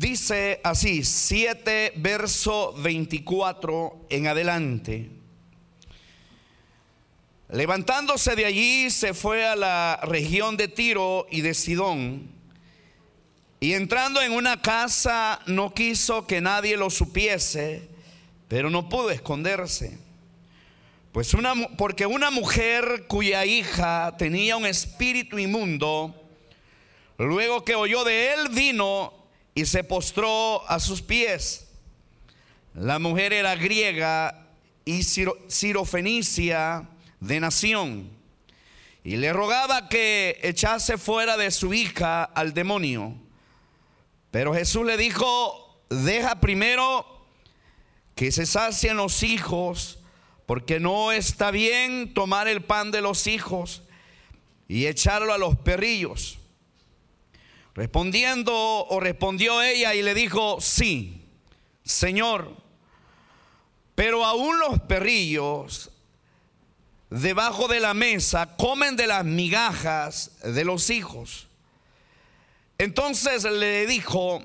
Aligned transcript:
Dice 0.00 0.62
así, 0.64 1.04
7 1.04 1.92
verso 1.96 2.72
24 2.72 4.06
en 4.08 4.28
adelante. 4.28 5.10
Levantándose 7.50 8.34
de 8.34 8.46
allí 8.46 8.88
se 8.88 9.12
fue 9.12 9.44
a 9.46 9.54
la 9.54 10.00
región 10.04 10.56
de 10.56 10.68
Tiro 10.68 11.26
y 11.30 11.42
de 11.42 11.52
Sidón. 11.52 12.30
Y 13.60 13.74
entrando 13.74 14.22
en 14.22 14.32
una 14.32 14.62
casa 14.62 15.40
no 15.44 15.74
quiso 15.74 16.26
que 16.26 16.40
nadie 16.40 16.78
lo 16.78 16.88
supiese, 16.88 17.86
pero 18.48 18.70
no 18.70 18.88
pudo 18.88 19.10
esconderse. 19.10 19.98
Pues 21.12 21.34
una 21.34 21.52
porque 21.76 22.06
una 22.06 22.30
mujer 22.30 23.04
cuya 23.06 23.44
hija 23.44 24.14
tenía 24.16 24.56
un 24.56 24.64
espíritu 24.64 25.38
inmundo, 25.38 26.14
luego 27.18 27.66
que 27.66 27.74
oyó 27.74 28.02
de 28.04 28.32
él 28.32 28.48
vino 28.48 29.19
y 29.60 29.66
se 29.66 29.84
postró 29.84 30.66
a 30.70 30.80
sus 30.80 31.02
pies. 31.02 31.68
La 32.72 32.98
mujer 32.98 33.34
era 33.34 33.54
griega 33.56 34.46
y 34.86 35.02
sirofenicia 35.02 36.88
de 37.20 37.40
nación. 37.40 38.10
Y 39.04 39.16
le 39.16 39.34
rogaba 39.34 39.90
que 39.90 40.40
echase 40.42 40.96
fuera 40.96 41.36
de 41.36 41.50
su 41.50 41.74
hija 41.74 42.24
al 42.24 42.54
demonio. 42.54 43.14
Pero 44.30 44.54
Jesús 44.54 44.86
le 44.86 44.96
dijo, 44.96 45.84
deja 45.90 46.40
primero 46.40 47.26
que 48.14 48.32
se 48.32 48.46
sacien 48.46 48.96
los 48.96 49.22
hijos, 49.22 49.98
porque 50.46 50.80
no 50.80 51.12
está 51.12 51.50
bien 51.50 52.14
tomar 52.14 52.48
el 52.48 52.62
pan 52.62 52.92
de 52.92 53.02
los 53.02 53.26
hijos 53.26 53.82
y 54.68 54.86
echarlo 54.86 55.34
a 55.34 55.38
los 55.38 55.56
perrillos. 55.56 56.39
Respondiendo 57.74 58.52
o 58.54 59.00
respondió 59.00 59.62
ella 59.62 59.94
y 59.94 60.02
le 60.02 60.14
dijo, 60.14 60.60
sí, 60.60 61.24
Señor, 61.84 62.56
pero 63.94 64.24
aún 64.24 64.58
los 64.58 64.80
perrillos 64.80 65.90
debajo 67.10 67.68
de 67.68 67.80
la 67.80 67.94
mesa 67.94 68.56
comen 68.56 68.96
de 68.96 69.06
las 69.06 69.24
migajas 69.24 70.38
de 70.42 70.64
los 70.64 70.90
hijos. 70.90 71.48
Entonces 72.78 73.44
le 73.44 73.86
dijo, 73.86 74.42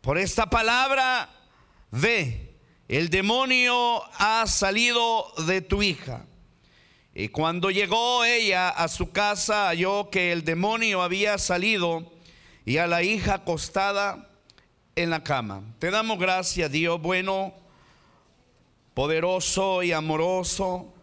por 0.00 0.18
esta 0.18 0.48
palabra, 0.48 1.28
ve, 1.90 2.54
el 2.88 3.10
demonio 3.10 4.02
ha 4.18 4.46
salido 4.46 5.32
de 5.46 5.60
tu 5.60 5.82
hija. 5.82 6.24
Y 7.14 7.28
cuando 7.28 7.70
llegó 7.70 8.24
ella 8.24 8.70
a 8.70 8.88
su 8.88 9.12
casa, 9.12 9.66
halló 9.66 10.10
que 10.10 10.32
el 10.32 10.44
demonio 10.44 11.02
había 11.02 11.36
salido 11.38 12.10
y 12.70 12.78
a 12.78 12.86
la 12.86 13.02
hija 13.02 13.34
acostada 13.34 14.28
en 14.94 15.10
la 15.10 15.24
cama. 15.24 15.64
Te 15.80 15.90
damos 15.90 16.20
gracias, 16.20 16.70
Dios 16.70 17.02
bueno, 17.02 17.52
poderoso 18.94 19.82
y 19.82 19.90
amoroso. 19.90 20.94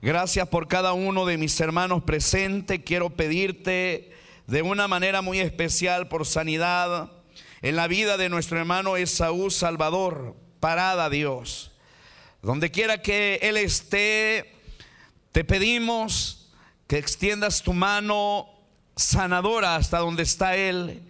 Gracias 0.00 0.46
por 0.46 0.68
cada 0.68 0.92
uno 0.92 1.26
de 1.26 1.38
mis 1.38 1.58
hermanos 1.58 2.04
presentes. 2.04 2.82
Quiero 2.84 3.10
pedirte 3.10 4.12
de 4.46 4.62
una 4.62 4.86
manera 4.86 5.22
muy 5.22 5.40
especial 5.40 6.06
por 6.06 6.24
sanidad 6.24 7.10
en 7.62 7.74
la 7.74 7.88
vida 7.88 8.16
de 8.16 8.28
nuestro 8.28 8.60
hermano 8.60 8.96
Esaú 8.96 9.50
Salvador. 9.50 10.36
Parada 10.60 11.10
Dios. 11.10 11.72
Donde 12.42 12.70
quiera 12.70 13.02
que 13.02 13.40
Él 13.42 13.56
esté, 13.56 14.54
te 15.32 15.42
pedimos 15.42 16.52
que 16.86 16.98
extiendas 16.98 17.60
tu 17.60 17.72
mano 17.72 18.51
sanadora 19.02 19.76
hasta 19.76 19.98
donde 19.98 20.22
está 20.22 20.56
Él 20.56 21.02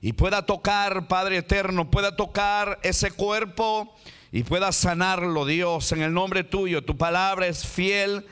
y 0.00 0.12
pueda 0.12 0.44
tocar, 0.44 1.08
Padre 1.08 1.38
eterno, 1.38 1.90
pueda 1.90 2.14
tocar 2.14 2.78
ese 2.82 3.10
cuerpo 3.10 3.96
y 4.30 4.42
pueda 4.42 4.70
sanarlo, 4.70 5.46
Dios, 5.46 5.92
en 5.92 6.02
el 6.02 6.12
nombre 6.12 6.44
tuyo. 6.44 6.84
Tu 6.84 6.96
palabra 6.96 7.46
es 7.46 7.66
fiel 7.66 8.26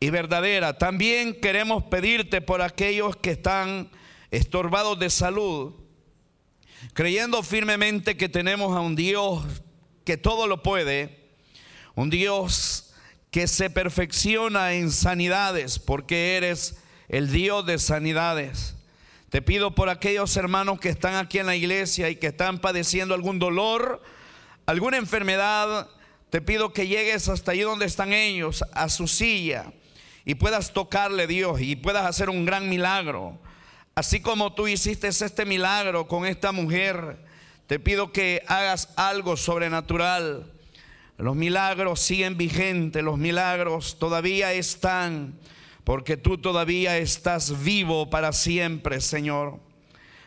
y 0.00 0.08
verdadera. 0.08 0.78
También 0.78 1.38
queremos 1.38 1.84
pedirte 1.84 2.40
por 2.40 2.62
aquellos 2.62 3.14
que 3.16 3.32
están 3.32 3.90
estorbados 4.30 4.98
de 4.98 5.10
salud, 5.10 5.74
creyendo 6.94 7.42
firmemente 7.42 8.16
que 8.16 8.30
tenemos 8.30 8.74
a 8.74 8.80
un 8.80 8.96
Dios 8.96 9.44
que 10.04 10.16
todo 10.16 10.46
lo 10.46 10.62
puede, 10.62 11.28
un 11.94 12.08
Dios 12.08 12.94
que 13.30 13.46
se 13.46 13.68
perfecciona 13.68 14.72
en 14.72 14.90
sanidades, 14.90 15.78
porque 15.78 16.36
eres 16.36 16.81
el 17.12 17.30
Dios 17.30 17.64
de 17.66 17.78
sanidades. 17.78 18.74
Te 19.28 19.42
pido 19.42 19.74
por 19.74 19.90
aquellos 19.90 20.34
hermanos 20.36 20.80
que 20.80 20.88
están 20.88 21.14
aquí 21.14 21.38
en 21.38 21.46
la 21.46 21.54
iglesia 21.54 22.08
y 22.08 22.16
que 22.16 22.28
están 22.28 22.58
padeciendo 22.58 23.14
algún 23.14 23.38
dolor, 23.38 24.02
alguna 24.64 24.96
enfermedad, 24.96 25.88
te 26.30 26.40
pido 26.40 26.72
que 26.72 26.88
llegues 26.88 27.28
hasta 27.28 27.52
allí 27.52 27.60
donde 27.60 27.84
están 27.84 28.14
ellos, 28.14 28.64
a 28.72 28.88
su 28.88 29.06
silla, 29.06 29.66
y 30.24 30.36
puedas 30.36 30.72
tocarle 30.72 31.26
Dios 31.26 31.60
y 31.60 31.76
puedas 31.76 32.06
hacer 32.06 32.30
un 32.30 32.46
gran 32.46 32.70
milagro. 32.70 33.38
Así 33.94 34.20
como 34.20 34.54
tú 34.54 34.66
hiciste 34.66 35.08
este 35.08 35.44
milagro 35.44 36.08
con 36.08 36.24
esta 36.24 36.50
mujer, 36.50 37.18
te 37.66 37.78
pido 37.78 38.10
que 38.10 38.42
hagas 38.48 38.88
algo 38.96 39.36
sobrenatural. 39.36 40.50
Los 41.18 41.36
milagros 41.36 42.00
siguen 42.00 42.38
vigentes, 42.38 43.04
los 43.04 43.18
milagros 43.18 43.98
todavía 43.98 44.54
están, 44.54 45.38
porque 45.84 46.16
tú 46.16 46.38
todavía 46.38 46.98
estás 46.98 47.62
vivo 47.64 48.10
para 48.10 48.32
siempre, 48.32 49.00
Señor. 49.00 49.60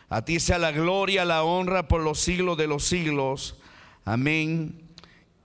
A 0.08 0.24
ti 0.24 0.38
sea 0.38 0.58
la 0.58 0.70
gloria, 0.70 1.24
la 1.24 1.42
honra 1.42 1.88
por 1.88 2.02
los 2.02 2.20
siglos 2.20 2.56
de 2.56 2.66
los 2.66 2.84
siglos. 2.84 3.58
Amén 4.04 4.82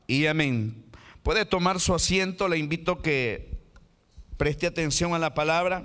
y 0.07 0.27
amén. 0.27 0.85
Puede 1.23 1.45
tomar 1.45 1.79
su 1.79 1.93
asiento, 1.93 2.47
le 2.47 2.57
invito 2.57 3.01
que 3.01 3.57
preste 4.37 4.67
atención 4.67 5.13
a 5.13 5.19
la 5.19 5.33
palabra. 5.33 5.83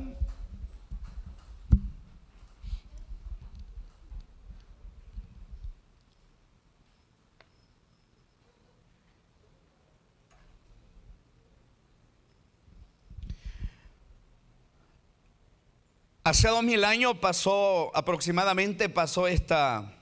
Hace 16.26 16.48
dos 16.48 16.64
mil 16.64 16.82
años 16.82 17.18
pasó, 17.18 17.92
aproximadamente 17.94 18.88
pasó 18.88 19.28
esta 19.28 19.96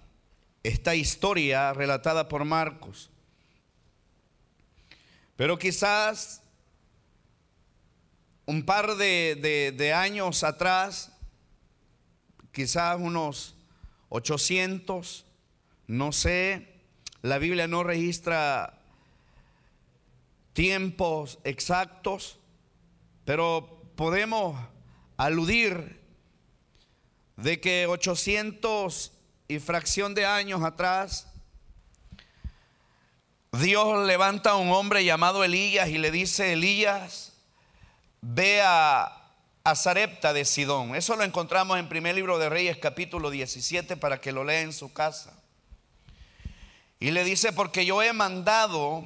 esta 0.62 0.94
historia 0.94 1.74
relatada 1.74 2.28
por 2.28 2.46
Marcos. 2.46 3.10
Pero 5.36 5.58
quizás 5.58 6.42
un 8.46 8.64
par 8.64 8.96
de, 8.96 9.92
años 9.94 10.44
atrás, 10.44 11.12
quizás 12.52 12.96
unos 12.98 13.54
800, 14.08 15.26
no 15.88 16.10
sé, 16.10 16.72
la 17.20 17.36
Biblia 17.36 17.68
no 17.68 17.84
registra 17.84 18.78
tiempos 20.54 21.38
exactos, 21.44 22.38
pero 23.26 23.82
podemos 23.94 24.58
aludir 25.18 26.03
de 27.36 27.60
que 27.60 27.86
800 27.86 29.12
y 29.48 29.58
fracción 29.58 30.14
de 30.14 30.26
años 30.26 30.62
atrás, 30.62 31.26
Dios 33.52 34.06
levanta 34.06 34.50
a 34.50 34.56
un 34.56 34.70
hombre 34.72 35.04
llamado 35.04 35.44
Elías 35.44 35.88
y 35.88 35.98
le 35.98 36.10
dice, 36.10 36.52
Elías, 36.52 37.32
ve 38.20 38.62
a, 38.62 39.30
a 39.62 39.76
Zarepta 39.76 40.32
de 40.32 40.44
Sidón. 40.44 40.94
Eso 40.94 41.16
lo 41.16 41.24
encontramos 41.24 41.78
en 41.78 41.88
primer 41.88 42.14
libro 42.14 42.38
de 42.38 42.48
Reyes 42.48 42.78
capítulo 42.78 43.30
17 43.30 43.96
para 43.96 44.20
que 44.20 44.32
lo 44.32 44.44
lea 44.44 44.62
en 44.62 44.72
su 44.72 44.92
casa. 44.92 45.32
Y 46.98 47.10
le 47.10 47.22
dice, 47.22 47.52
porque 47.52 47.84
yo 47.84 48.02
he 48.02 48.12
mandado 48.12 49.04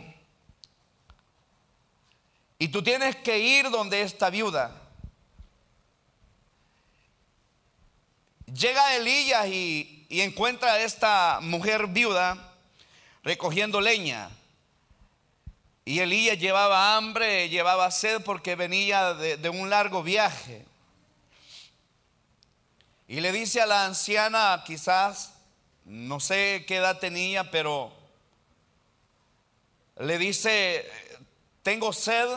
y 2.59 2.69
tú 2.69 2.83
tienes 2.83 3.17
que 3.17 3.39
ir 3.39 3.71
donde 3.71 4.03
esta 4.03 4.31
viuda. 4.31 4.88
Llega 8.55 8.97
Elías 8.97 9.47
y, 9.49 10.07
y 10.09 10.21
encuentra 10.23 10.75
a 10.75 10.81
esta 10.81 11.39
mujer 11.43 11.87
viuda 11.89 12.55
recogiendo 13.23 13.81
leña. 13.81 14.31
Y 15.85 16.01
Elías 16.01 16.39
llevaba 16.39 16.97
hambre, 16.97 17.49
llevaba 17.49 17.91
sed 17.91 18.23
porque 18.23 18.57
venía 18.57 19.15
de, 19.15 19.37
de, 19.37 19.49
un 19.49 19.71
largo 19.71 20.03
viaje. 20.03 20.65
Y 23.07 23.21
le 23.21 23.33
dice 23.33 23.61
a 23.61 23.67
la 23.67 23.87
anciana, 23.87 24.63
quizás, 24.67 25.35
no 25.85 26.21
sé 26.21 26.65
qué 26.67 26.77
edad 26.77 26.99
tenía, 26.99 27.51
pero 27.51 27.93
le 29.99 30.19
dice, 30.19 30.91
tengo 31.63 31.93
sed, 31.93 32.29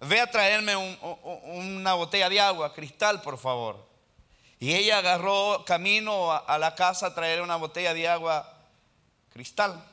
ve 0.00 0.20
a 0.20 0.30
traerme 0.30 0.76
una 0.76 1.94
botella 1.94 2.28
de 2.28 2.40
agua, 2.40 2.72
cristal, 2.72 3.22
por 3.22 3.38
favor. 3.38 3.91
Y 4.62 4.76
ella 4.76 4.98
agarró 4.98 5.64
camino 5.64 6.30
a, 6.30 6.56
la 6.56 6.76
casa 6.76 7.08
a 7.08 7.14
traer 7.16 7.42
una 7.42 7.56
botella 7.56 7.94
de 7.94 8.06
agua 8.06 8.48
cristal. 9.32 9.84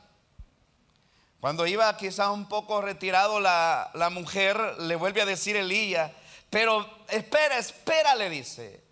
Cuando 1.39 1.65
iba 1.65 1.97
quizá 1.97 2.29
un 2.29 2.47
poco 2.47 2.79
retirado, 2.79 3.39
la, 3.39 3.89
la 3.95 4.11
mujer 4.11 4.75
le 4.77 4.95
vuelve 4.95 5.23
a 5.23 5.25
decir 5.25 5.55
Elías, 5.55 6.11
pero 6.51 6.87
espera, 7.07 7.57
espera, 7.57 8.13
le 8.13 8.29
dice. 8.29 8.83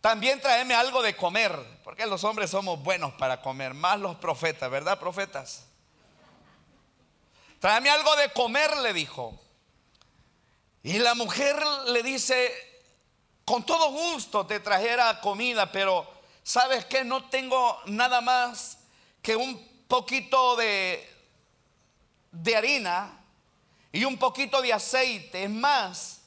También 0.00 0.40
tráeme 0.40 0.74
algo 0.74 1.02
de 1.02 1.14
comer, 1.14 1.54
porque 1.84 2.06
los 2.06 2.24
hombres 2.24 2.48
somos 2.48 2.82
buenos 2.82 3.12
para 3.12 3.42
comer, 3.42 3.74
más 3.74 4.00
los 4.00 4.16
profetas, 4.16 4.70
¿verdad, 4.70 4.98
profetas? 4.98 5.66
Tráeme 7.60 7.90
algo 7.90 8.16
de 8.16 8.32
comer, 8.32 8.74
le 8.78 8.94
dijo. 8.94 9.38
Y 10.82 10.98
la 10.98 11.14
mujer 11.14 11.62
le 11.88 12.02
dice, 12.02 12.67
con 13.48 13.64
todo 13.64 13.90
gusto 13.92 14.44
te 14.44 14.60
trajera 14.60 15.22
comida, 15.22 15.72
pero 15.72 16.06
sabes 16.42 16.84
que 16.84 17.02
no 17.02 17.30
tengo 17.30 17.80
nada 17.86 18.20
más 18.20 18.76
que 19.22 19.36
un 19.36 19.66
poquito 19.88 20.54
de, 20.54 21.10
de 22.30 22.54
harina 22.54 23.18
y 23.90 24.04
un 24.04 24.18
poquito 24.18 24.60
de 24.60 24.74
aceite. 24.74 25.44
Es 25.44 25.50
más, 25.50 26.20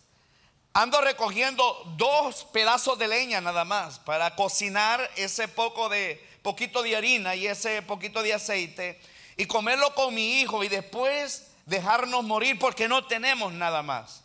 ando 0.73 0.99
recogiendo 0.99 1.83
dos 1.95 2.43
pedazos 2.45 2.97
de 2.97 3.07
leña 3.07 3.39
nada 3.39 3.65
más 3.65 3.99
para 3.99 4.35
cocinar 4.35 5.07
ese 5.15 5.47
poco 5.47 5.89
de 5.89 6.27
poquito 6.41 6.81
de 6.81 6.95
harina 6.95 7.35
y 7.35 7.45
ese 7.45 7.83
poquito 7.83 8.23
de 8.23 8.33
aceite 8.33 8.99
y 9.37 9.45
comerlo 9.45 9.93
con 9.93 10.11
mi 10.15 10.41
hijo 10.41 10.63
y 10.63 10.69
después 10.69 11.51
dejarnos 11.67 12.23
morir 12.23 12.57
porque 12.57 12.87
no 12.87 13.05
tenemos 13.05 13.53
nada 13.53 13.83
más. 13.83 14.23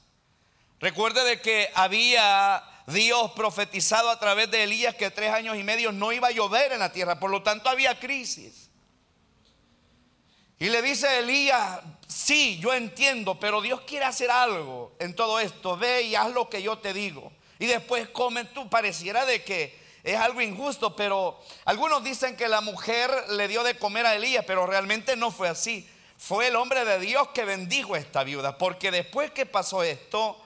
Recuerde 0.81 1.25
de 1.25 1.43
que 1.43 1.71
había 1.75 2.65
Dios 2.87 3.33
profetizado 3.33 4.11
a 4.11 4.19
través 4.19 4.51
de 4.51 4.63
Elías 4.63 4.95
que 4.95 5.11
tres 5.11 5.33
años 5.33 5.57
y 5.57 5.65
medio 5.65 5.91
no 5.93 6.13
iba 6.13 6.29
a 6.29 6.33
llover 6.33 6.73
en 6.73 6.79
la 6.79 6.93
tierra, 6.93 7.19
por 7.19 7.31
lo 7.31 7.43
tanto 7.43 7.69
había 7.69 7.99
crisis. 7.99 8.71
Y 10.59 10.71
le 10.71 10.81
dice 10.81 11.19
Elías, 11.19 11.81
sí, 12.07 12.59
yo 12.61 12.73
entiendo, 12.73 13.39
pero 13.39 13.61
Dios 13.61 13.83
quiere 13.83 14.07
hacer 14.07 14.31
algo 14.31 14.93
en 14.99 15.15
todo 15.15 15.39
esto. 15.39 15.77
Ve 15.77 16.03
y 16.03 16.15
haz 16.15 16.33
lo 16.33 16.49
que 16.49 16.63
yo 16.63 16.79
te 16.79 16.95
digo. 16.95 17.31
Y 17.59 17.67
después 17.67 18.09
come 18.09 18.45
tú. 18.45 18.69
Pareciera 18.71 19.27
de 19.27 19.45
que 19.45 19.79
es 20.03 20.17
algo 20.17 20.41
injusto, 20.41 20.97
pero 20.97 21.39
algunos 21.67 22.03
dicen 22.03 22.37
que 22.37 22.49
la 22.49 22.63
mujer 22.63 23.11
le 23.31 23.49
dio 23.49 23.65
de 23.65 23.79
comer 23.79 24.07
a 24.07 24.15
Elías, 24.15 24.45
pero 24.47 24.67
realmente 24.67 25.15
no 25.15 25.31
fue 25.31 25.49
así. 25.49 25.87
Fue 26.17 26.49
el 26.49 26.57
hombre 26.57 26.87
de 26.87 27.01
Dios 27.01 27.29
que 27.35 27.45
bendijo 27.45 27.95
a 27.95 27.99
esta 27.99 28.25
viuda, 28.25 28.57
porque 28.57 28.91
después 28.91 29.33
que 29.33 29.45
pasó 29.45 29.83
esto, 29.83 30.41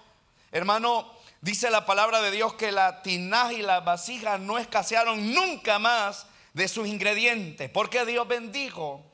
hermano, 0.50 1.12
dice 1.40 1.70
la 1.70 1.86
palabra 1.86 2.20
de 2.20 2.30
Dios 2.30 2.54
que 2.54 2.72
la 2.72 3.02
tinaja 3.02 3.52
y 3.52 3.62
la 3.62 3.80
vasija 3.80 4.38
no 4.38 4.58
escasearon 4.58 5.32
nunca 5.34 5.78
más 5.78 6.26
de 6.52 6.68
sus 6.68 6.86
ingredientes, 6.86 7.70
porque 7.70 8.04
Dios 8.04 8.26
bendijo 8.26 9.04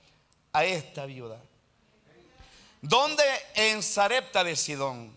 a 0.52 0.64
esta 0.64 1.06
viuda. 1.06 1.40
¿Dónde? 2.80 3.24
En 3.54 3.82
Sarepta 3.82 4.44
de 4.44 4.56
Sidón. 4.56 5.12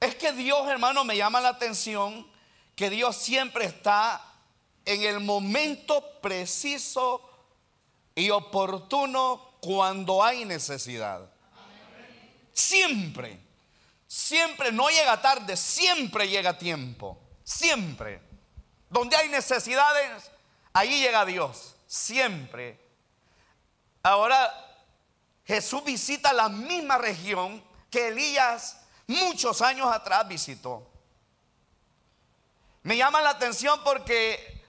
Es 0.00 0.14
que 0.14 0.32
Dios, 0.32 0.68
hermano, 0.68 1.04
me 1.04 1.16
llama 1.16 1.40
la 1.40 1.48
atención 1.48 2.26
que 2.76 2.90
Dios 2.90 3.16
siempre 3.16 3.64
está 3.64 4.24
en 4.84 5.02
el 5.02 5.20
momento 5.20 6.20
preciso 6.20 7.28
y 8.14 8.30
oportuno 8.30 9.56
cuando 9.60 10.22
hay 10.22 10.44
necesidad. 10.44 11.28
Siempre, 12.52 13.40
siempre, 14.08 14.72
no 14.72 14.88
llega 14.88 15.20
tarde, 15.20 15.56
siempre 15.56 16.26
llega 16.26 16.58
tiempo, 16.58 17.16
siempre. 17.44 18.20
Donde 18.90 19.16
hay 19.16 19.28
necesidades, 19.28 20.32
ahí 20.72 21.00
llega 21.00 21.24
Dios 21.24 21.76
siempre. 21.86 22.80
Ahora, 24.02 24.52
Jesús 25.46 25.84
visita 25.84 26.32
la 26.32 26.48
misma 26.48 26.98
región 26.98 27.62
que 27.90 28.08
Elías 28.08 28.80
muchos 29.06 29.62
años 29.62 29.92
atrás 29.92 30.26
visitó. 30.26 30.86
Me 32.82 32.96
llama 32.96 33.20
la 33.20 33.30
atención 33.30 33.82
porque 33.84 34.62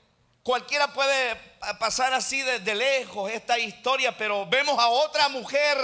cualquiera 0.43 0.91
puede 0.93 1.35
pasar 1.79 2.13
así 2.13 2.41
desde 2.41 2.75
lejos 2.75 3.31
esta 3.31 3.59
historia, 3.59 4.17
pero 4.17 4.45
vemos 4.47 4.79
a 4.79 4.87
otra 4.87 5.29
mujer, 5.29 5.77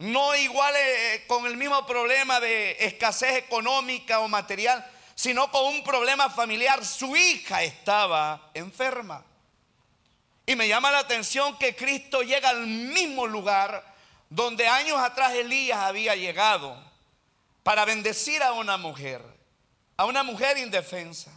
no 0.00 0.34
igual 0.34 0.74
eh, 0.76 1.24
con 1.26 1.46
el 1.46 1.56
mismo 1.56 1.86
problema 1.86 2.40
de 2.40 2.76
escasez 2.80 3.36
económica 3.36 4.20
o 4.20 4.28
material, 4.28 4.84
sino 5.14 5.50
con 5.50 5.66
un 5.66 5.84
problema 5.84 6.30
familiar. 6.30 6.84
Su 6.84 7.14
hija 7.14 7.62
estaba 7.62 8.50
enferma. 8.54 9.22
Y 10.46 10.56
me 10.56 10.66
llama 10.66 10.90
la 10.90 11.00
atención 11.00 11.58
que 11.58 11.76
Cristo 11.76 12.22
llega 12.22 12.48
al 12.48 12.66
mismo 12.66 13.26
lugar 13.26 13.84
donde 14.30 14.66
años 14.66 14.98
atrás 14.98 15.34
Elías 15.34 15.78
había 15.78 16.16
llegado 16.16 16.82
para 17.62 17.84
bendecir 17.84 18.42
a 18.42 18.54
una 18.54 18.78
mujer, 18.78 19.22
a 19.98 20.06
una 20.06 20.22
mujer 20.22 20.56
indefensa. 20.56 21.30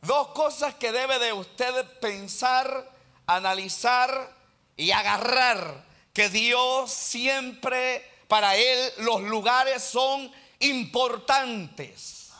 Dos 0.00 0.28
cosas 0.28 0.74
que 0.76 0.92
debe 0.92 1.18
de 1.18 1.34
usted 1.34 1.84
pensar, 2.00 2.90
analizar 3.26 4.32
y 4.76 4.92
agarrar, 4.92 5.84
que 6.14 6.30
Dios 6.30 6.90
siempre, 6.90 8.08
para 8.26 8.56
Él, 8.56 8.92
los 8.98 9.20
lugares 9.20 9.82
son 9.82 10.32
importantes. 10.60 12.32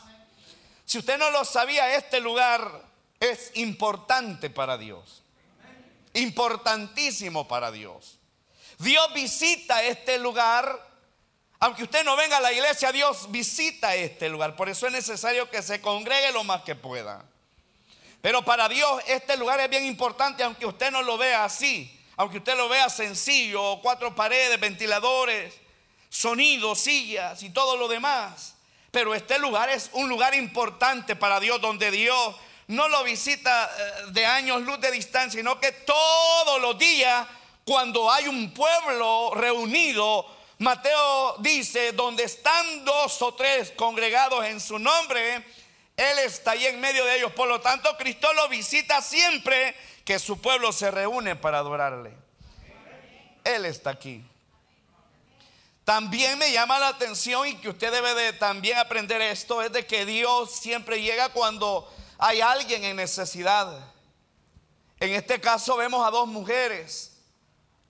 Si 0.87 0.99
usted 0.99 1.19
no 1.19 1.31
lo 1.31 1.45
sabía, 1.45 1.97
este 1.97 2.21
lugar 2.21 2.83
es 3.21 3.51
importante 3.55 4.49
para 4.49 4.79
Dios 4.79 5.25
importantísimo 6.15 7.47
para 7.47 7.71
Dios. 7.71 8.19
Dios 8.79 9.13
visita 9.13 9.83
este 9.83 10.19
lugar. 10.19 10.95
Aunque 11.61 11.85
usted 11.85 12.05
no 12.05 12.17
venga 12.17 12.39
a 12.39 12.41
la 12.41 12.53
iglesia, 12.53 12.93
Dios 12.93 13.31
visita 13.31 13.95
este 13.95 14.29
lugar. 14.29 14.57
Por 14.57 14.69
eso 14.69 14.87
es 14.87 14.93
necesario 14.93 15.51
que 15.51 15.63
se 15.63 15.81
congregue 15.81 16.33
lo 16.33 16.45
más 16.45 16.63
que 16.63 16.75
pueda. 16.75 17.25
Pero 18.21 18.45
para 18.45 18.69
Dios 18.69 19.03
este 19.07 19.37
lugar 19.37 19.61
es 19.61 19.69
bien 19.69 19.85
importante, 19.85 20.43
aunque 20.43 20.67
usted 20.67 20.91
no 20.91 21.03
lo 21.03 21.19
vea 21.19 21.45
así. 21.45 22.01
Aunque 22.17 22.39
usted 22.39 22.57
lo 22.57 22.69
vea 22.69 22.89
sencillo, 22.89 23.81
cuatro 23.83 24.15
paredes, 24.15 24.61
ventiladores, 24.61 25.55
sonidos, 26.09 26.79
sillas 26.79 27.43
y 27.43 27.51
todo 27.51 27.77
lo 27.77 27.89
demás. 27.89 28.55
Pero 28.91 29.15
este 29.15 29.39
lugar 29.39 29.69
es 29.71 29.91
un 29.93 30.09
lugar 30.09 30.35
importante 30.35 31.17
para 31.17 31.41
Dios, 31.41 31.61
donde 31.61 31.91
Dios 31.91 32.37
no 32.69 32.89
lo 32.89 33.03
visita 33.03 33.71
eh, 33.77 33.93
de 34.13 34.25
años 34.25 34.63
luz 34.63 34.81
de 34.81 34.93
distancia, 34.93 35.41
sino 35.41 35.59
que 35.59 35.73
todos 35.73 36.61
los 36.61 36.79
días, 36.79 37.27
cuando 37.65 38.11
hay 38.11 38.29
un 38.29 38.55
pueblo 38.55 39.33
reunido, 39.35 40.25
Mateo 40.59 41.37
dice, 41.39 41.93
donde 41.93 42.23
están 42.23 42.85
dos 42.85 43.21
o 43.23 43.35
tres 43.35 43.73
congregados 43.73 44.45
en 44.45 44.61
su 44.61 44.79
nombre, 44.79 45.45
Él 45.97 46.19
está 46.21 46.53
ahí 46.53 46.67
en 46.67 46.81
medio 46.81 47.05
de 47.05 47.17
ellos. 47.17 47.33
Por 47.33 47.49
lo 47.49 47.61
tanto, 47.61 47.97
Cristo 47.97 48.33
lo 48.35 48.49
visita 48.49 49.01
siempre 49.01 49.75
que 50.05 50.19
su 50.19 50.41
pueblo 50.41 50.73
se 50.73 50.91
reúne 50.91 51.37
para 51.37 51.59
adorarle. 51.59 52.13
Él 53.45 53.65
está 53.65 53.91
aquí. 53.91 54.25
También 55.85 56.39
me 56.39 56.51
llama 56.51 56.79
la 56.79 56.89
atención 56.89 57.47
y 57.47 57.57
que 57.57 57.69
usted 57.69 57.93
debe 57.93 58.15
de 58.15 58.33
también 58.33 58.79
aprender 58.79 59.21
esto, 59.21 59.61
es 59.61 59.71
de 59.71 59.87
que 59.87 60.07
Dios 60.07 60.51
siempre 60.57 61.03
llega 61.03 61.29
cuando 61.29 61.93
hay 62.19 62.41
alguien 62.41 62.85
en 62.85 62.97
necesidad. 62.97 63.93
En 64.99 65.11
este 65.11 65.41
caso 65.41 65.77
vemos 65.77 66.07
a 66.07 66.11
dos 66.11 66.27
mujeres. 66.27 67.19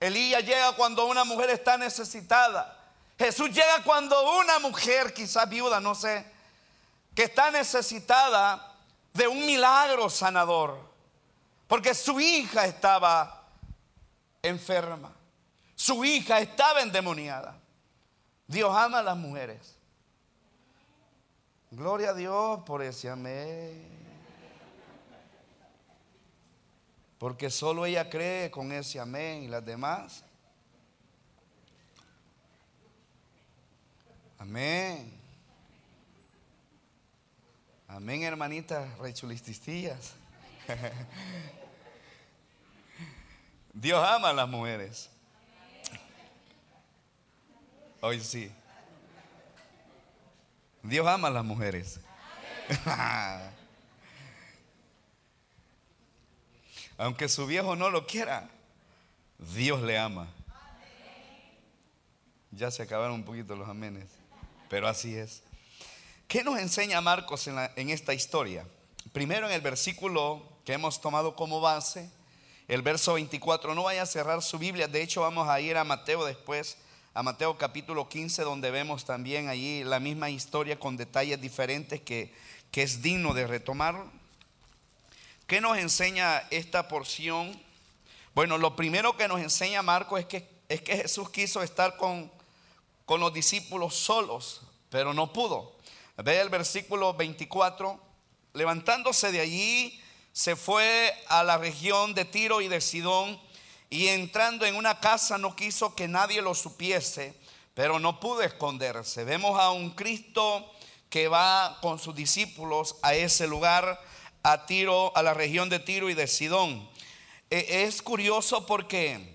Elías 0.01 0.45
llega 0.45 0.73
cuando 0.73 1.07
una 1.07 1.23
mujer 1.23 1.51
está 1.51 1.79
necesitada. 1.79 2.77
Jesús 3.17 3.51
llega 3.51 3.85
cuando 3.85 4.39
una 4.41 4.59
mujer, 4.59 5.15
quizás 5.15 5.49
viuda, 5.49 5.79
no 5.79 5.95
sé, 5.95 6.27
que 7.15 7.25
está 7.25 7.51
necesitada 7.51 8.75
de 9.13 9.29
un 9.29 9.47
milagro 9.47 10.11
sanador. 10.11 10.79
Porque 11.69 11.95
su 11.95 12.21
hija 12.21 12.67
estaba 12.67 13.49
enferma. 14.43 15.13
Su 15.75 16.05
hija 16.05 16.41
estaba 16.41 16.83
endemoniada. 16.83 17.57
Dios 18.47 18.75
ama 18.77 18.99
a 18.99 19.03
las 19.03 19.17
mujeres. 19.17 19.77
Gloria 21.71 22.11
a 22.11 22.15
Dios 22.15 22.61
por 22.65 22.83
ese 22.83 23.09
amén. 23.09 23.95
Porque 27.19 27.49
solo 27.49 27.87
ella 27.87 28.11
cree 28.11 28.51
con 28.51 28.71
ese 28.71 29.01
amén 29.01 29.45
y 29.45 29.49
las 29.49 29.65
demás. 29.65 30.25
Amén. 34.39 35.24
Amén, 37.95 38.25
hermanitas 38.25 38.99
rechulististillas. 38.99 40.15
Dios 43.73 44.05
ama 44.05 44.31
a 44.31 44.33
las 44.33 44.49
mujeres. 44.49 45.09
Hoy 48.01 48.19
sí. 48.19 48.51
Dios 50.83 51.07
ama 51.07 51.29
a 51.29 51.31
las 51.31 51.45
mujeres. 51.45 52.01
Aunque 56.99 57.29
su 57.29 57.47
viejo 57.47 57.77
no 57.77 57.91
lo 57.91 58.09
quiera, 58.09 58.49
Dios 59.39 59.81
le 59.83 60.01
ama. 60.01 60.27
Ya 62.51 62.73
se 62.73 62.83
acabaron 62.83 63.15
un 63.15 63.25
poquito 63.25 63.55
los 63.55 63.69
amenes, 63.69 64.09
pero 64.69 64.89
así 64.89 65.15
es. 65.15 65.45
¿Qué 66.35 66.43
nos 66.43 66.59
enseña 66.59 67.01
Marcos 67.01 67.47
en, 67.47 67.91
esta 67.91 68.13
historia? 68.13 68.67
Primero 69.13 69.47
en 69.47 69.53
el 69.53 69.61
versículo 69.61 70.43
que 70.65 70.73
hemos 70.73 71.01
tomado 71.01 71.37
como 71.37 71.61
base, 71.61 72.11
el 72.67 72.83
verso 72.83 73.15
24. 73.15 73.73
No 73.73 73.85
vaya 73.85 74.03
a 74.03 74.07
cerrar 74.07 74.43
su 74.43 74.59
Biblia, 74.59 74.89
de 74.89 75.01
hecho 75.01 75.21
vamos 75.21 75.49
a 75.49 75.61
ir 75.61 75.77
a 75.77 75.85
Mateo 75.85 76.25
después, 76.25 76.77
a 77.15 77.23
Mateo 77.23 77.57
capítulo 77.57 78.09
15, 78.09 78.43
donde 78.43 78.73
vemos 78.73 79.05
también 79.05 79.49
allí 79.49 79.85
la 79.85 80.01
misma 80.01 80.29
historia 80.29 80.77
con 80.77 80.97
detalles 80.97 81.41
diferentes 81.41 82.01
que, 82.01 82.35
es 82.73 83.01
digno 83.01 83.33
de 83.33 83.47
retomar. 83.47 84.05
¿Qué 85.47 85.61
nos 85.61 85.79
enseña 85.79 86.49
esta 86.51 86.89
porción? 86.89 87.57
Bueno, 88.35 88.59
lo 88.59 88.75
primero 88.75 89.17
que 89.17 89.29
nos 89.29 89.41
enseña 89.41 89.83
Marco 89.83 90.19
es 90.19 90.27
que, 90.27 90.51
es 90.69 90.83
que 90.83 90.97
Jesús 90.97 91.31
quiso 91.31 91.63
estar 91.63 91.97
con 91.97 92.29
los 93.07 93.33
discípulos 93.33 93.95
solos, 93.95 94.63
pero 94.91 95.15
no 95.15 95.33
pudo. 95.33 95.74
Ve 96.17 96.41
el 96.41 96.49
versículo 96.49 97.15
24, 97.15 98.01
levantándose 98.53 99.33
de 99.33 99.41
allí, 99.41 100.01
se 100.33 100.55
fue 100.55 101.13
a 101.29 101.43
la 101.43 101.59
región 101.59 102.15
de 102.15 102.25
Tiro 102.25 102.61
y 102.61 102.69
de 102.69 102.81
Sidón 102.81 103.41
y 103.91 104.09
entrando 104.09 104.65
en 104.65 104.77
una 104.77 105.01
casa 105.01 105.39
no 105.39 105.57
quiso 105.57 105.95
que 105.95 106.07
nadie 106.07 106.41
lo 106.41 106.55
supiese, 106.55 107.35
pero 107.75 107.99
no 107.99 108.21
pudo 108.21 108.43
esconderse. 108.43 109.25
Vemos 109.25 109.59
a 109.59 109.71
un 109.71 109.91
Cristo 109.91 110.71
que 111.11 111.27
va 111.27 111.79
con 111.81 111.99
sus 111.99 112.15
discípulos 112.15 112.97
a 113.03 113.15
ese 113.15 113.49
lugar 113.49 114.01
a 114.45 114.67
Tiro, 114.67 115.17
a 115.17 115.23
la 115.23 115.35
región 115.35 115.69
de 115.69 115.81
Tiro 115.81 116.11
y 116.11 116.15
de 116.15 116.29
Sidón. 116.29 116.89
E, 117.51 117.85
es 117.85 118.03
curioso 118.03 118.67
porque 118.67 119.34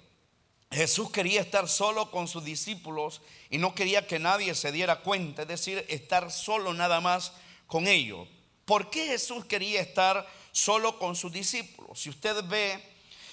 Jesús 0.72 1.10
quería 1.12 1.42
estar 1.42 1.68
solo 1.68 2.12
con 2.12 2.28
sus 2.28 2.44
discípulos 2.44 3.22
y 3.50 3.58
no 3.58 3.74
quería 3.74 4.06
que 4.06 4.20
nadie 4.20 4.54
se 4.54 4.72
diera 4.72 5.02
cuenta, 5.02 5.42
es 5.42 5.48
decir, 5.48 5.84
estar 5.90 6.32
solo 6.32 6.74
nada 6.74 7.02
más 7.02 7.34
con 7.66 7.88
ellos. 7.88 8.28
¿Por 8.66 8.92
qué 8.92 9.08
Jesús 9.08 9.46
quería 9.46 9.82
estar 9.82 10.28
solo 10.52 11.00
con 11.00 11.16
sus 11.16 11.32
discípulos? 11.32 12.00
Si 12.00 12.10
usted 12.10 12.44
ve 12.44 12.80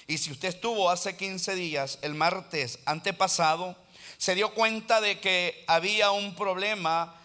y 0.07 0.17
si 0.17 0.31
usted 0.31 0.49
estuvo 0.49 0.89
hace 0.89 1.15
15 1.15 1.53
días, 1.53 1.99
el 2.01 2.15
martes 2.15 2.79
antepasado, 2.85 3.75
se 4.17 4.33
dio 4.33 4.55
cuenta 4.55 4.99
de 4.99 5.19
que 5.19 5.63
había 5.67 6.09
un 6.09 6.35
problema 6.35 7.15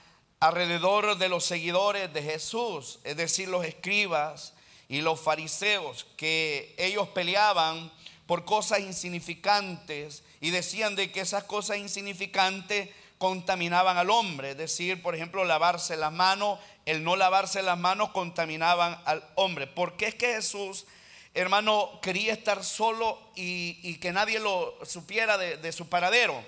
alrededor 0.41 1.17
de 1.17 1.31
los 1.31 1.45
seguidores 1.45 2.13
de 2.13 2.23
Jesús, 2.23 2.99
es 3.05 3.17
decir, 3.17 3.49
los 3.49 3.65
escribas 3.65 4.53
y 4.89 5.01
los 5.01 5.19
fariseos, 5.19 6.05
que 6.19 6.75
ellos 6.77 7.09
peleaban 7.09 7.91
por 8.27 8.45
cosas 8.45 8.81
insignificantes 8.81 10.23
y 10.41 10.51
decían 10.51 10.97
de 10.97 11.11
que 11.11 11.21
esas 11.21 11.45
cosas 11.45 11.79
insignificantes 11.79 12.91
contaminaban 13.19 13.97
al 13.97 14.11
hombre, 14.11 14.51
es 14.51 14.57
decir, 14.57 15.01
por 15.03 15.15
ejemplo, 15.15 15.45
lavarse 15.45 15.97
las 15.97 16.13
manos, 16.13 16.59
el 16.87 17.05
no 17.05 17.15
lavarse 17.15 17.63
las 17.63 17.79
manos 17.79 18.11
contaminaban 18.11 19.01
al 19.05 19.25
hombre. 19.37 19.67
¿Por 19.67 19.97
qué 19.97 20.09
es 20.09 20.15
que 20.17 20.35
Jesús, 20.35 20.87
hermano, 21.35 22.01
quería 22.03 22.33
estar 22.33 22.65
solo 22.65 23.19
y, 23.37 23.97
que 23.99 24.13
nadie 24.13 24.41
lo 24.41 24.77
supiera 24.85 25.39
de, 25.39 25.57
de 25.57 25.73
su 25.73 25.89
paradero? 25.89 26.43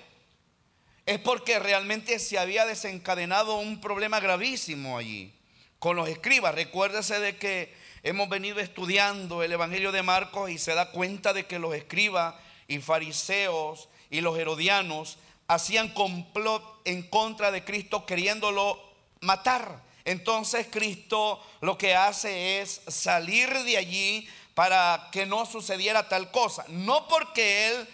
es 1.05 1.19
porque 1.19 1.59
realmente 1.59 2.17
se 2.19 2.39
había 2.39 2.65
desencadenado 2.65 3.57
un 3.57 3.79
problema 3.79 4.19
gravísimo 4.19 4.97
allí 4.97 5.33
con 5.77 5.95
los 5.95 6.09
escribas. 6.09 6.55
Recuérdese 6.55 7.19
de 7.19 7.37
que 7.37 7.73
hemos 8.05 8.29
venido 8.29 8.59
estudiando 8.59 9.41
el 9.41 9.51
Evangelio 9.51 9.91
de 9.91 10.03
Marcos 10.03 10.51
y 10.51 10.59
se 10.59 10.75
da 10.75 10.91
cuenta 10.91 11.33
de 11.33 11.47
que 11.47 11.57
los 11.57 11.73
escribas 11.73 12.35
y 12.67 12.77
fariseos 12.77 13.89
y 14.11 14.21
los 14.21 14.37
herodianos 14.37 15.17
hacían 15.47 15.89
complot 15.89 16.63
en 16.85 17.01
contra 17.09 17.49
de 17.49 17.63
Cristo 17.63 18.05
queriéndolo 18.05 18.79
matar. 19.21 19.81
Entonces 20.05 20.67
Cristo 20.69 21.43
lo 21.61 21.79
que 21.79 21.95
hace 21.95 22.61
es 22.61 22.79
salir 22.87 23.51
de 23.63 23.77
allí 23.77 24.29
para 24.53 25.09
que 25.11 25.25
no 25.25 25.47
sucediera 25.47 26.07
tal 26.07 26.29
cosa. 26.29 26.63
No 26.67 27.07
porque 27.07 27.69
Él 27.69 27.87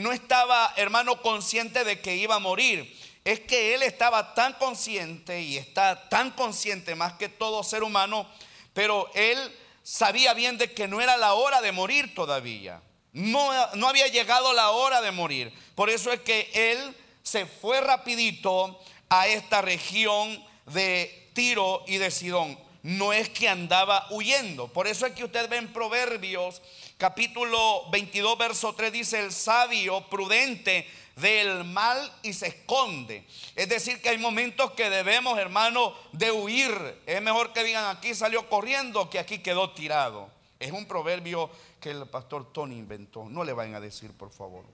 no 0.00 0.12
estaba, 0.12 0.72
hermano, 0.78 1.20
consciente 1.20 1.84
de 1.84 2.00
que 2.00 2.16
iba 2.16 2.36
a 2.36 2.40
morir. 2.40 2.98
Es 3.26 3.40
que 3.40 3.74
él 3.74 3.82
estaba 3.82 4.34
tan 4.34 4.54
consciente 4.54 5.40
y 5.40 5.56
está 5.56 6.08
tan 6.10 6.30
consciente 6.32 6.94
más 6.94 7.14
que 7.14 7.30
todo 7.30 7.62
ser 7.62 7.82
humano, 7.82 8.26
pero 8.74 9.10
él 9.14 9.38
sabía 9.82 10.34
bien 10.34 10.58
de 10.58 10.72
que 10.72 10.86
no 10.86 11.00
era 11.00 11.16
la 11.16 11.34
hora 11.34 11.62
de 11.62 11.72
morir 11.72 12.14
todavía. 12.14 12.82
No, 13.12 13.50
no 13.74 13.88
había 13.88 14.08
llegado 14.08 14.52
la 14.52 14.70
hora 14.70 15.00
de 15.00 15.12
morir. 15.12 15.52
Por 15.74 15.88
eso 15.88 16.12
es 16.12 16.20
que 16.20 16.50
él 16.52 16.94
se 17.22 17.46
fue 17.46 17.80
rapidito 17.80 18.78
a 19.08 19.28
esta 19.28 19.62
región 19.62 20.44
de 20.66 21.30
Tiro 21.32 21.84
y 21.86 21.98
de 21.98 22.10
Sidón. 22.10 22.58
No 22.82 23.12
es 23.12 23.30
que 23.30 23.48
andaba 23.48 24.06
huyendo. 24.10 24.68
Por 24.68 24.86
eso 24.86 25.06
es 25.06 25.14
que 25.14 25.24
usted 25.24 25.48
ve 25.48 25.56
en 25.56 25.72
Proverbios 25.72 26.60
capítulo 26.98 27.88
22, 27.90 28.38
verso 28.38 28.74
3 28.74 28.92
dice, 28.92 29.20
el 29.20 29.32
sabio 29.32 30.08
prudente 30.08 30.86
del 31.16 31.64
mal 31.64 32.12
y 32.22 32.32
se 32.32 32.48
esconde. 32.48 33.26
Es 33.54 33.68
decir, 33.68 34.00
que 34.02 34.10
hay 34.10 34.18
momentos 34.18 34.72
que 34.72 34.90
debemos, 34.90 35.38
hermano, 35.38 35.94
de 36.12 36.30
huir. 36.30 37.02
Es 37.06 37.22
mejor 37.22 37.52
que 37.52 37.64
digan 37.64 37.96
aquí 37.96 38.14
salió 38.14 38.48
corriendo 38.48 39.08
que 39.10 39.18
aquí 39.18 39.38
quedó 39.38 39.70
tirado. 39.70 40.28
Es 40.58 40.72
un 40.72 40.86
proverbio 40.86 41.50
que 41.80 41.90
el 41.90 42.06
pastor 42.06 42.52
Tony 42.52 42.76
inventó. 42.76 43.24
No 43.28 43.44
le 43.44 43.52
vayan 43.52 43.74
a 43.74 43.80
decir, 43.80 44.12
por 44.12 44.30
favor. 44.30 44.64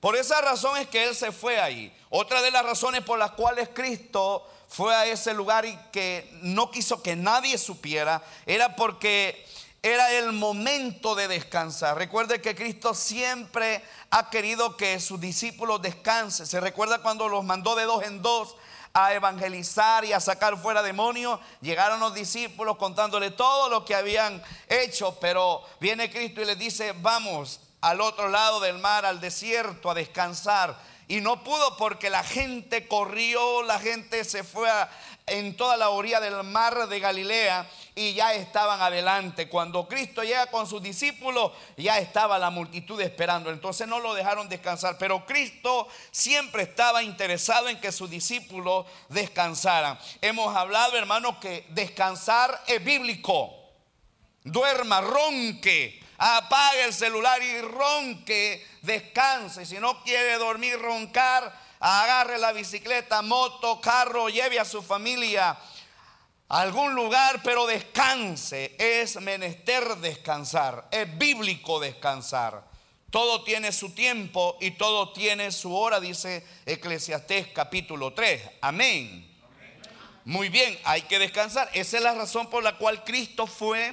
Por 0.00 0.16
esa 0.16 0.40
razón 0.40 0.78
es 0.78 0.88
que 0.88 1.04
él 1.04 1.14
se 1.14 1.30
fue 1.30 1.60
ahí. 1.60 1.96
Otra 2.10 2.42
de 2.42 2.50
las 2.50 2.64
razones 2.64 3.02
por 3.02 3.18
las 3.18 3.32
cuales 3.32 3.68
Cristo 3.72 4.44
fue 4.68 4.94
a 4.94 5.06
ese 5.06 5.32
lugar 5.34 5.64
y 5.64 5.78
que 5.92 6.28
no 6.42 6.70
quiso 6.70 7.02
que 7.02 7.14
nadie 7.14 7.56
supiera 7.58 8.22
era 8.46 8.74
porque 8.74 9.46
era 9.82 10.12
el 10.12 10.32
momento 10.32 11.16
de 11.16 11.26
descansar. 11.26 11.98
Recuerde 11.98 12.40
que 12.40 12.54
Cristo 12.54 12.94
siempre 12.94 13.82
ha 14.10 14.30
querido 14.30 14.76
que 14.76 15.00
sus 15.00 15.20
discípulos 15.20 15.82
descansen. 15.82 16.46
Se 16.46 16.60
recuerda 16.60 17.02
cuando 17.02 17.28
los 17.28 17.44
mandó 17.44 17.74
de 17.74 17.84
dos 17.84 18.04
en 18.04 18.22
dos 18.22 18.54
a 18.94 19.12
evangelizar 19.14 20.04
y 20.04 20.12
a 20.12 20.20
sacar 20.20 20.56
fuera 20.56 20.82
demonios. 20.82 21.40
Llegaron 21.60 21.98
los 21.98 22.14
discípulos 22.14 22.76
contándole 22.76 23.32
todo 23.32 23.68
lo 23.68 23.84
que 23.84 23.96
habían 23.96 24.40
hecho, 24.68 25.18
pero 25.20 25.62
viene 25.80 26.10
Cristo 26.10 26.42
y 26.42 26.44
les 26.44 26.58
dice, 26.58 26.94
vamos 26.98 27.60
al 27.80 28.00
otro 28.00 28.28
lado 28.28 28.60
del 28.60 28.78
mar, 28.78 29.04
al 29.04 29.20
desierto, 29.20 29.90
a 29.90 29.94
descansar. 29.94 30.78
Y 31.08 31.20
no 31.20 31.42
pudo 31.42 31.76
porque 31.76 32.08
la 32.08 32.22
gente 32.22 32.86
corrió, 32.86 33.62
la 33.64 33.80
gente 33.80 34.24
se 34.24 34.44
fue 34.44 34.70
en 35.26 35.56
toda 35.56 35.76
la 35.76 35.90
orilla 35.90 36.20
del 36.20 36.42
mar 36.42 36.88
de 36.88 37.00
Galilea 37.00 37.68
y 37.94 38.14
ya 38.14 38.34
estaban 38.34 38.80
adelante. 38.80 39.48
Cuando 39.48 39.86
Cristo 39.86 40.22
llega 40.22 40.46
con 40.46 40.66
sus 40.66 40.82
discípulos, 40.82 41.52
ya 41.76 41.98
estaba 41.98 42.38
la 42.38 42.50
multitud 42.50 43.00
esperando. 43.00 43.50
Entonces 43.50 43.86
no 43.86 44.00
lo 44.00 44.14
dejaron 44.14 44.48
descansar. 44.48 44.98
Pero 44.98 45.24
Cristo 45.26 45.88
siempre 46.10 46.64
estaba 46.64 47.02
interesado 47.02 47.68
en 47.68 47.80
que 47.80 47.92
sus 47.92 48.10
discípulos 48.10 48.86
descansaran. 49.08 49.98
Hemos 50.20 50.54
hablado, 50.56 50.96
hermanos, 50.96 51.36
que 51.40 51.66
descansar 51.70 52.62
es 52.66 52.82
bíblico. 52.84 53.54
Duerma, 54.44 55.00
ronque 55.00 56.02
apague 56.22 56.84
el 56.84 56.94
celular 56.94 57.42
y 57.42 57.60
ronque, 57.62 58.64
descanse. 58.82 59.66
Si 59.66 59.78
no 59.78 60.02
quiere 60.04 60.38
dormir, 60.38 60.78
roncar, 60.78 61.52
agarre 61.82 62.38
la 62.38 62.52
bicicleta, 62.52 63.22
moto, 63.22 63.80
carro, 63.80 64.28
lleve 64.28 64.60
a 64.60 64.64
su 64.64 64.82
familia 64.82 65.58
a 66.48 66.60
algún 66.60 66.94
lugar, 66.94 67.40
pero 67.42 67.66
descanse. 67.66 68.76
Es 68.78 69.20
menester 69.20 69.96
descansar, 69.96 70.86
es 70.92 71.18
bíblico 71.18 71.80
descansar. 71.80 72.70
Todo 73.10 73.42
tiene 73.42 73.72
su 73.72 73.90
tiempo 73.90 74.56
y 74.60 74.72
todo 74.72 75.12
tiene 75.12 75.50
su 75.50 75.74
hora, 75.74 75.98
dice 75.98 76.46
Eclesiastés 76.64 77.48
capítulo 77.48 78.14
3. 78.14 78.42
Amén. 78.60 79.28
Muy 80.24 80.50
bien, 80.50 80.78
hay 80.84 81.02
que 81.02 81.18
descansar. 81.18 81.68
Esa 81.74 81.96
es 81.96 82.02
la 82.02 82.14
razón 82.14 82.48
por 82.48 82.62
la 82.62 82.78
cual 82.78 83.02
Cristo 83.02 83.48
fue 83.48 83.92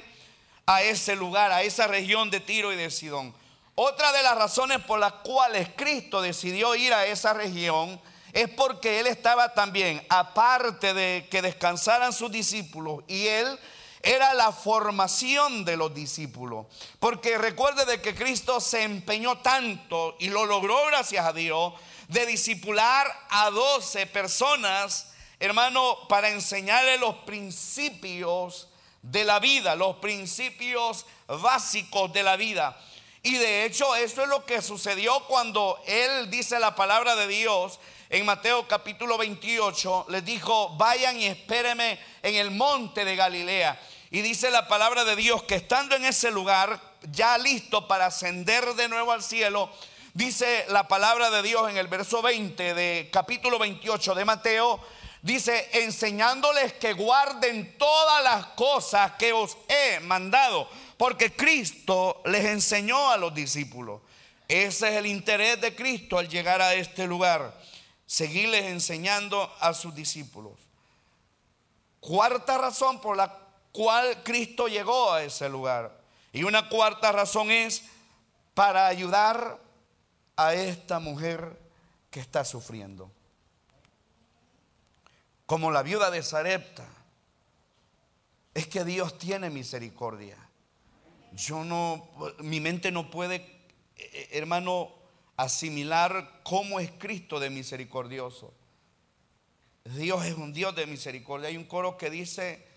a 0.64 0.82
ese 0.82 1.16
lugar, 1.16 1.50
a 1.50 1.62
esa 1.62 1.88
región 1.88 2.30
de 2.30 2.38
Tiro 2.38 2.72
y 2.72 2.76
de 2.76 2.90
Sidón. 2.90 3.34
Otra 3.82 4.12
de 4.12 4.22
las 4.22 4.36
razones 4.36 4.80
por 4.80 5.00
las 5.00 5.14
cuales 5.24 5.70
Cristo 5.74 6.20
decidió 6.20 6.74
ir 6.74 6.92
a 6.92 7.06
esa 7.06 7.32
región 7.32 7.98
es 8.34 8.50
porque 8.50 9.00
Él 9.00 9.06
estaba 9.06 9.54
también, 9.54 10.04
aparte 10.10 10.92
de 10.92 11.26
que 11.30 11.40
descansaran 11.40 12.12
sus 12.12 12.30
discípulos, 12.30 13.02
y 13.08 13.26
Él 13.26 13.58
era 14.02 14.34
la 14.34 14.52
formación 14.52 15.64
de 15.64 15.78
los 15.78 15.94
discípulos. 15.94 16.66
Porque 16.98 17.38
recuerde 17.38 17.86
de 17.86 18.02
que 18.02 18.14
Cristo 18.14 18.60
se 18.60 18.82
empeñó 18.82 19.38
tanto 19.38 20.14
y 20.18 20.28
lo 20.28 20.44
logró 20.44 20.84
gracias 20.88 21.24
a 21.24 21.32
Dios 21.32 21.72
de 22.08 22.26
discipular 22.26 23.06
a 23.30 23.48
12 23.48 24.06
personas 24.08 25.14
hermano, 25.38 25.96
para 26.06 26.28
enseñarle 26.28 26.98
los 26.98 27.14
principios 27.24 28.68
de 29.00 29.24
la 29.24 29.40
vida, 29.40 29.74
los 29.74 29.96
principios 29.96 31.06
básicos 31.26 32.12
de 32.12 32.22
la 32.22 32.36
vida. 32.36 32.78
Y 33.22 33.36
de 33.36 33.66
hecho, 33.66 33.94
eso 33.96 34.22
es 34.22 34.28
lo 34.28 34.46
que 34.46 34.62
sucedió 34.62 35.24
cuando 35.26 35.78
él 35.86 36.30
dice 36.30 36.58
la 36.58 36.74
palabra 36.74 37.16
de 37.16 37.28
Dios 37.28 37.78
en 38.08 38.24
Mateo 38.24 38.66
capítulo 38.66 39.18
28. 39.18 40.06
Les 40.08 40.24
dijo, 40.24 40.70
vayan 40.78 41.20
y 41.20 41.26
espérenme 41.26 41.98
en 42.22 42.36
el 42.36 42.50
monte 42.50 43.04
de 43.04 43.16
Galilea. 43.16 43.78
Y 44.10 44.22
dice 44.22 44.50
la 44.50 44.66
palabra 44.66 45.04
de 45.04 45.16
Dios 45.16 45.42
que 45.42 45.56
estando 45.56 45.96
en 45.96 46.06
ese 46.06 46.30
lugar, 46.30 46.80
ya 47.12 47.36
listo 47.36 47.86
para 47.86 48.06
ascender 48.06 48.64
de 48.74 48.88
nuevo 48.88 49.12
al 49.12 49.22
cielo, 49.22 49.70
dice 50.14 50.64
la 50.68 50.88
palabra 50.88 51.30
de 51.30 51.42
Dios 51.42 51.68
en 51.68 51.76
el 51.76 51.88
verso 51.88 52.22
20 52.22 52.72
de 52.72 53.10
capítulo 53.12 53.58
28 53.58 54.14
de 54.14 54.24
Mateo, 54.24 54.80
dice, 55.20 55.68
enseñándoles 55.74 56.72
que 56.72 56.94
guarden 56.94 57.76
todas 57.76 58.24
las 58.24 58.46
cosas 58.46 59.12
que 59.18 59.34
os 59.34 59.58
he 59.68 60.00
mandado, 60.00 60.68
porque 61.00 61.34
Cristo 61.34 62.20
les 62.26 62.44
enseñó 62.44 63.10
a 63.10 63.16
los 63.16 63.34
discípulos. 63.34 64.02
Ese 64.46 64.90
es 64.90 64.96
el 64.96 65.06
interés 65.06 65.58
de 65.58 65.74
Cristo 65.74 66.18
al 66.18 66.28
llegar 66.28 66.60
a 66.60 66.74
este 66.74 67.06
lugar, 67.06 67.58
seguirles 68.04 68.66
enseñando 68.66 69.50
a 69.60 69.72
sus 69.72 69.94
discípulos. 69.94 70.58
Cuarta 72.00 72.58
razón 72.58 73.00
por 73.00 73.16
la 73.16 73.34
cual 73.72 74.22
Cristo 74.22 74.68
llegó 74.68 75.10
a 75.10 75.22
ese 75.22 75.48
lugar. 75.48 76.02
Y 76.34 76.42
una 76.42 76.68
cuarta 76.68 77.10
razón 77.12 77.50
es 77.50 77.82
para 78.52 78.86
ayudar 78.86 79.58
a 80.36 80.52
esta 80.52 80.98
mujer 80.98 81.58
que 82.10 82.20
está 82.20 82.44
sufriendo. 82.44 83.10
Como 85.46 85.70
la 85.70 85.82
viuda 85.82 86.10
de 86.10 86.22
Sarepta. 86.22 86.86
Es 88.52 88.66
que 88.66 88.84
Dios 88.84 89.16
tiene 89.16 89.48
misericordia. 89.48 90.49
Yo 91.32 91.64
no, 91.64 92.08
mi 92.38 92.60
mente 92.60 92.90
no 92.90 93.10
puede, 93.10 93.36
eh, 93.96 94.28
hermano, 94.32 94.94
asimilar 95.36 96.40
cómo 96.42 96.80
es 96.80 96.90
Cristo 96.92 97.40
de 97.40 97.50
misericordioso. 97.50 98.52
Dios 99.84 100.24
es 100.26 100.34
un 100.34 100.52
Dios 100.52 100.74
de 100.74 100.86
misericordia. 100.86 101.48
Hay 101.48 101.56
un 101.56 101.64
coro 101.64 101.96
que 101.96 102.10
dice, 102.10 102.70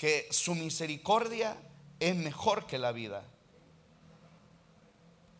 que 0.00 0.26
su 0.30 0.54
misericordia 0.54 1.58
es 1.98 2.16
mejor 2.16 2.66
que 2.66 2.78
la 2.78 2.90
vida. 2.90 3.22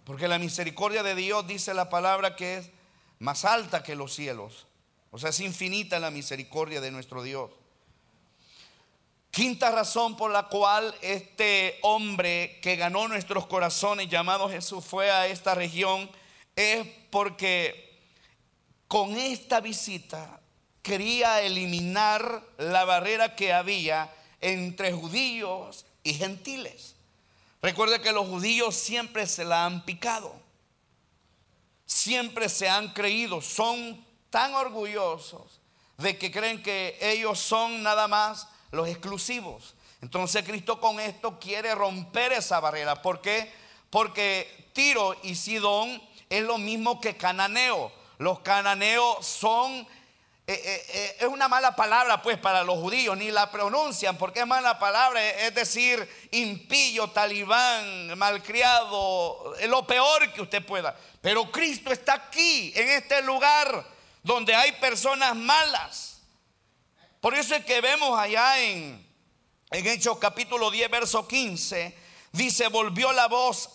Porque 0.05 0.29
la 0.29 0.39
misericordia 0.39 1.03
de 1.03 1.15
Dios 1.15 1.47
dice 1.47 1.73
la 1.73 1.89
palabra 1.89 2.37
que 2.37 2.59
es 2.59 2.71
más 3.21 3.47
alta 3.47 3.83
que 3.83 3.95
los 3.95 4.15
cielos. 4.15 4.67
O 5.13 5.19
sea, 5.19 5.31
es 5.31 5.41
infinita 5.41 5.99
la 5.99 6.11
misericordia 6.11 6.83
de 6.83 6.91
nuestro 6.91 7.23
Dios. 7.23 7.51
Quinta 9.31 9.71
razón 9.71 10.17
por 10.17 10.33
la 10.33 10.49
cual 10.49 10.95
este 11.03 11.79
hombre 11.83 12.59
que 12.63 12.75
ganó 12.75 13.07
nuestros 13.07 13.47
corazones 13.47 14.09
llamado 14.09 14.49
Jesús 14.49 14.85
fue 14.85 15.11
a 15.11 15.29
esta 15.29 15.55
región 15.55 16.11
es 16.57 16.85
porque 17.11 18.01
con 18.89 19.17
esta 19.17 19.61
visita 19.61 20.41
quería 20.83 21.43
eliminar 21.43 22.43
la 22.59 22.85
barrera 22.85 23.37
que 23.37 23.53
había 23.53 24.13
entre 24.41 24.93
judíos 24.93 25.87
y 26.03 26.15
gentiles. 26.15 26.97
Recuerde 27.63 28.01
que 28.01 28.11
los 28.11 28.27
judíos 28.27 28.75
siempre 28.75 29.29
se 29.29 29.45
la 29.45 29.65
han 29.65 29.85
picado, 29.85 30.35
siempre 31.87 32.49
se 32.49 32.69
han 32.69 32.93
creído, 32.95 33.41
son 33.43 34.05
tan 34.31 34.55
orgullosos 34.55 35.61
de 35.99 36.19
que 36.19 36.33
creen 36.33 36.63
que 36.63 36.99
ellos 37.01 37.39
son 37.39 37.83
nada 37.85 38.09
más 38.09 38.49
los 38.71 38.89
exclusivos. 38.89 39.75
Entonces 40.03 40.45
Cristo 40.45 40.81
con 40.81 41.01
esto 41.01 41.39
quiere 41.39 41.75
romper 41.75 42.33
esa 42.33 42.61
barrera. 42.61 43.03
¿Por 43.03 43.21
qué? 43.21 43.53
Porque 43.91 44.71
Tiro 44.73 45.17
y 45.23 45.35
Sidón 45.35 46.03
es 46.29 46.43
lo 46.43 46.59
mismo 46.59 47.01
que 47.01 47.17
cananeo. 47.17 47.93
Los 48.19 48.41
cananeos 48.41 49.27
son 49.27 49.87
eh, 50.51 50.61
eh, 50.65 50.87
eh, 50.89 51.17
es 51.21 51.27
una 51.29 51.47
mala 51.47 51.77
palabra 51.77 52.21
pues 52.23 52.37
para 52.37 52.65
los 52.65 52.77
judíos, 52.81 53.17
ni 53.17 53.31
la 53.31 53.53
pronuncian 53.53 54.19
porque 54.19 54.41
es 54.41 54.47
mala 54.49 54.81
palabra, 54.81 55.25
es 55.25 55.55
decir, 55.55 56.09
impillo, 56.33 57.09
talibán, 57.11 58.19
malcriado, 58.19 59.55
lo 59.69 59.87
peor 59.87 60.33
que 60.33 60.43
usted 60.43 60.67
pueda. 60.67 60.97
Pero 61.21 61.53
Cristo 61.53 61.93
está 61.93 62.15
aquí, 62.15 62.73
en 62.75 62.89
este 62.89 63.23
lugar 63.23 63.87
donde 64.25 64.53
hay 64.53 64.73
personas 64.73 65.37
malas. 65.37 66.10
Por 67.21 67.35
eso 67.35 67.55
es 67.55 67.65
que 67.67 67.83
vemos 67.83 68.19
allá 68.19 68.59
en, 68.61 69.07
Hechos 69.71 70.19
capítulo 70.19 70.71
10, 70.71 70.91
verso 70.91 71.29
15, 71.29 71.97
dice, 72.33 72.69
volvió 72.69 73.13
la 73.13 73.29
voz 73.29 73.69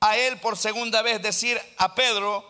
a 0.00 0.16
él 0.16 0.38
por 0.38 0.56
segunda 0.56 1.02
vez, 1.02 1.20
decir 1.20 1.60
a 1.78 1.94
Pedro, 1.94 2.48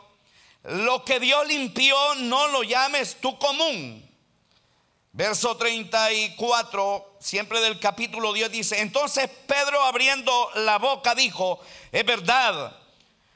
lo 0.65 1.05
que 1.05 1.19
Dios 1.19 1.47
limpió 1.49 1.97
no 2.17 2.49
lo 2.49 2.63
llames 2.63 3.17
tú 3.21 3.39
común. 3.39 4.09
Verso 5.13 5.57
34, 5.57 7.17
siempre 7.19 7.61
del 7.61 7.81
capítulo 7.81 8.33
10 8.33 8.53
dice, 8.53 8.81
entonces 8.81 9.29
Pedro 9.47 9.83
abriendo 9.83 10.51
la 10.57 10.79
boca 10.79 11.15
dijo, 11.15 11.61
es 11.91 12.05
verdad, 12.05 12.79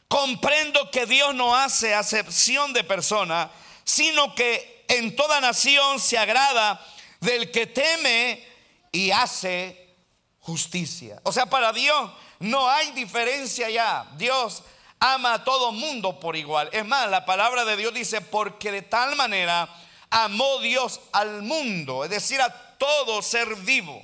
comprendo 0.06 0.90
que 0.90 1.06
Dios 1.06 1.34
no 1.34 1.56
hace 1.56 1.94
acepción 1.94 2.72
de 2.72 2.84
persona, 2.84 3.50
sino 3.84 4.34
que 4.34 4.84
en 4.88 5.16
toda 5.16 5.40
nación 5.40 5.98
se 5.98 6.16
agrada 6.16 6.80
del 7.26 7.50
que 7.50 7.66
teme 7.66 8.46
y 8.92 9.10
hace 9.10 9.96
justicia. 10.40 11.20
O 11.24 11.32
sea, 11.32 11.46
para 11.46 11.72
Dios 11.72 12.10
no 12.38 12.70
hay 12.70 12.92
diferencia 12.92 13.68
ya. 13.68 14.08
Dios 14.16 14.62
ama 15.00 15.34
a 15.34 15.44
todo 15.44 15.72
mundo 15.72 16.20
por 16.20 16.36
igual. 16.36 16.70
Es 16.72 16.86
más, 16.86 17.10
la 17.10 17.26
palabra 17.26 17.64
de 17.64 17.76
Dios 17.76 17.92
dice, 17.92 18.20
porque 18.20 18.70
de 18.70 18.82
tal 18.82 19.16
manera 19.16 19.68
amó 20.08 20.58
Dios 20.60 21.00
al 21.12 21.42
mundo, 21.42 22.04
es 22.04 22.10
decir, 22.10 22.40
a 22.40 22.78
todo 22.78 23.20
ser 23.22 23.56
vivo. 23.56 24.00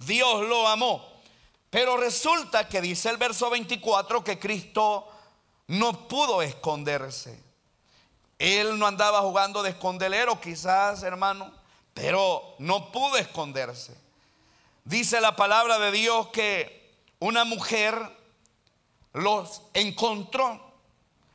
Dios 0.00 0.42
lo 0.46 0.66
amó. 0.66 1.06
Pero 1.70 1.96
resulta 1.96 2.68
que 2.68 2.80
dice 2.80 3.08
el 3.08 3.18
verso 3.18 3.50
24 3.50 4.24
que 4.24 4.38
Cristo 4.38 5.06
no 5.68 6.08
pudo 6.08 6.42
esconderse. 6.42 7.40
Él 8.38 8.78
no 8.78 8.86
andaba 8.86 9.20
jugando 9.20 9.62
de 9.62 9.70
escondelero, 9.70 10.40
quizás, 10.40 11.02
hermano, 11.02 11.57
pero 12.00 12.54
no 12.60 12.92
pudo 12.92 13.16
esconderse. 13.16 13.92
Dice 14.84 15.20
la 15.20 15.34
palabra 15.34 15.80
de 15.80 15.90
Dios 15.90 16.28
que 16.28 16.94
una 17.18 17.44
mujer 17.44 17.98
los 19.14 19.62
encontró. 19.74 20.64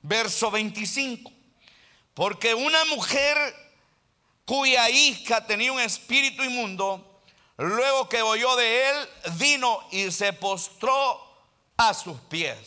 Verso 0.01 0.49
25. 0.51 1.29
Porque 2.13 2.53
una 2.53 2.85
mujer 2.85 3.37
cuya 4.45 4.89
hija 4.89 5.45
tenía 5.45 5.73
un 5.73 5.81
espíritu 5.81 6.43
inmundo, 6.43 7.21
luego 7.57 8.07
que 8.07 8.21
oyó 8.21 8.55
de 8.55 8.89
él, 8.89 9.09
vino 9.33 9.81
y 9.91 10.11
se 10.11 10.31
postró 10.31 11.21
a 11.75 11.93
sus 11.93 12.17
pies. 12.21 12.57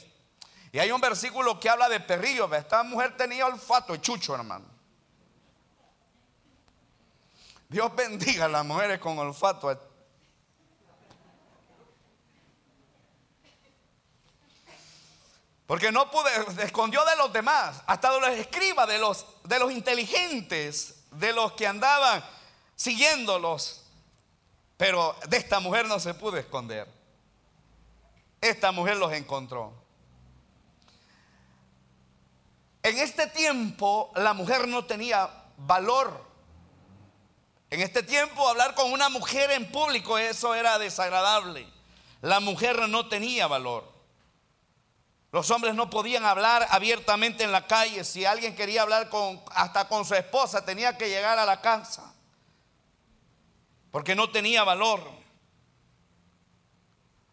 Y 0.70 0.78
hay 0.78 0.90
un 0.90 1.00
versículo 1.00 1.58
que 1.58 1.70
habla 1.70 1.88
de 1.88 2.00
perrillo. 2.00 2.52
Esta 2.54 2.82
mujer 2.82 3.16
tenía 3.16 3.46
olfato 3.46 3.96
chucho, 3.96 4.34
hermano. 4.34 4.75
Dios 7.76 7.94
bendiga 7.94 8.46
a 8.46 8.48
las 8.48 8.64
mujeres 8.64 8.98
con 8.98 9.18
olfato. 9.18 9.78
Porque 15.66 15.92
no 15.92 16.10
pude, 16.10 16.30
escondió 16.64 17.04
de 17.04 17.16
los 17.16 17.30
demás, 17.34 17.82
hasta 17.86 18.14
de 18.14 18.20
los 18.20 18.30
escribas, 18.30 18.88
de 18.88 18.98
los, 18.98 19.26
de 19.44 19.58
los 19.58 19.70
inteligentes, 19.70 21.04
de 21.10 21.34
los 21.34 21.52
que 21.52 21.66
andaban 21.66 22.24
siguiéndolos. 22.76 23.84
Pero 24.78 25.14
de 25.28 25.36
esta 25.36 25.60
mujer 25.60 25.86
no 25.86 26.00
se 26.00 26.14
pudo 26.14 26.38
esconder. 26.38 26.88
Esta 28.40 28.72
mujer 28.72 28.96
los 28.96 29.12
encontró. 29.12 29.74
En 32.82 32.96
este 32.96 33.26
tiempo 33.26 34.12
la 34.14 34.32
mujer 34.32 34.66
no 34.66 34.86
tenía 34.86 35.28
valor. 35.58 36.35
En 37.70 37.80
este 37.80 38.02
tiempo 38.02 38.48
hablar 38.48 38.74
con 38.74 38.92
una 38.92 39.08
mujer 39.08 39.50
en 39.50 39.70
público, 39.70 40.18
eso 40.18 40.54
era 40.54 40.78
desagradable. 40.78 41.66
La 42.22 42.40
mujer 42.40 42.88
no 42.88 43.08
tenía 43.08 43.46
valor. 43.46 43.92
Los 45.32 45.50
hombres 45.50 45.74
no 45.74 45.90
podían 45.90 46.24
hablar 46.24 46.66
abiertamente 46.70 47.44
en 47.44 47.52
la 47.52 47.66
calle. 47.66 48.04
Si 48.04 48.24
alguien 48.24 48.54
quería 48.54 48.82
hablar 48.82 49.10
hasta 49.50 49.88
con 49.88 50.04
su 50.04 50.14
esposa, 50.14 50.64
tenía 50.64 50.96
que 50.96 51.08
llegar 51.08 51.38
a 51.38 51.44
la 51.44 51.60
casa. 51.60 52.14
Porque 53.90 54.14
no 54.14 54.30
tenía 54.30 54.62
valor. 54.64 55.02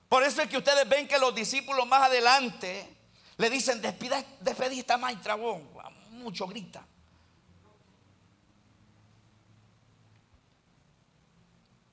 Por 0.10 0.24
eso 0.24 0.42
es 0.42 0.50
que 0.50 0.58
ustedes 0.58 0.88
ven 0.90 1.08
que 1.08 1.18
los 1.18 1.34
discípulos 1.34 1.88
más 1.88 2.04
adelante 2.04 2.94
le 3.38 3.50
dicen, 3.50 3.82
esta 3.84 4.98
maestra, 4.98 5.38
mucho 6.10 6.48
grita. 6.48 6.86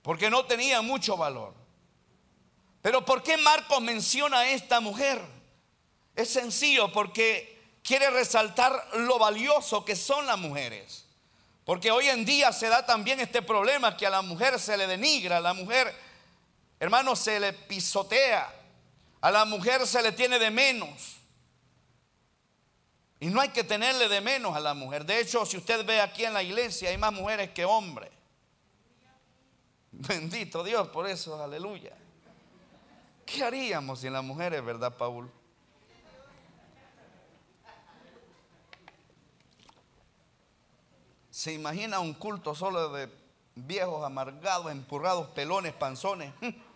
Porque 0.03 0.31
no 0.31 0.45
tenía 0.45 0.83
mucho 0.83 1.17
valor. 1.17 1.55
Pero 2.83 3.05
¿por 3.05 3.23
qué 3.23 3.37
Marcos 3.37 3.81
menciona 3.81 4.39
a 4.39 4.51
esta 4.51 4.81
mujer? 4.81 5.21
Es 6.17 6.31
sencillo, 6.31 6.91
porque 6.93 7.79
quiere 7.83 8.11
resaltar 8.11 8.89
lo 8.95 9.19
valioso 9.19 9.85
que 9.85 9.97
son 9.97 10.27
las 10.27 10.39
mujeres. 10.39 11.07
Porque 11.65 11.91
hoy 11.91 12.09
en 12.09 12.25
día 12.25 12.53
se 12.53 12.69
da 12.69 12.85
también 12.85 13.21
este 13.21 13.43
problema 13.43 13.97
que 13.97 14.07
a 14.07 14.11
la 14.11 14.23
mujer 14.23 14.59
se 14.59 14.77
le 14.77 14.87
denigra, 14.87 15.37
a 15.37 15.41
la 15.41 15.53
mujer, 15.53 15.95
hermano, 16.81 17.15
se 17.15 17.39
le 17.39 17.53
pisotea, 17.53 18.53
a 19.21 19.31
la 19.31 19.45
mujer 19.45 19.87
se 19.87 20.03
le 20.03 20.13
tiene 20.13 20.39
de 20.39 20.51
menos. 20.51 21.17
Y 23.21 23.27
no 23.27 23.43
hay 23.43 23.51
que 23.51 23.63
tenerle 23.63 24.09
de 24.09 24.23
menos 24.23 24.57
a 24.57 24.61
la 24.61 24.73
mujer. 24.73 25.05
De 25.05 25.21
hecho, 25.21 25.45
si 25.45 25.59
usted 25.59 25.85
ve 25.85 26.01
aquí 26.01 26.25
en 26.25 26.33
la 26.33 26.43
iglesia, 26.43 26.89
hay 26.89 26.97
más 26.97 27.13
mujeres 27.13 27.51
que 27.51 27.67
hombres. 27.67 28.11
Bendito 29.92 30.62
Dios 30.62 30.88
por 30.88 31.09
eso, 31.09 31.42
aleluya. 31.42 31.96
¿Qué 33.26 33.44
haríamos 33.44 34.00
sin 34.00 34.12
las 34.12 34.24
mujeres, 34.24 34.64
verdad, 34.64 34.96
Paul? 34.96 35.31
¿Se 41.31 41.53
imagina 41.53 42.00
un 42.00 42.14
culto 42.14 42.55
solo 42.55 42.92
de 42.92 43.09
viejos 43.55 44.05
amargados, 44.05 44.70
empurrados, 44.70 45.29
pelones, 45.29 45.72
panzones? 45.72 46.33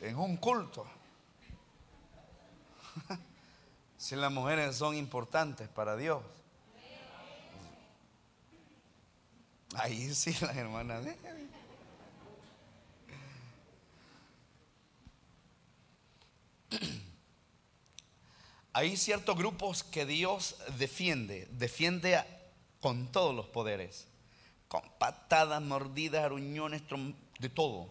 En 0.00 0.16
un 0.16 0.38
culto. 0.38 0.86
Si 3.98 4.16
las 4.16 4.32
mujeres 4.32 4.76
son 4.76 4.96
importantes 4.96 5.68
para 5.68 5.94
Dios. 5.94 6.22
Ahí 9.74 10.12
sí 10.14 10.34
las 10.40 10.56
hermanas. 10.56 11.06
Hay 18.72 18.96
ciertos 18.96 19.36
grupos 19.36 19.82
que 19.82 20.06
Dios 20.06 20.56
defiende, 20.78 21.48
defiende 21.52 22.22
con 22.80 23.10
todos 23.10 23.34
los 23.34 23.46
poderes, 23.46 24.06
con 24.68 24.82
patadas, 24.98 25.60
mordidas, 25.60 26.24
aruñones, 26.24 26.82
de 27.38 27.48
todo. 27.48 27.88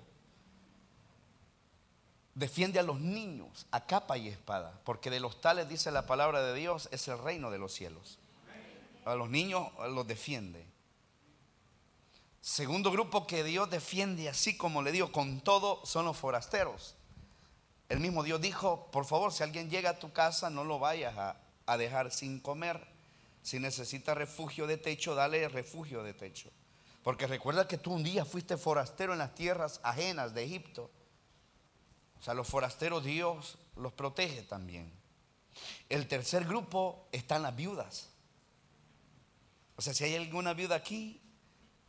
Defiende 2.33 2.79
a 2.79 2.83
los 2.83 3.01
niños 3.01 3.67
a 3.71 3.85
capa 3.85 4.17
y 4.17 4.29
espada, 4.29 4.79
porque 4.85 5.09
de 5.09 5.19
los 5.19 5.41
tales 5.41 5.67
dice 5.67 5.91
la 5.91 6.07
palabra 6.07 6.41
de 6.41 6.53
Dios 6.53 6.87
es 6.91 7.07
el 7.09 7.19
reino 7.19 7.51
de 7.51 7.57
los 7.57 7.73
cielos. 7.73 8.17
A 9.03 9.15
los 9.15 9.29
niños 9.29 9.67
los 9.89 10.07
defiende. 10.07 10.68
Segundo 12.41 12.91
grupo 12.91 13.27
que 13.27 13.43
Dios 13.43 13.69
defiende 13.69 14.29
así 14.29 14.55
como 14.55 14.81
le 14.81 14.91
digo, 14.91 15.11
con 15.11 15.41
todo, 15.41 15.85
son 15.85 16.05
los 16.05 16.17
forasteros. 16.17 16.95
El 17.89 17.99
mismo 17.99 18.23
Dios 18.23 18.39
dijo, 18.39 18.89
por 18.91 19.05
favor, 19.05 19.33
si 19.33 19.43
alguien 19.43 19.69
llega 19.69 19.91
a 19.91 19.99
tu 19.99 20.13
casa, 20.13 20.49
no 20.49 20.63
lo 20.63 20.79
vayas 20.79 21.15
a, 21.17 21.77
dejar 21.77 22.11
sin 22.11 22.39
comer. 22.39 22.87
Si 23.43 23.59
necesita 23.59 24.15
refugio 24.15 24.67
de 24.67 24.77
techo, 24.77 25.15
dale 25.15 25.47
refugio 25.49 26.01
de 26.03 26.13
techo. 26.13 26.49
Porque 27.03 27.27
recuerda 27.27 27.67
que 27.67 27.77
tú 27.77 27.93
un 27.93 28.03
día 28.03 28.25
fuiste 28.25 28.57
forastero 28.57 29.13
en 29.13 29.19
las 29.19 29.35
tierras 29.35 29.79
ajenas 29.83 30.33
de 30.33 30.43
Egipto. 30.43 30.89
O 32.19 32.23
sea, 32.23 32.33
los 32.33 32.47
forasteros 32.47 33.03
Dios 33.03 33.57
los 33.75 33.93
protege 33.93 34.41
también. 34.43 34.91
El 35.89 36.07
tercer 36.07 36.45
grupo 36.45 37.07
están 37.11 37.43
las 37.43 37.55
viudas. 37.55 38.09
O 39.75 39.81
sea, 39.81 39.93
si 39.93 40.03
hay 40.03 40.15
alguna 40.15 40.53
viuda 40.53 40.75
aquí, 40.75 41.21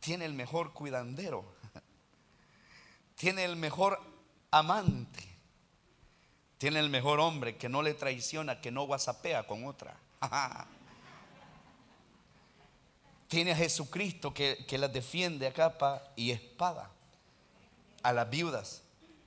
tiene 0.01 0.25
el 0.25 0.33
mejor 0.33 0.73
cuidandero. 0.73 1.45
Tiene 3.15 3.45
el 3.45 3.55
mejor 3.55 4.01
amante. 4.49 5.23
Tiene 6.57 6.79
el 6.79 6.89
mejor 6.89 7.19
hombre 7.19 7.55
que 7.55 7.69
no 7.69 7.81
le 7.81 7.93
traiciona, 7.93 8.59
que 8.59 8.71
no 8.71 8.83
guasapea 8.83 9.47
con 9.47 9.65
otra. 9.65 9.95
Tiene 13.27 13.51
a 13.51 13.55
Jesucristo 13.55 14.33
que, 14.33 14.65
que 14.67 14.77
las 14.77 14.91
defiende 14.91 15.47
a 15.47 15.53
capa 15.53 16.03
y 16.15 16.31
espada. 16.31 16.89
A 18.03 18.11
las 18.11 18.29
viudas, 18.29 18.81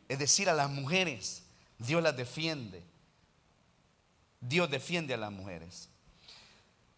es 0.08 0.18
decir, 0.18 0.50
a 0.50 0.54
las 0.54 0.68
mujeres, 0.68 1.44
Dios 1.78 2.02
las 2.02 2.16
defiende. 2.16 2.82
Dios 4.40 4.68
defiende 4.68 5.14
a 5.14 5.18
las 5.18 5.30
mujeres. 5.30 5.88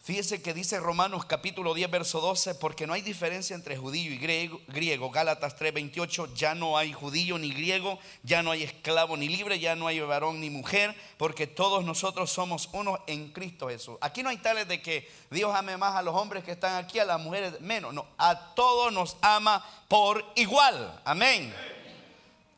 Fíjese 0.06 0.40
que 0.40 0.54
dice 0.54 0.78
Romanos 0.78 1.24
capítulo 1.24 1.74
10, 1.74 1.90
verso 1.90 2.20
12, 2.20 2.54
porque 2.54 2.86
no 2.86 2.92
hay 2.92 3.02
diferencia 3.02 3.56
entre 3.56 3.76
judío 3.76 4.12
y 4.12 4.18
griego, 4.18 4.60
griego. 4.68 5.10
Gálatas 5.10 5.56
3, 5.56 5.74
28, 5.74 6.32
ya 6.32 6.54
no 6.54 6.78
hay 6.78 6.92
judío 6.92 7.36
ni 7.38 7.52
griego, 7.52 7.98
ya 8.22 8.40
no 8.40 8.52
hay 8.52 8.62
esclavo 8.62 9.16
ni 9.16 9.28
libre, 9.28 9.58
ya 9.58 9.74
no 9.74 9.88
hay 9.88 9.98
varón 9.98 10.40
ni 10.40 10.48
mujer, 10.48 10.94
porque 11.18 11.48
todos 11.48 11.84
nosotros 11.84 12.30
somos 12.30 12.68
uno 12.72 13.00
en 13.08 13.32
Cristo 13.32 13.68
Jesús. 13.68 13.96
Aquí 14.00 14.22
no 14.22 14.28
hay 14.28 14.36
tales 14.36 14.68
de 14.68 14.80
que 14.80 15.10
Dios 15.28 15.52
ame 15.52 15.76
más 15.76 15.96
a 15.96 16.02
los 16.02 16.14
hombres 16.14 16.44
que 16.44 16.52
están 16.52 16.76
aquí, 16.76 17.00
a 17.00 17.04
las 17.04 17.20
mujeres 17.20 17.60
menos. 17.60 17.92
No, 17.92 18.06
a 18.16 18.54
todos 18.54 18.92
nos 18.92 19.16
ama 19.22 19.60
por 19.88 20.24
igual. 20.36 21.02
Amén. 21.04 21.52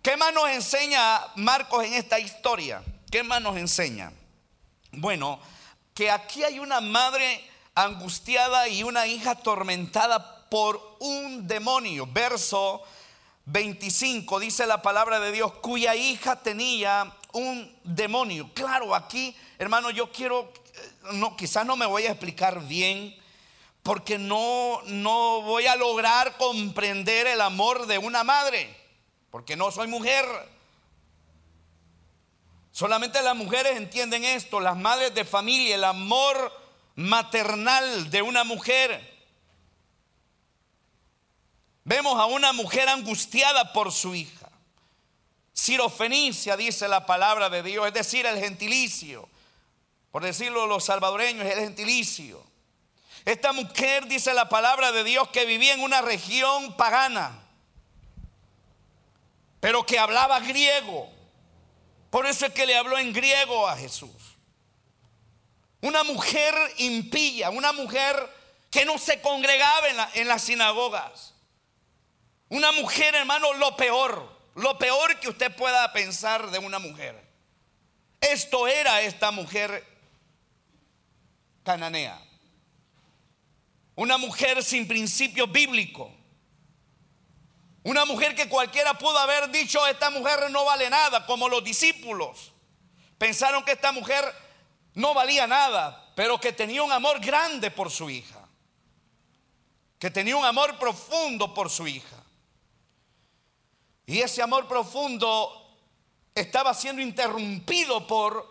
¿Qué 0.02 0.18
más 0.18 0.34
nos 0.34 0.50
enseña 0.50 1.22
Marcos 1.36 1.82
en 1.82 1.94
esta 1.94 2.18
historia? 2.18 2.82
¿Qué 3.10 3.22
más 3.22 3.40
nos 3.40 3.56
enseña? 3.56 4.12
Bueno, 4.92 5.40
que 5.98 6.12
aquí 6.12 6.44
hay 6.44 6.60
una 6.60 6.80
madre 6.80 7.44
angustiada 7.74 8.68
y 8.68 8.84
una 8.84 9.08
hija 9.08 9.32
atormentada 9.32 10.48
por 10.48 10.96
un 11.00 11.48
demonio. 11.48 12.06
Verso 12.06 12.84
25 13.46 14.38
dice 14.38 14.64
la 14.64 14.80
palabra 14.80 15.18
de 15.18 15.32
Dios, 15.32 15.54
cuya 15.54 15.96
hija 15.96 16.36
tenía 16.36 17.12
un 17.32 17.76
demonio. 17.82 18.48
Claro, 18.54 18.94
aquí, 18.94 19.36
hermano, 19.58 19.90
yo 19.90 20.12
quiero, 20.12 20.52
eh, 20.72 20.90
no, 21.14 21.36
quizás 21.36 21.66
no 21.66 21.74
me 21.74 21.84
voy 21.84 22.04
a 22.04 22.12
explicar 22.12 22.64
bien, 22.68 23.16
porque 23.82 24.18
no, 24.18 24.80
no 24.86 25.42
voy 25.42 25.66
a 25.66 25.74
lograr 25.74 26.36
comprender 26.36 27.26
el 27.26 27.40
amor 27.40 27.88
de 27.88 27.98
una 27.98 28.22
madre, 28.22 28.72
porque 29.32 29.56
no 29.56 29.72
soy 29.72 29.88
mujer. 29.88 30.24
Solamente 32.78 33.20
las 33.22 33.34
mujeres 33.34 33.76
entienden 33.76 34.22
esto, 34.24 34.60
las 34.60 34.76
madres 34.76 35.12
de 35.12 35.24
familia, 35.24 35.74
el 35.74 35.82
amor 35.82 36.52
maternal 36.94 38.08
de 38.08 38.22
una 38.22 38.44
mujer. 38.44 39.18
Vemos 41.82 42.16
a 42.20 42.26
una 42.26 42.52
mujer 42.52 42.88
angustiada 42.88 43.72
por 43.72 43.90
su 43.90 44.14
hija. 44.14 44.48
Sirofenicia 45.52 46.56
dice 46.56 46.86
la 46.86 47.04
palabra 47.04 47.50
de 47.50 47.64
Dios, 47.64 47.84
es 47.88 47.94
decir, 47.94 48.26
el 48.26 48.38
gentilicio. 48.38 49.28
Por 50.12 50.22
decirlo 50.22 50.68
los 50.68 50.84
salvadoreños, 50.84 51.46
el 51.46 51.58
gentilicio. 51.58 52.40
Esta 53.24 53.52
mujer 53.52 54.06
dice 54.06 54.32
la 54.34 54.48
palabra 54.48 54.92
de 54.92 55.02
Dios 55.02 55.26
que 55.30 55.46
vivía 55.46 55.74
en 55.74 55.80
una 55.80 56.00
región 56.00 56.76
pagana, 56.76 57.42
pero 59.58 59.84
que 59.84 59.98
hablaba 59.98 60.38
griego. 60.38 61.17
Por 62.10 62.26
eso 62.26 62.46
es 62.46 62.52
que 62.52 62.66
le 62.66 62.76
habló 62.76 62.98
en 62.98 63.12
griego 63.12 63.68
a 63.68 63.76
Jesús. 63.76 64.38
Una 65.80 66.02
mujer 66.02 66.54
impía, 66.78 67.50
una 67.50 67.72
mujer 67.72 68.16
que 68.70 68.84
no 68.84 68.98
se 68.98 69.20
congregaba 69.20 70.10
en, 70.14 70.28
las 70.28 70.42
sinagogas. 70.42 71.34
Una 72.48 72.72
mujer, 72.72 73.14
hermano, 73.14 73.52
lo 73.54 73.76
peor, 73.76 74.28
lo 74.54 74.78
peor 74.78 75.20
que 75.20 75.28
usted 75.28 75.54
pueda 75.54 75.92
pensar 75.92 76.50
de 76.50 76.58
una 76.58 76.78
mujer. 76.78 77.22
Esto 78.20 78.66
era 78.66 79.02
esta 79.02 79.30
mujer 79.30 79.86
cananea. 81.62 82.20
Una 83.94 84.16
mujer 84.16 84.62
sin 84.64 84.88
principio 84.88 85.46
bíblico. 85.46 86.12
Una 87.88 88.04
mujer 88.04 88.34
que 88.34 88.50
cualquiera 88.50 88.98
pudo 88.98 89.16
haber 89.16 89.50
dicho, 89.50 89.86
esta 89.86 90.10
mujer 90.10 90.50
no 90.50 90.62
vale 90.66 90.90
nada, 90.90 91.24
como 91.24 91.48
los 91.48 91.64
discípulos. 91.64 92.52
Pensaron 93.16 93.64
que 93.64 93.72
esta 93.72 93.92
mujer 93.92 94.22
no 94.92 95.14
valía 95.14 95.46
nada, 95.46 96.12
pero 96.14 96.38
que 96.38 96.52
tenía 96.52 96.82
un 96.82 96.92
amor 96.92 97.18
grande 97.18 97.70
por 97.70 97.90
su 97.90 98.10
hija. 98.10 98.46
Que 99.98 100.10
tenía 100.10 100.36
un 100.36 100.44
amor 100.44 100.78
profundo 100.78 101.54
por 101.54 101.70
su 101.70 101.86
hija. 101.86 102.22
Y 104.04 104.20
ese 104.20 104.42
amor 104.42 104.68
profundo 104.68 105.74
estaba 106.34 106.74
siendo 106.74 107.00
interrumpido 107.00 108.06
por 108.06 108.46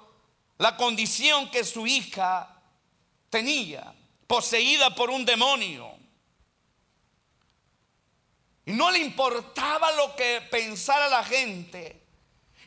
la 0.58 0.76
condición 0.76 1.52
que 1.52 1.64
su 1.64 1.86
hija 1.86 2.60
tenía, 3.30 3.94
poseída 4.26 4.96
por 4.96 5.12
un 5.12 5.26
demonio. 5.26 5.97
Y 8.68 8.74
no 8.74 8.92
le 8.92 9.00
importaba 9.00 9.94
lo 9.94 10.14
que 10.18 10.42
pensara 10.52 11.08
la 11.08 11.24
gente. 11.24 12.04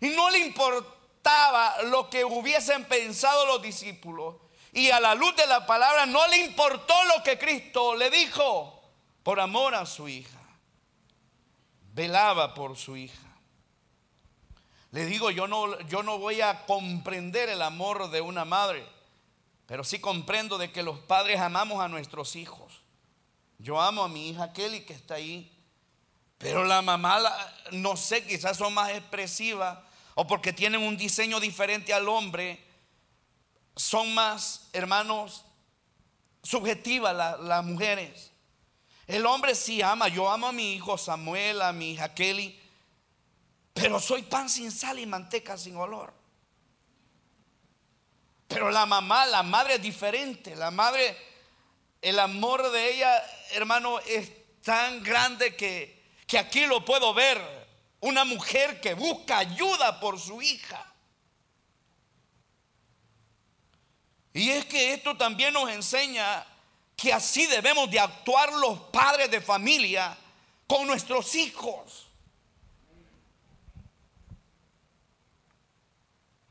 Y 0.00 0.08
no 0.08 0.30
le 0.30 0.38
importaba 0.38 1.82
lo 1.82 2.08
que 2.08 2.24
hubiesen 2.24 2.86
pensado 2.86 3.44
los 3.44 3.60
discípulos. 3.60 4.36
Y 4.72 4.88
a 4.90 4.98
la 4.98 5.14
luz 5.14 5.36
de 5.36 5.46
la 5.46 5.66
palabra 5.66 6.06
no 6.06 6.26
le 6.28 6.38
importó 6.38 6.94
lo 7.14 7.22
que 7.22 7.38
Cristo 7.38 7.94
le 7.94 8.08
dijo. 8.08 8.82
por 9.22 9.40
amor 9.40 9.74
a 9.74 9.84
su 9.84 10.08
hija. 10.08 10.40
Velaba 11.92 12.54
por 12.54 12.78
su 12.78 12.96
hija. 12.96 13.28
Le 14.92 15.04
digo, 15.04 15.30
yo 15.30 15.46
no, 15.46 15.78
yo 15.80 16.02
no 16.02 16.18
voy 16.18 16.40
a 16.40 16.64
comprender 16.64 17.50
el 17.50 17.60
amor 17.60 18.10
de 18.10 18.22
una 18.22 18.46
madre, 18.46 18.86
pero 19.66 19.84
sí 19.84 20.00
comprendo 20.00 20.56
de 20.56 20.72
que 20.72 20.82
los 20.82 20.98
padres 21.00 21.40
amamos 21.40 21.82
a 21.82 21.88
nuestros 21.88 22.36
hijos. 22.36 22.80
Yo 23.58 23.78
amo 23.78 24.02
a 24.02 24.08
mi 24.08 24.30
hija 24.30 24.54
Kelly 24.54 24.80
que 24.86 24.94
está 24.94 25.16
ahí, 25.16 25.59
pero 26.40 26.64
la 26.64 26.80
mamá, 26.80 27.20
no 27.70 27.98
sé, 27.98 28.24
quizás 28.24 28.56
son 28.56 28.72
más 28.72 28.88
expresivas 28.92 29.78
o 30.14 30.26
porque 30.26 30.54
tienen 30.54 30.80
un 30.80 30.96
diseño 30.96 31.38
diferente 31.38 31.92
al 31.92 32.08
hombre, 32.08 32.64
son 33.76 34.14
más, 34.14 34.70
hermanos, 34.72 35.44
subjetivas 36.42 37.14
las 37.40 37.62
mujeres. 37.62 38.30
El 39.06 39.26
hombre 39.26 39.54
sí 39.54 39.82
ama, 39.82 40.08
yo 40.08 40.30
amo 40.30 40.46
a 40.46 40.52
mi 40.52 40.72
hijo 40.72 40.96
Samuel, 40.96 41.60
a 41.60 41.74
mi 41.74 41.92
hija 41.92 42.14
Kelly, 42.14 42.58
pero 43.74 44.00
soy 44.00 44.22
pan 44.22 44.48
sin 44.48 44.72
sal 44.72 44.98
y 44.98 45.04
manteca 45.04 45.58
sin 45.58 45.76
olor. 45.76 46.10
Pero 48.48 48.70
la 48.70 48.86
mamá, 48.86 49.26
la 49.26 49.42
madre 49.42 49.74
es 49.74 49.82
diferente. 49.82 50.56
La 50.56 50.70
madre, 50.70 51.18
el 52.00 52.18
amor 52.18 52.70
de 52.70 52.94
ella, 52.94 53.22
hermano, 53.50 53.98
es 54.00 54.32
tan 54.62 55.02
grande 55.02 55.54
que, 55.54 55.99
que 56.30 56.38
aquí 56.38 56.64
lo 56.64 56.84
puedo 56.84 57.12
ver. 57.12 57.42
Una 57.98 58.24
mujer 58.24 58.80
que 58.80 58.94
busca 58.94 59.38
ayuda 59.38 59.98
por 59.98 60.18
su 60.18 60.40
hija. 60.40 60.86
Y 64.32 64.50
es 64.50 64.64
que 64.66 64.94
esto 64.94 65.16
también 65.16 65.52
nos 65.52 65.68
enseña 65.68 66.46
que 66.96 67.12
así 67.12 67.46
debemos 67.46 67.90
de 67.90 67.98
actuar 67.98 68.52
los 68.52 68.78
padres 68.92 69.28
de 69.28 69.40
familia 69.40 70.16
con 70.68 70.86
nuestros 70.86 71.34
hijos. 71.34 72.06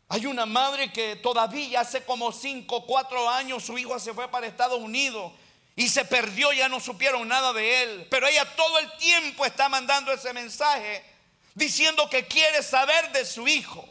Hay 0.09 0.25
una 0.25 0.45
madre 0.45 0.91
que 0.91 1.15
todavía 1.15 1.79
hace 1.79 2.03
como 2.03 2.33
5 2.33 2.75
o 2.75 2.85
4 2.85 3.29
años 3.29 3.63
su 3.63 3.77
hijo 3.77 3.97
se 3.97 4.13
fue 4.13 4.27
para 4.29 4.45
Estados 4.45 4.81
Unidos 4.81 5.31
y 5.79 5.87
se 5.87 6.03
perdió, 6.03 6.51
ya 6.51 6.67
no 6.67 6.81
supieron 6.81 7.25
nada 7.25 7.53
de 7.53 7.83
él. 7.83 8.07
Pero 8.09 8.27
ella 8.27 8.43
todo 8.57 8.79
el 8.79 8.91
tiempo 8.97 9.45
está 9.45 9.69
mandando 9.69 10.11
ese 10.11 10.33
mensaje 10.33 11.05
diciendo 11.53 12.09
que 12.09 12.27
quiere 12.27 12.61
saber 12.63 13.13
de 13.13 13.25
su 13.25 13.47
hijo. 13.47 13.87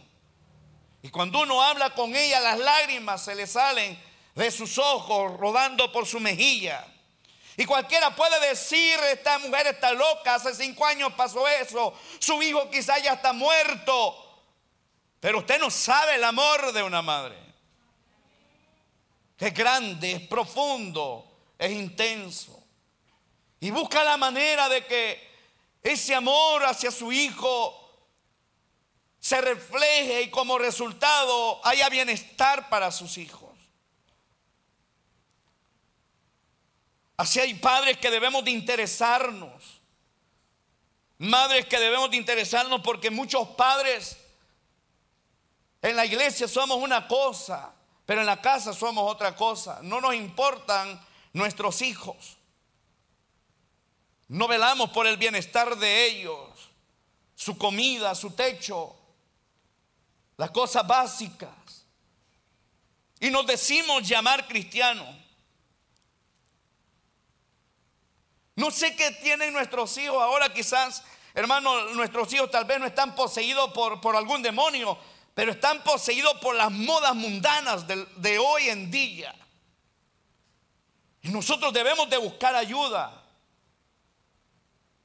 Y 1.01 1.09
cuando 1.09 1.41
uno 1.41 1.63
habla 1.63 1.95
con 1.95 2.15
ella, 2.15 2.41
las 2.41 2.59
lágrimas 2.59 3.25
se 3.25 3.35
le 3.35 3.47
salen 3.47 3.99
de 4.35 4.51
sus 4.51 4.77
ojos 4.77 5.35
rodando 5.39 5.91
por 5.91 6.05
su 6.05 6.21
mejilla. 6.21 6.85
Y 7.57 7.65
cualquiera 7.65 8.15
puede 8.15 8.39
decir, 8.51 9.01
esta 9.11 9.39
mujer 9.39 9.69
está 9.69 9.91
loca, 9.93 10.35
hace 10.35 10.55
cinco 10.55 10.85
años 10.85 11.15
pasó 11.15 11.49
eso, 11.49 11.99
su 12.19 12.43
hijo 12.43 12.69
quizá 12.69 12.99
ya 12.99 13.15
está 13.15 13.33
muerto. 13.33 14.43
Pero 15.21 15.39
usted 15.39 15.59
no 15.59 15.71
sabe 15.71 16.17
el 16.17 16.25
amor 16.25 16.71
de 16.71 16.83
una 16.83 17.01
madre. 17.01 17.39
Es 19.39 19.55
grande, 19.55 20.13
es 20.13 20.21
profundo, 20.29 21.28
es 21.59 21.73
intenso. 21.73 22.65
Y 23.61 23.71
busca 23.71 24.05
la 24.05 24.17
manera 24.17 24.69
de 24.69 24.87
que 24.87 25.29
ese 25.83 26.15
amor 26.15 26.65
hacia 26.65 26.91
su 26.91 27.11
hijo 27.13 27.85
se 29.19 29.41
refleje 29.41 30.23
y 30.23 30.31
como 30.31 30.59
resultado 30.59 31.61
haya 31.67 31.89
bienestar 31.89 32.69
para 32.69 32.93
sus 32.93 33.19
hijos. 33.19 33.49
Así 37.17 37.41
hay 37.41 37.55
padres 37.55 37.99
que 37.99 38.11
debemos 38.11 38.45
de 38.45 38.53
interesarnos. 38.53 39.81
Madres 41.19 41.67
que 41.67 41.81
debemos 41.81 42.13
de 42.13 42.17
interesarnos 42.17 42.81
porque 42.81 43.11
muchos 43.11 43.49
padres 43.49 44.17
en 45.83 45.97
la 45.97 46.07
iglesia 46.07 46.47
somos 46.47 46.79
una 46.79 47.09
cosa, 47.09 47.75
pero 48.07 48.21
en 48.21 48.27
la 48.27 48.41
casa 48.41 48.73
somos 48.73 49.11
otra 49.11 49.35
cosa. 49.35 49.81
No 49.83 50.01
nos 50.01 50.15
importan 50.15 51.08
nuestros 51.33 51.83
hijos. 51.83 52.37
No 54.29 54.47
velamos 54.47 54.91
por 54.91 55.07
el 55.07 55.17
bienestar 55.17 55.77
de 55.77 56.07
ellos, 56.07 56.71
su 57.35 57.57
comida, 57.57 58.15
su 58.15 58.33
techo, 58.33 58.95
las 60.37 60.51
cosas 60.51 60.87
básicas. 60.87 61.87
Y 63.21 63.31
nos 63.31 63.47
decimos 63.47 64.07
llamar 64.07 64.47
cristianos. 64.47 65.09
No 68.55 68.71
sé 68.71 68.95
qué 68.97 69.13
tienen 69.13 69.53
nuestros 69.53 69.97
hijos 69.99 70.21
ahora, 70.21 70.53
quizás, 70.53 71.05
hermano, 71.33 71.91
nuestros 71.95 72.33
hijos 72.33 72.51
tal 72.51 72.65
vez 72.65 72.81
no 72.81 72.87
están 72.87 73.15
poseídos 73.15 73.73
por, 73.73 74.01
por 74.01 74.17
algún 74.17 74.43
demonio, 74.43 74.99
pero 75.39 75.53
están 75.53 75.85
poseídos 75.85 76.35
por 76.41 76.57
las 76.57 76.73
modas 76.73 77.15
mundanas 77.15 77.87
de, 77.87 78.39
hoy 78.41 78.69
en 78.71 78.91
día. 78.91 79.33
Y 81.23 81.29
nosotros 81.31 81.73
debemos 81.73 82.09
de 82.09 82.17
buscar 82.17 82.55
ayuda. 82.55 83.25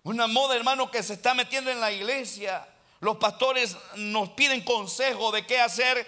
Una 0.04 0.28
moda, 0.28 0.56
hermano, 0.56 0.92
que 0.92 1.02
se 1.02 1.14
está 1.14 1.34
metiendo 1.34 1.72
en 1.72 1.80
la 1.80 1.92
iglesia. 1.92 2.68
Los 3.00 3.18
pastores 3.18 3.76
nos 3.96 4.30
piden 4.30 4.64
consejo 4.64 5.32
de 5.32 5.46
qué 5.46 5.60
hacer 5.60 6.08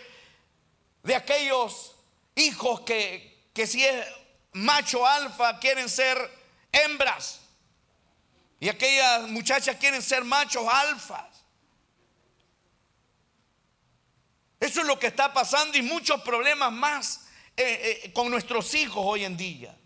de 1.04 1.16
aquellos 1.16 1.96
hijos 2.36 2.82
que, 2.82 3.50
que 3.54 3.68
si 3.68 3.86
es 3.86 4.06
macho 4.54 5.06
alfa 5.06 5.60
quieren 5.60 5.90
ser 5.90 6.18
hembras. 6.72 7.42
Y 8.60 8.70
aquellas 8.70 9.28
muchachas 9.30 9.76
quieren 9.78 10.02
ser 10.02 10.24
machos 10.24 10.66
alfas. 10.68 11.28
Eso 14.60 14.82
es 14.82 14.88
lo 14.88 14.98
que 14.98 15.08
está 15.08 15.34
pasando 15.34 15.78
y 15.78 15.82
muchos 15.82 16.22
problemas 16.22 16.72
más 16.72 17.28
eh, 17.56 18.02
eh, 18.04 18.14
con 18.14 18.32
nuestros 18.32 18.74
hijos 18.74 19.04
hoy 19.06 19.26
en 19.26 19.38
día. 19.38 19.78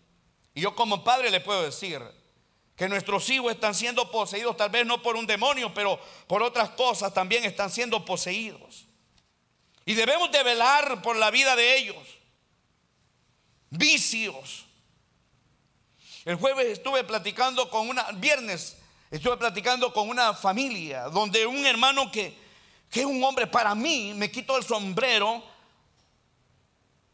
Y 0.60 0.62
yo 0.62 0.76
como 0.76 1.02
padre 1.02 1.30
le 1.30 1.40
puedo 1.40 1.62
decir 1.62 2.02
que 2.76 2.86
nuestros 2.86 3.30
hijos 3.30 3.50
están 3.50 3.74
siendo 3.74 4.10
poseídos 4.10 4.58
tal 4.58 4.68
vez 4.68 4.84
no 4.84 5.02
por 5.02 5.16
un 5.16 5.26
demonio, 5.26 5.72
pero 5.72 5.98
por 6.26 6.42
otras 6.42 6.68
cosas 6.68 7.14
también 7.14 7.44
están 7.44 7.70
siendo 7.70 8.04
poseídos. 8.04 8.84
Y 9.86 9.94
debemos 9.94 10.30
de 10.30 10.42
velar 10.42 11.00
por 11.00 11.16
la 11.16 11.30
vida 11.30 11.56
de 11.56 11.78
ellos. 11.78 11.96
Vicios. 13.70 14.66
El 16.26 16.36
jueves 16.36 16.66
estuve 16.66 17.04
platicando 17.04 17.70
con 17.70 17.88
una, 17.88 18.12
viernes 18.12 18.76
estuve 19.10 19.38
platicando 19.38 19.94
con 19.94 20.10
una 20.10 20.34
familia 20.34 21.04
donde 21.04 21.46
un 21.46 21.64
hermano 21.64 22.12
que 22.12 22.38
que 22.90 23.00
es 23.00 23.06
un 23.06 23.24
hombre 23.24 23.46
para 23.46 23.74
mí, 23.74 24.12
me 24.14 24.30
quito 24.30 24.58
el 24.58 24.64
sombrero, 24.64 25.42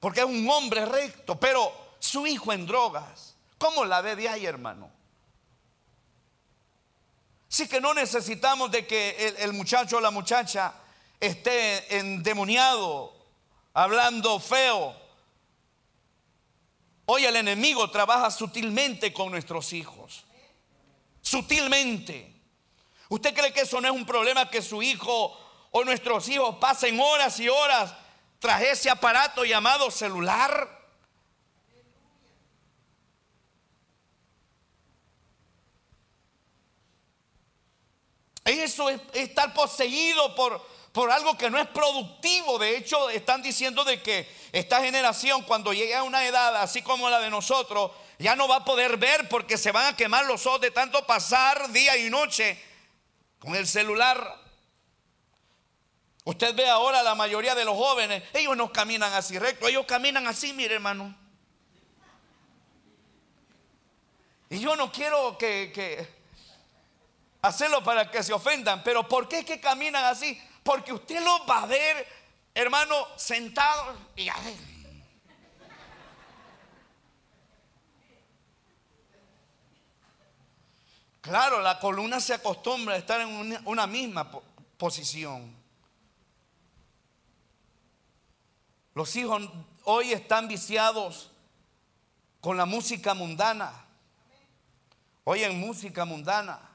porque 0.01 0.19
es 0.21 0.27
un 0.27 0.51
hombre 0.51 0.85
recto, 0.85 1.39
pero 1.39 1.87
su 1.99 2.27
hijo 2.27 2.53
en 2.53 2.67
drogas, 2.67 3.26
¿cómo 3.59 3.85
la 3.85 4.01
ve 4.01 4.16
de 4.16 4.29
ahí, 4.29 4.47
hermano? 4.47 4.90
Sí 7.49 7.69
que 7.69 7.81
no 7.81 7.95
necesitamos 7.95 8.71
de 8.71 8.87
que 8.87 9.35
el, 9.38 9.53
muchacho 9.53 9.97
o 9.99 10.01
la 10.01 10.11
muchacha 10.11 10.75
esté 11.21 11.99
endemoniado, 11.99 13.14
hablando 13.73 14.38
feo. 14.40 14.95
Hoy 17.07 17.25
el 17.25 17.37
enemigo 17.37 17.90
trabaja 17.90 18.31
sutilmente 18.31 19.12
con 19.12 19.31
nuestros 19.31 19.73
hijos. 19.73 20.25
Sutilmente. 21.21 22.35
¿Usted 23.09 23.35
cree 23.35 23.53
que 23.53 23.61
eso 23.61 23.81
no 23.81 23.88
es 23.88 23.95
un 23.95 24.05
problema 24.05 24.51
que 24.51 24.61
su 24.61 24.83
hijo 24.83 25.38
o 25.71 25.85
nuestros 25.85 26.29
hijos 26.29 26.57
pasen 26.57 26.99
horas 26.99 27.38
y 27.38 27.49
horas 27.49 27.95
tras 28.38 28.62
ese 28.62 28.90
aparato 28.90 29.45
llamado 29.45 29.90
celular. 29.90 30.76
Eso 38.47 38.89
es 38.89 39.01
estar 39.13 39.53
poseído 39.53 40.35
por, 40.37 40.65
por 40.93 41.11
algo 41.11 41.37
que 41.37 41.51
no 41.51 41.59
es 41.59 41.67
productivo. 41.67 42.59
De 42.59 42.77
hecho, 42.77 43.11
están 43.11 43.43
diciendo 43.43 43.85
de 43.85 44.01
que 44.01 44.27
esta 44.53 44.81
generación 44.81 45.43
cuando 45.43 45.73
llegue 45.73 45.95
a 45.95 46.05
una 46.05 46.25
edad 46.25 46.57
así 46.63 46.81
como 46.81 47.11
la 47.11 47.19
de 47.19 47.29
nosotros, 47.29 47.91
ya 48.19 48.37
no 48.37 48.49
va 48.49 48.57
a 48.57 48.65
poder 48.65 48.97
ver 48.97 49.29
porque 49.29 49.59
se 49.59 49.73
van 49.73 49.93
a 49.93 49.97
quemar 49.97 50.25
los 50.27 50.47
ojos 50.47 50.61
de 50.61 50.71
tanto 50.71 51.05
pasar 51.05 51.71
día 51.73 51.97
y 51.97 52.09
noche 52.09 52.59
con 53.41 53.55
el 53.57 53.67
celular. 53.67 54.43
Usted 56.25 56.55
ve 56.55 56.69
ahora 56.69 57.03
la 57.03 57.15
mayoría 57.15 57.55
de 57.55 57.65
los 57.65 57.77
jóvenes, 57.77 58.23
ellos 58.33 58.57
no 58.57 58.73
caminan 58.73 59.13
así 59.13 59.39
recto, 59.39 59.69
ellos 59.69 59.87
caminan 59.87 60.27
así, 60.27 60.53
mire 60.53 60.75
hermano. 60.75 61.15
Y 64.49 64.61
yo 64.61 64.77
no 64.77 64.93
quiero 64.93 65.37
que, 65.37 66.09
hacerlo 67.47 67.83
para 67.83 68.11
que 68.11 68.23
se 68.23 68.33
ofendan, 68.33 68.83
pero 68.83 69.07
¿por 69.07 69.29
qué 69.29 69.41
es 69.41 69.45
que 69.45 69.61
caminan 69.61 70.05
así? 70.05 70.41
Porque 70.63 70.93
usted 70.93 71.23
los 71.23 71.43
va 71.49 71.63
a 71.63 71.67
ver, 71.67 72.07
hermano, 72.55 72.95
sentados 73.17 73.97
y 74.17 74.25
ver. 74.25 74.77
Claro, 81.27 81.61
la 81.61 81.81
columna 81.81 82.21
se 82.21 82.35
acostumbra 82.35 82.95
a 82.95 82.99
estar 82.99 83.21
en 83.21 83.59
una, 83.65 83.87
misma 83.89 84.31
posición. 84.77 85.53
Los 88.95 89.17
hijos 89.17 89.43
hoy 89.83 90.13
están 90.13 90.47
viciados 90.47 91.33
con 92.41 92.57
la 92.57 92.65
música 92.65 93.13
mundana. 93.13 93.73
Oyen 95.25 95.59
música 95.59 96.05
mundana. 96.05 96.66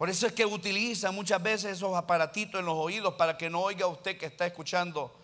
Por 0.00 0.08
eso 0.08 0.26
es 0.26 0.32
que 0.32 0.46
utiliza 0.46 1.12
muchas 1.12 1.42
veces 1.42 1.72
esos 1.72 1.94
aparatitos 1.94 2.58
en 2.58 2.64
los 2.64 2.74
oídos 2.74 3.12
para 3.16 3.36
que 3.36 3.50
no 3.50 3.60
oiga 3.60 3.86
usted 3.86 4.16
que 4.16 4.24
está 4.24 4.46
escuchando. 4.46 5.14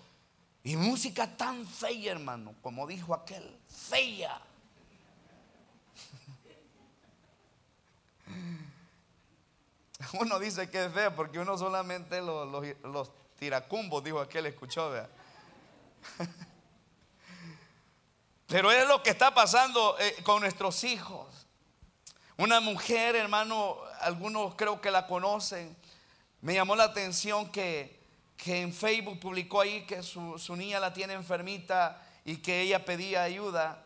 Y 0.62 0.76
música 0.76 1.34
tan 1.34 1.66
fea, 1.66 2.12
hermano, 2.12 2.54
como 2.60 2.86
dijo 2.86 3.14
aquel, 3.14 3.58
fea. 3.66 4.38
Uno 10.20 10.38
dice 10.38 10.68
que 10.68 10.84
es 10.84 10.92
fea 10.92 11.16
porque 11.16 11.38
uno 11.38 11.56
solamente 11.56 12.20
los, 12.20 12.46
los, 12.82 13.10
tiracumbos, 13.38 14.04
dijo 14.04 14.20
aquel, 14.20 14.44
escuchó, 14.44 14.90
vea. 14.90 15.08
Pero 18.46 18.70
es 18.70 18.86
lo 18.86 19.02
que 19.02 19.08
está 19.08 19.32
pasando 19.32 19.98
eh, 19.98 20.16
con 20.22 20.42
nuestros 20.42 20.84
hijos. 20.84 21.45
Una 22.38 22.60
mujer, 22.60 23.16
hermano, 23.16 23.78
algunos 24.00 24.54
creo 24.56 24.80
que 24.80 24.90
la 24.90 25.06
conocen. 25.06 25.74
Me 26.42 26.52
llamó 26.52 26.76
la 26.76 26.84
atención 26.84 27.50
que, 27.50 27.98
que 28.36 28.60
en 28.60 28.74
Facebook 28.74 29.18
publicó 29.20 29.62
ahí 29.62 29.86
que 29.86 30.02
su, 30.02 30.38
su, 30.38 30.54
niña 30.54 30.78
la 30.78 30.92
tiene 30.92 31.14
enfermita 31.14 32.02
y 32.26 32.36
que 32.36 32.60
ella 32.60 32.84
pedía 32.84 33.22
ayuda. 33.22 33.82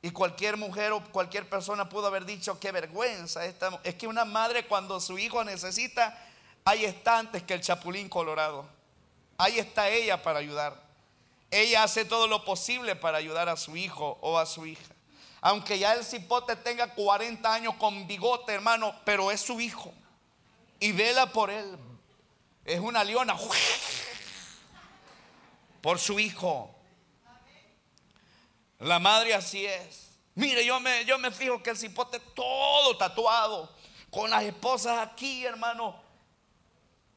Y 0.00 0.12
cualquier 0.12 0.56
mujer 0.56 0.92
o 0.92 1.04
cualquier 1.12 1.46
persona 1.46 1.90
pudo 1.90 2.06
haber 2.06 2.24
dicho, 2.24 2.58
qué 2.58 2.72
vergüenza. 2.72 3.44
Esta, 3.44 3.78
es 3.84 3.94
que 3.96 4.06
una 4.06 4.24
madre 4.24 4.66
cuando 4.66 4.98
su 4.98 5.18
hijo 5.18 5.44
necesita, 5.44 6.18
ahí 6.64 6.86
está 6.86 7.18
antes 7.18 7.42
que 7.42 7.52
el 7.52 7.60
chapulín 7.60 8.08
colorado. 8.08 8.66
Ahí 9.36 9.58
está 9.58 9.90
ella 9.90 10.22
para 10.22 10.38
ayudar. 10.38 10.74
Ella 11.50 11.82
hace 11.82 12.06
todo 12.06 12.26
lo 12.28 12.46
posible 12.46 12.96
para 12.96 13.18
ayudar 13.18 13.50
a 13.50 13.58
su 13.58 13.76
hijo 13.76 14.16
o 14.22 14.38
a 14.38 14.46
su 14.46 14.64
hija. 14.64 14.94
Aunque 15.40 15.78
ya 15.78 15.94
el 15.94 16.04
cipote 16.04 16.56
tenga 16.56 16.94
40 16.94 17.52
años 17.52 17.74
con 17.76 18.06
bigote, 18.06 18.52
hermano, 18.52 18.94
pero 19.04 19.30
es 19.30 19.40
su 19.40 19.60
hijo. 19.60 19.92
Y 20.78 20.92
vela 20.92 21.32
por 21.32 21.50
él. 21.50 21.78
Es 22.64 22.80
una 22.80 23.02
leona. 23.04 23.36
Por 25.80 25.98
su 25.98 26.18
hijo. 26.20 26.74
La 28.80 28.98
madre 28.98 29.34
así 29.34 29.64
es. 29.64 30.10
Mire, 30.34 30.64
yo 30.64 30.78
me, 30.80 31.04
yo 31.04 31.18
me 31.18 31.30
fijo 31.30 31.62
que 31.62 31.70
el 31.70 31.76
cipote 31.76 32.20
todo 32.20 32.96
tatuado, 32.96 33.74
con 34.10 34.30
las 34.30 34.42
esposas 34.42 34.98
aquí, 34.98 35.44
hermano. 35.44 36.00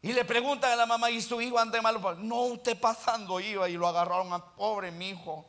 Y 0.02 0.12
le 0.12 0.26
preguntan 0.26 0.72
a 0.72 0.76
la 0.76 0.86
mamá, 0.86 1.10
¿y 1.10 1.22
su 1.22 1.40
hijo 1.42 1.58
anda 1.58 1.82
malo? 1.82 2.16
No, 2.16 2.42
usted 2.42 2.78
pasando 2.78 3.40
iba 3.40 3.70
y 3.70 3.74
lo 3.74 3.88
agarraron 3.88 4.34
a 4.34 4.44
pobre 4.56 4.92
mi 4.92 5.10
hijo. 5.10 5.46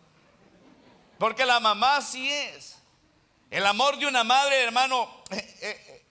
Porque 1.18 1.46
la 1.46 1.60
mamá 1.60 1.96
así 1.96 2.30
es. 2.30 2.76
El 3.50 3.66
amor 3.66 3.98
de 3.98 4.06
una 4.06 4.24
madre, 4.24 4.62
hermano, 4.62 5.08
eh, 5.30 5.56
eh, 5.60 6.04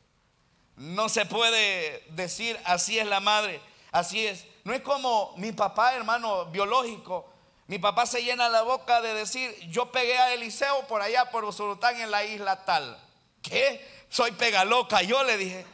no 0.77 1.09
se 1.09 1.25
puede 1.25 2.03
decir 2.09 2.59
así 2.65 2.97
es 2.97 3.05
la 3.05 3.19
madre, 3.19 3.61
así 3.91 4.25
es. 4.25 4.45
No 4.63 4.73
es 4.73 4.81
como 4.81 5.33
mi 5.37 5.51
papá, 5.51 5.93
hermano, 5.93 6.45
biológico. 6.45 7.29
Mi 7.67 7.79
papá 7.79 8.05
se 8.05 8.23
llena 8.23 8.49
la 8.49 8.61
boca 8.61 9.01
de 9.01 9.13
decir, 9.13 9.53
yo 9.69 9.91
pegué 9.91 10.17
a 10.17 10.33
Eliseo 10.33 10.87
por 10.87 11.01
allá, 11.01 11.31
por 11.31 11.43
Usulután, 11.43 11.99
en 11.99 12.11
la 12.11 12.23
isla 12.23 12.63
tal. 12.65 12.97
¿Qué? 13.41 14.05
Soy 14.09 14.31
pega 14.31 14.63
loca. 14.63 15.01
Yo 15.01 15.23
le 15.23 15.37
dije, 15.37 15.65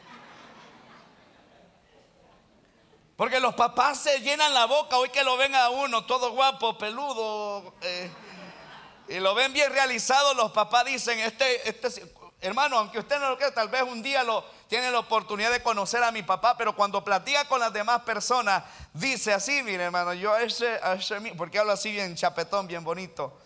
Porque 3.20 3.38
los 3.38 3.54
papás 3.54 3.98
se 3.98 4.20
llenan 4.20 4.54
la 4.54 4.64
boca 4.64 4.96
hoy 4.96 5.10
que 5.10 5.22
lo 5.22 5.36
ven 5.36 5.54
a 5.54 5.68
uno 5.68 6.06
todo 6.06 6.30
guapo, 6.30 6.78
peludo. 6.78 7.74
Eh, 7.82 8.10
y 9.10 9.18
lo 9.18 9.34
ven 9.34 9.52
bien 9.52 9.72
realizado, 9.72 10.34
los 10.34 10.52
papás 10.52 10.84
dicen, 10.84 11.18
este, 11.18 11.68
este, 11.68 12.06
hermano, 12.40 12.78
aunque 12.78 13.00
usted 13.00 13.18
no 13.18 13.30
lo 13.30 13.36
crea, 13.36 13.52
tal 13.52 13.68
vez 13.68 13.82
un 13.82 14.02
día 14.02 14.22
lo, 14.22 14.44
tiene 14.68 14.88
la 14.90 15.00
oportunidad 15.00 15.50
de 15.50 15.62
conocer 15.62 16.02
a 16.04 16.12
mi 16.12 16.22
papá, 16.22 16.56
pero 16.56 16.76
cuando 16.76 17.02
platica 17.02 17.44
con 17.48 17.58
las 17.58 17.72
demás 17.72 18.02
personas, 18.02 18.62
dice 18.94 19.32
así, 19.32 19.64
mire 19.64 19.82
hermano, 19.84 20.14
yo 20.14 20.36
ese, 20.36 20.78
ese 20.96 21.20
porque 21.36 21.58
habla 21.58 21.72
así 21.72 21.90
bien 21.90 22.14
chapetón, 22.14 22.68
bien 22.68 22.84
bonito. 22.84 23.36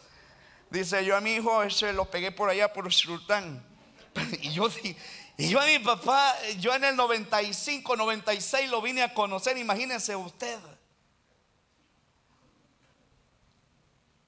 Dice, 0.68 1.02
yo 1.04 1.16
a 1.16 1.20
mi 1.20 1.34
hijo 1.34 1.62
ese 1.62 1.94
lo 1.94 2.10
pegué 2.10 2.30
por 2.30 2.50
allá 2.50 2.72
por 2.72 2.92
Sultán. 2.92 3.64
Y 4.42 4.52
yo 4.52 4.68
y 5.36 5.48
yo 5.48 5.60
a 5.60 5.66
mi 5.66 5.80
papá, 5.80 6.36
yo 6.58 6.72
en 6.74 6.84
el 6.84 6.94
95, 6.94 7.96
96 7.96 8.70
lo 8.70 8.80
vine 8.80 9.02
a 9.02 9.12
conocer, 9.12 9.56
imagínense 9.58 10.14
usted. 10.14 10.60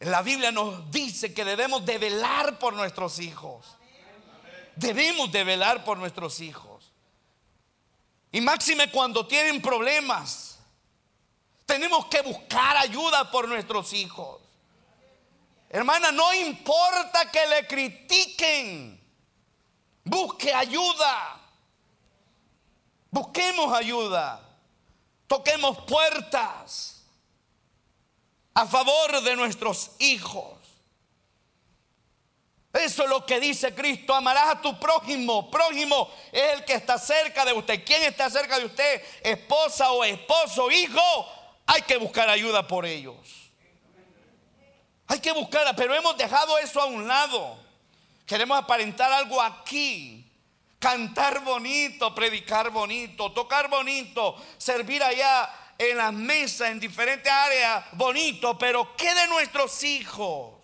La 0.01 0.23
Biblia 0.23 0.53
nos 0.53 0.91
dice 0.91 1.33
que 1.33 1.45
debemos 1.45 1.85
de 1.87 1.99
velar 1.99 2.59
por 2.59 2.75
nuestros 2.75 3.19
hijos. 3.19 3.77
Debemos 4.75 5.33
de 5.33 5.43
velar 5.43 5.85
por 5.85 5.97
nuestros 5.97 6.41
hijos. 6.41 6.93
Y 8.31 8.43
máxime 8.43 8.91
cuando 8.91 9.27
tienen 9.27 9.63
problemas. 9.63 10.59
Tenemos 11.65 12.07
que 12.07 12.21
buscar 12.21 12.77
ayuda 12.77 13.31
por 13.31 13.49
nuestros 13.49 13.95
hijos. 13.95 14.43
Hermana, 15.71 16.13
no 16.13 16.33
importa 16.35 17.31
que 17.31 17.47
le 17.47 17.67
critiquen. 17.67 19.01
Busque 20.05 20.53
ayuda. 20.53 21.41
Busquemos 23.11 23.73
ayuda. 23.73 24.43
Toquemos 25.27 25.79
puertas 25.87 26.96
a 28.57 28.67
favor 28.67 29.21
de 29.23 29.37
nuestros 29.37 29.91
hijos. 29.99 30.55
Eso 32.73 33.03
es 33.03 33.09
lo 33.09 33.27
que 33.27 33.39
dice 33.39 33.75
Cristo. 33.75 34.15
Amarás 34.15 34.49
a 34.49 34.61
tu 34.63 34.81
prójimo. 34.81 35.51
Prójimo 35.51 36.11
es 36.33 36.55
el 36.55 36.65
que 36.65 36.73
está 36.73 36.99
cerca 36.99 37.45
de 37.45 37.53
usted. 37.53 37.85
¿Quién 37.85 38.05
está 38.05 38.31
cerca 38.31 38.59
de 38.59 38.65
usted? 38.65 39.03
Esposa 39.23 39.91
o 39.91 40.03
esposo, 40.03 40.71
hijo. 40.71 41.03
Hay 41.67 41.83
que 41.83 41.99
buscar 41.99 42.31
ayuda 42.31 42.67
por 42.67 42.87
ellos. 42.87 43.17
Hay 45.07 45.21
que 45.21 45.33
buscar, 45.33 45.77
pero 45.77 45.95
hemos 45.95 46.17
dejado 46.17 46.59
eso 46.59 46.81
a 46.81 46.87
un 46.87 47.07
lado. 47.07 47.59
Queremos 48.25 48.59
aparentar 48.59 49.13
algo 49.13 49.41
aquí. 49.41 50.33
Cantar 50.79 51.45
bonito, 51.45 52.15
predicar 52.15 52.71
bonito, 52.71 53.33
tocar 53.33 53.69
bonito, 53.69 54.37
servir 54.57 55.03
allá 55.03 55.51
en 55.79 55.97
las 55.97 56.13
mesas, 56.13 56.71
en 56.71 56.81
diferentes 56.81 57.31
áreas, 57.31 57.85
bonito, 57.93 58.59
pero 58.59 58.97
¿qué 58.97 59.15
de 59.15 59.27
nuestros 59.29 59.83
hijos? 59.85 60.55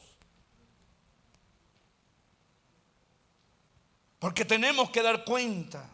Porque 4.18 4.44
tenemos 4.44 4.90
que 4.90 5.02
dar 5.02 5.24
cuenta. 5.24 5.88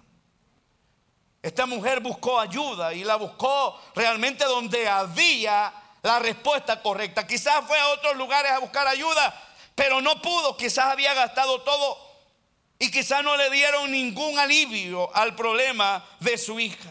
Esta 1.42 1.66
mujer 1.66 2.00
buscó 2.00 2.38
ayuda 2.38 2.92
y 2.92 3.04
la 3.04 3.16
buscó 3.16 3.81
realmente 3.94 4.44
donde 4.44 4.88
había 4.88 5.72
la 6.02 6.18
respuesta 6.18 6.83
correcta. 6.83 7.26
Quizás 7.26 7.64
fue 7.66 7.78
a 7.78 7.88
otros 7.88 8.16
lugares 8.16 8.52
a 8.52 8.59
buscar 8.59 8.87
ayuda, 8.87 9.35
pero 9.74 10.00
no 10.00 10.20
pudo, 10.20 10.57
quizás 10.57 10.87
había 10.87 11.14
gastado 11.14 11.62
todo 11.62 12.09
y 12.78 12.90
quizás 12.90 13.24
no 13.24 13.37
le 13.37 13.50
dieron 13.50 13.90
ningún 13.90 14.38
alivio 14.38 15.14
al 15.14 15.35
problema 15.35 16.04
de 16.20 16.38
su 16.38 16.61
hija. 16.61 16.90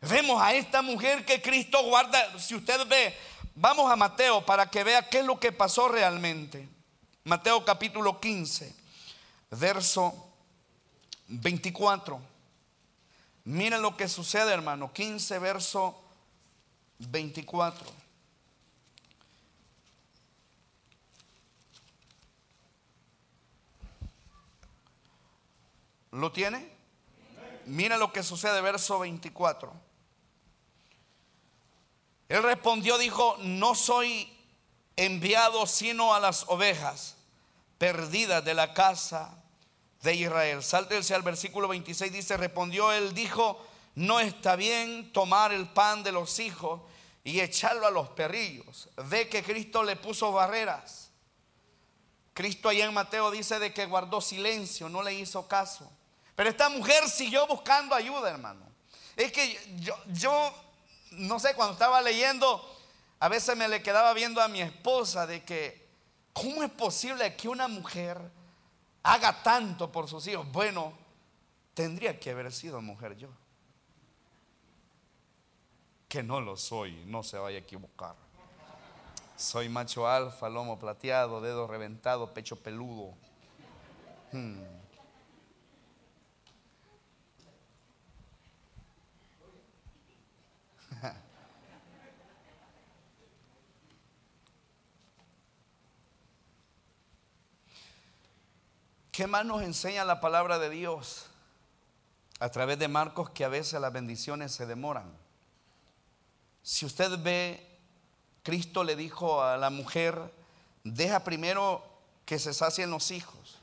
Vemos 0.00 0.40
a 0.40 0.54
esta 0.54 0.80
mujer 0.80 1.26
que 1.26 1.42
Cristo 1.42 1.82
guarda, 1.84 2.38
si 2.38 2.54
usted 2.54 2.86
ve, 2.86 3.14
vamos 3.54 3.90
a 3.90 3.96
Mateo 3.96 4.44
para 4.46 4.70
que 4.70 4.82
vea 4.82 5.08
qué 5.08 5.18
es 5.18 5.24
lo 5.26 5.38
que 5.38 5.52
pasó 5.52 5.88
realmente. 5.88 6.66
Mateo 7.24 7.64
capítulo 7.66 8.18
15, 8.18 8.74
verso 9.50 10.32
24. 11.28 12.18
Miren 13.44 13.82
lo 13.82 13.96
que 13.96 14.08
sucede, 14.08 14.52
hermano. 14.52 14.92
15, 14.92 15.38
verso 15.38 16.00
24. 16.98 18.00
¿Lo 26.12 26.32
tiene? 26.32 26.68
Mira 27.66 27.98
lo 27.98 28.12
que 28.12 28.22
sucede, 28.22 28.60
verso 28.62 28.98
24. 28.98 29.89
Él 32.30 32.42
respondió, 32.42 32.96
dijo, 32.96 33.36
no 33.40 33.74
soy 33.74 34.34
enviado 34.96 35.66
sino 35.66 36.14
a 36.14 36.20
las 36.20 36.44
ovejas 36.48 37.16
perdidas 37.76 38.42
de 38.42 38.54
la 38.54 38.72
casa 38.72 39.36
de 40.00 40.14
Israel. 40.14 40.62
Sáltese 40.62 41.14
al 41.14 41.22
versículo 41.22 41.68
26, 41.68 42.10
dice, 42.10 42.38
respondió 42.38 42.90
él, 42.92 43.12
dijo, 43.12 43.62
no 43.94 44.18
está 44.18 44.56
bien 44.56 45.12
tomar 45.12 45.52
el 45.52 45.68
pan 45.68 46.02
de 46.02 46.12
los 46.12 46.38
hijos 46.38 46.80
y 47.24 47.40
echarlo 47.40 47.86
a 47.86 47.90
los 47.90 48.08
perrillos. 48.08 48.88
Ve 49.08 49.28
que 49.28 49.42
Cristo 49.42 49.82
le 49.82 49.96
puso 49.96 50.32
barreras 50.32 51.10
Cristo 52.40 52.70
allá 52.70 52.86
en 52.86 52.94
Mateo 52.94 53.30
dice 53.30 53.58
de 53.58 53.74
que 53.74 53.84
guardó 53.84 54.20
silencio, 54.22 54.88
no 54.88 55.02
le 55.02 55.12
hizo 55.12 55.46
caso. 55.46 55.92
Pero 56.34 56.48
esta 56.48 56.70
mujer 56.70 57.06
siguió 57.06 57.46
buscando 57.46 57.94
ayuda, 57.94 58.30
hermano. 58.30 58.64
Es 59.14 59.30
que 59.30 59.58
yo, 59.76 59.94
yo 60.06 60.54
no 61.12 61.38
sé, 61.38 61.54
cuando 61.54 61.72
estaba 61.74 62.00
leyendo, 62.02 62.62
a 63.18 63.28
veces 63.28 63.56
me 63.56 63.68
le 63.68 63.82
quedaba 63.82 64.12
viendo 64.14 64.40
a 64.40 64.48
mi 64.48 64.60
esposa 64.60 65.26
de 65.26 65.42
que, 65.44 65.88
¿cómo 66.32 66.62
es 66.62 66.70
posible 66.70 67.36
que 67.36 67.48
una 67.48 67.68
mujer 67.68 68.18
haga 69.02 69.42
tanto 69.42 69.90
por 69.90 70.08
sus 70.08 70.26
hijos? 70.26 70.50
Bueno, 70.52 70.92
tendría 71.74 72.18
que 72.18 72.30
haber 72.30 72.52
sido 72.52 72.80
mujer 72.80 73.16
yo. 73.16 73.28
Que 76.08 76.22
no 76.22 76.40
lo 76.40 76.56
soy, 76.56 77.04
no 77.06 77.22
se 77.22 77.38
vaya 77.38 77.58
a 77.58 77.60
equivocar. 77.60 78.14
Soy 79.36 79.68
macho 79.68 80.06
alfa, 80.06 80.48
lomo 80.48 80.78
plateado, 80.78 81.40
dedo 81.40 81.66
reventado, 81.66 82.34
pecho 82.34 82.56
peludo. 82.56 83.14
Hmm. 84.32 84.79
¿Qué 99.12 99.26
más 99.26 99.44
nos 99.44 99.62
enseña 99.62 100.04
la 100.04 100.20
palabra 100.20 100.58
de 100.58 100.70
Dios? 100.70 101.26
A 102.38 102.48
través 102.50 102.78
de 102.78 102.88
Marcos 102.88 103.30
que 103.30 103.44
a 103.44 103.48
veces 103.48 103.80
las 103.80 103.92
bendiciones 103.92 104.52
se 104.52 104.66
demoran. 104.66 105.12
Si 106.62 106.86
usted 106.86 107.18
ve, 107.22 107.66
Cristo 108.42 108.84
le 108.84 108.96
dijo 108.96 109.42
a 109.42 109.56
la 109.56 109.70
mujer, 109.70 110.32
deja 110.84 111.24
primero 111.24 111.84
que 112.24 112.38
se 112.38 112.54
sacien 112.54 112.90
los 112.90 113.10
hijos, 113.10 113.58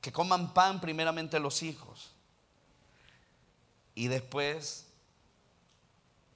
que 0.00 0.12
coman 0.12 0.54
pan 0.54 0.80
primeramente 0.80 1.38
los 1.38 1.62
hijos 1.62 2.12
y 3.94 4.08
después 4.08 4.86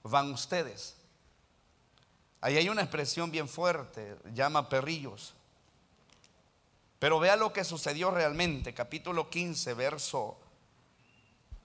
van 0.02 0.32
ustedes. 0.32 0.94
Ahí 2.40 2.56
hay 2.56 2.68
una 2.68 2.82
expresión 2.82 3.30
bien 3.30 3.48
fuerte, 3.48 4.16
llama 4.34 4.68
perrillos. 4.68 5.35
Pero 6.98 7.18
vea 7.18 7.36
lo 7.36 7.52
que 7.52 7.64
sucedió 7.64 8.10
realmente, 8.10 8.72
capítulo 8.72 9.28
15, 9.28 9.74
verso 9.74 10.38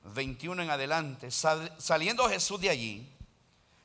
21 0.04 0.64
en 0.64 0.70
adelante. 0.70 1.32
saliendo 1.32 2.28
Jesús 2.28 2.60
de 2.60 2.70
allí, 2.70 3.08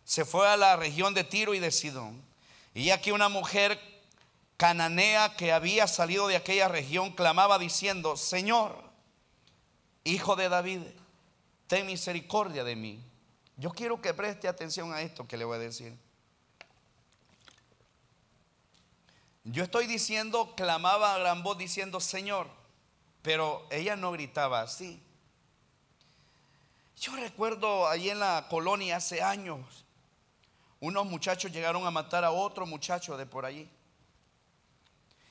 se 0.05 0.25
fue 0.25 0.49
a 0.49 0.57
la 0.57 0.77
región 0.77 1.15
de 1.15 1.25
Tiro 1.25 1.55
y 1.55 1.59
de 1.59 1.71
Sidón. 1.71 2.23
Y 2.75 2.91
aquí 2.91 3.11
una 3.11 3.29
mujer 3.29 3.81
cananea 4.57 5.37
que 5.37 5.53
había 5.53 5.87
salido 5.87 6.29
de 6.29 6.37
aquella 6.37 6.69
región 6.69 7.13
clamaba 7.13 7.59
diciendo, 7.59 8.17
Señor, 8.17 8.83
hijo 10.05 10.37
de 10.37 10.49
David, 10.49 10.81
ten 11.67 11.87
misericordia 11.87 12.65
de 12.65 12.77
mí. 12.77 13.01
Yo 13.57 13.71
quiero 13.71 14.01
que 14.01 14.15
preste 14.15 14.49
atención 14.49 14.93
a 14.93 15.03
esto 15.03 15.27
que 15.27 15.37
le 15.37 15.45
voy 15.45 15.57
a 15.57 15.61
decir. 15.61 15.97
Yo 19.49 19.63
estoy 19.63 19.87
diciendo, 19.87 20.55
clamaba 20.57 21.15
a 21.15 21.19
gran 21.19 21.45
voz 21.45 21.57
diciendo, 21.57 22.01
Señor, 22.01 22.49
pero 23.23 23.65
ella 23.71 23.95
no 23.95 24.11
gritaba 24.11 24.61
así. 24.61 25.01
Yo 27.01 27.15
recuerdo 27.15 27.87
ahí 27.87 28.11
en 28.11 28.19
la 28.19 28.49
colonia 28.51 28.97
hace 28.97 29.23
años, 29.23 29.85
unos 30.81 31.07
muchachos 31.07 31.53
llegaron 31.53 31.87
a 31.87 31.93
matar 31.93 32.25
a 32.25 32.33
otro 32.33 32.67
muchacho 32.67 33.17
de 33.17 33.25
por 33.25 33.45
allí. 33.45 33.71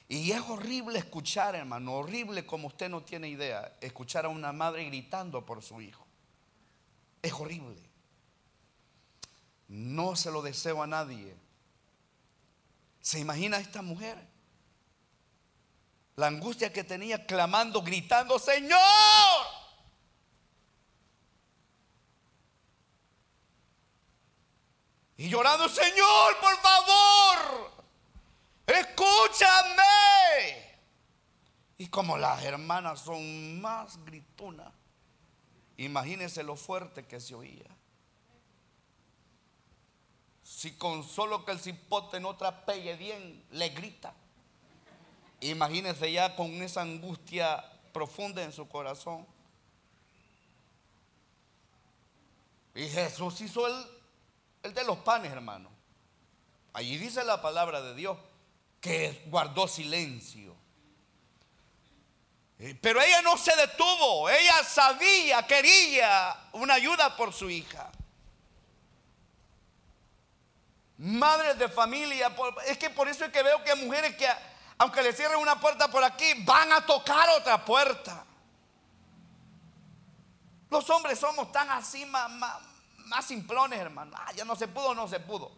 Y 0.07 0.31
es 0.31 0.39
horrible 0.39 0.97
escuchar, 0.97 1.53
hermano, 1.53 1.95
horrible 1.95 2.45
como 2.45 2.67
usted 2.67 2.87
no 2.87 3.03
tiene 3.03 3.27
idea, 3.27 3.75
escuchar 3.81 4.25
a 4.25 4.29
una 4.29 4.53
madre 4.53 4.85
gritando 4.85 5.45
por 5.45 5.61
su 5.61 5.81
hijo. 5.81 6.05
Es 7.21 7.33
horrible. 7.33 7.81
No 9.67 10.15
se 10.15 10.31
lo 10.31 10.41
deseo 10.41 10.81
a 10.81 10.87
nadie. 10.87 11.35
¿Se 13.05 13.19
imagina 13.19 13.59
esta 13.59 13.83
mujer? 13.83 14.17
La 16.15 16.25
angustia 16.25 16.73
que 16.73 16.83
tenía 16.83 17.23
clamando, 17.27 17.83
gritando, 17.83 18.39
Señor. 18.39 18.79
Y 25.17 25.29
llorando, 25.29 25.69
Señor, 25.69 26.39
por 26.41 26.57
favor, 26.57 27.85
escúchame. 28.65 29.83
Y 31.77 31.85
como 31.89 32.17
las 32.17 32.43
hermanas 32.43 33.01
son 33.01 33.61
más 33.61 34.03
gritunas, 34.03 34.73
imagínense 35.77 36.41
lo 36.41 36.55
fuerte 36.55 37.05
que 37.05 37.19
se 37.19 37.35
oía. 37.35 37.74
Si 40.45 40.73
con 40.77 41.03
solo 41.03 41.43
que 41.43 41.51
el 41.51 41.59
cipote 41.59 42.19
no 42.19 42.35
trapelle 42.35 42.95
bien, 42.95 43.43
le 43.49 43.69
grita. 43.69 44.13
Imagínense 45.41 46.11
ya 46.11 46.35
con 46.35 46.61
esa 46.61 46.81
angustia 46.81 47.65
profunda 47.91 48.43
en 48.43 48.53
su 48.53 48.67
corazón. 48.67 49.25
Y 52.75 52.87
Jesús 52.87 53.41
hizo 53.41 53.65
el, 53.65 53.87
el 54.61 54.73
de 54.75 54.83
los 54.83 54.99
panes, 54.99 55.31
hermano. 55.31 55.71
Allí 56.73 56.97
dice 56.97 57.23
la 57.23 57.41
palabra 57.41 57.81
de 57.81 57.95
Dios 57.95 58.15
que 58.79 59.23
guardó 59.25 59.67
silencio. 59.67 60.55
Eh, 62.59 62.77
pero 62.79 63.01
ella 63.01 63.23
no 63.23 63.35
se 63.35 63.55
detuvo, 63.55 64.29
ella 64.29 64.63
sabía, 64.63 65.45
quería 65.47 66.49
una 66.53 66.75
ayuda 66.75 67.17
por 67.17 67.33
su 67.33 67.49
hija 67.49 67.91
madres 70.97 71.57
de 71.57 71.69
familia. 71.69 72.33
Es 72.65 72.77
que 72.77 72.89
por 72.89 73.07
eso 73.07 73.25
es 73.25 73.31
que 73.31 73.43
veo 73.43 73.63
que 73.63 73.75
mujeres 73.75 74.15
que, 74.15 74.27
aunque 74.77 75.01
le 75.01 75.13
cierren 75.13 75.39
una 75.39 75.59
puerta 75.59 75.87
por 75.89 76.03
aquí, 76.03 76.33
van 76.43 76.71
a 76.71 76.85
tocar 76.85 77.29
otra 77.29 77.63
puerta. 77.63 78.25
Los 80.69 80.89
hombres 80.89 81.19
somos 81.19 81.51
tan 81.51 81.69
así, 81.69 82.05
más, 82.05 82.29
más, 83.05 83.25
simplones, 83.25 83.79
hermano. 83.79 84.15
Ah, 84.17 84.31
ya 84.33 84.45
no 84.45 84.55
se 84.55 84.67
pudo, 84.67 84.93
no 84.93 85.07
se 85.07 85.19
pudo. 85.19 85.51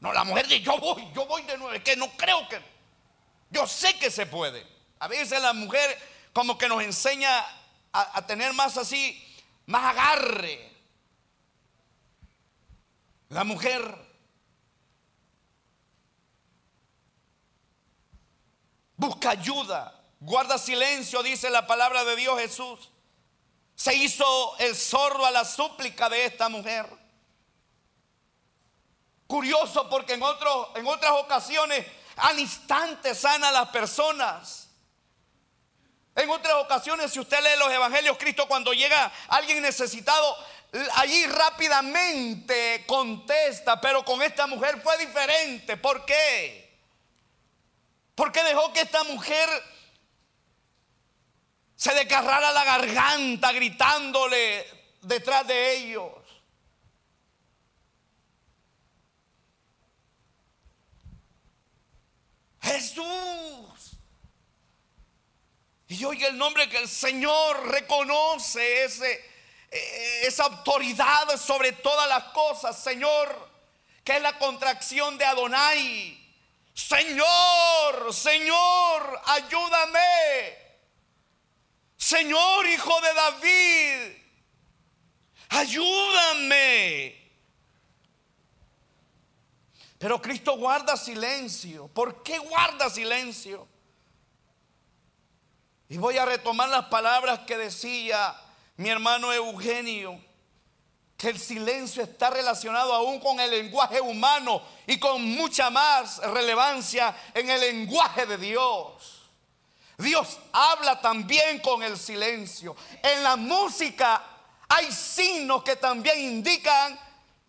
No, 0.00 0.12
la 0.12 0.24
mujer 0.24 0.46
dice, 0.46 0.60
yo 0.60 0.78
voy, 0.78 1.10
yo 1.14 1.26
voy 1.26 1.42
de 1.42 1.56
nuevo. 1.56 1.72
Es 1.72 1.82
que 1.82 1.96
no 1.96 2.10
creo 2.16 2.46
que... 2.48 2.60
Yo 3.48 3.66
sé 3.66 3.96
que 3.98 4.10
se 4.10 4.26
puede. 4.26 4.66
A 4.98 5.08
veces 5.08 5.40
la 5.40 5.52
mujer 5.52 5.96
como 6.32 6.58
que 6.58 6.68
nos 6.68 6.82
enseña 6.82 7.38
a, 7.92 8.18
a 8.18 8.26
tener 8.26 8.52
más 8.52 8.76
así, 8.76 9.22
más 9.66 9.94
agarre. 9.94 10.72
La 13.28 13.44
mujer 13.44 14.05
Busca 18.96 19.30
ayuda. 19.30 19.92
Guarda 20.20 20.58
silencio, 20.58 21.22
dice 21.22 21.50
la 21.50 21.66
palabra 21.66 22.04
de 22.04 22.16
Dios 22.16 22.38
Jesús. 22.40 22.90
Se 23.74 23.94
hizo 23.94 24.56
el 24.58 24.74
sordo 24.74 25.26
a 25.26 25.30
la 25.30 25.44
súplica 25.44 26.08
de 26.08 26.24
esta 26.24 26.48
mujer. 26.48 26.86
Curioso 29.26 29.88
porque 29.90 30.14
en, 30.14 30.22
en 30.22 30.86
otras 30.86 31.12
ocasiones 31.12 31.86
al 32.16 32.38
instante 32.38 33.14
sana 33.14 33.48
a 33.48 33.52
las 33.52 33.68
personas. 33.68 34.68
En 36.14 36.30
otras 36.30 36.54
ocasiones, 36.54 37.12
si 37.12 37.20
usted 37.20 37.38
lee 37.42 37.58
los 37.58 37.70
evangelios, 37.70 38.16
Cristo 38.16 38.48
cuando 38.48 38.72
llega 38.72 39.12
alguien 39.28 39.60
necesitado, 39.60 40.36
allí 40.94 41.26
rápidamente 41.26 42.84
contesta, 42.86 43.78
pero 43.78 44.02
con 44.02 44.22
esta 44.22 44.46
mujer 44.46 44.80
fue 44.80 44.96
diferente. 44.96 45.76
¿Por 45.76 46.06
qué? 46.06 46.65
¿Por 48.16 48.32
qué 48.32 48.42
dejó 48.42 48.72
que 48.72 48.80
esta 48.80 49.04
mujer 49.04 49.46
se 51.76 51.94
desgarrara 51.94 52.50
la 52.50 52.64
garganta 52.64 53.52
gritándole 53.52 54.66
detrás 55.02 55.46
de 55.46 55.76
ellos? 55.76 56.12
Jesús. 62.62 63.04
Y 65.88 66.02
oiga 66.02 66.28
el 66.28 66.38
nombre 66.38 66.70
que 66.70 66.78
el 66.78 66.88
Señor 66.88 67.68
reconoce 67.68 68.84
ese, 68.84 69.12
e, 69.70 70.26
esa 70.26 70.44
autoridad 70.44 71.36
sobre 71.36 71.72
todas 71.72 72.08
las 72.08 72.24
cosas, 72.32 72.82
Señor, 72.82 73.50
que 74.02 74.16
es 74.16 74.22
la 74.22 74.38
contracción 74.38 75.18
de 75.18 75.26
Adonai. 75.26 76.25
Señor, 76.76 78.12
Señor, 78.12 79.20
ayúdame. 79.24 80.66
Señor, 81.96 82.66
hijo 82.66 83.00
de 83.00 83.14
David, 83.14 84.16
ayúdame. 85.48 87.16
Pero 89.98 90.20
Cristo 90.20 90.58
guarda 90.58 90.98
silencio. 90.98 91.88
¿Por 91.88 92.22
qué 92.22 92.38
guarda 92.38 92.90
silencio? 92.90 93.66
Y 95.88 95.96
voy 95.96 96.18
a 96.18 96.26
retomar 96.26 96.68
las 96.68 96.84
palabras 96.84 97.40
que 97.46 97.56
decía 97.56 98.38
mi 98.76 98.90
hermano 98.90 99.32
Eugenio, 99.32 100.22
que 101.16 101.30
el 101.30 101.38
silencio 101.38 102.02
está 102.02 102.30
relacionado 102.30 102.92
aún 102.92 103.18
con 103.20 103.40
el 103.40 103.50
lenguaje 103.50 104.00
humano 104.00 104.62
y 104.86 104.98
con 104.98 105.22
mucha 105.22 105.70
más 105.70 106.18
relevancia 106.18 107.16
en 107.32 107.48
el 107.48 107.60
lenguaje 107.60 108.26
de 108.26 108.36
Dios. 108.36 109.22
Dios 109.96 110.38
habla 110.52 111.00
también 111.00 111.60
con 111.60 111.82
el 111.82 111.98
silencio. 111.98 112.76
En 113.02 113.22
la 113.22 113.36
música 113.36 114.22
hay 114.68 114.92
signos 114.92 115.62
que 115.62 115.76
también 115.76 116.20
indican 116.20 116.98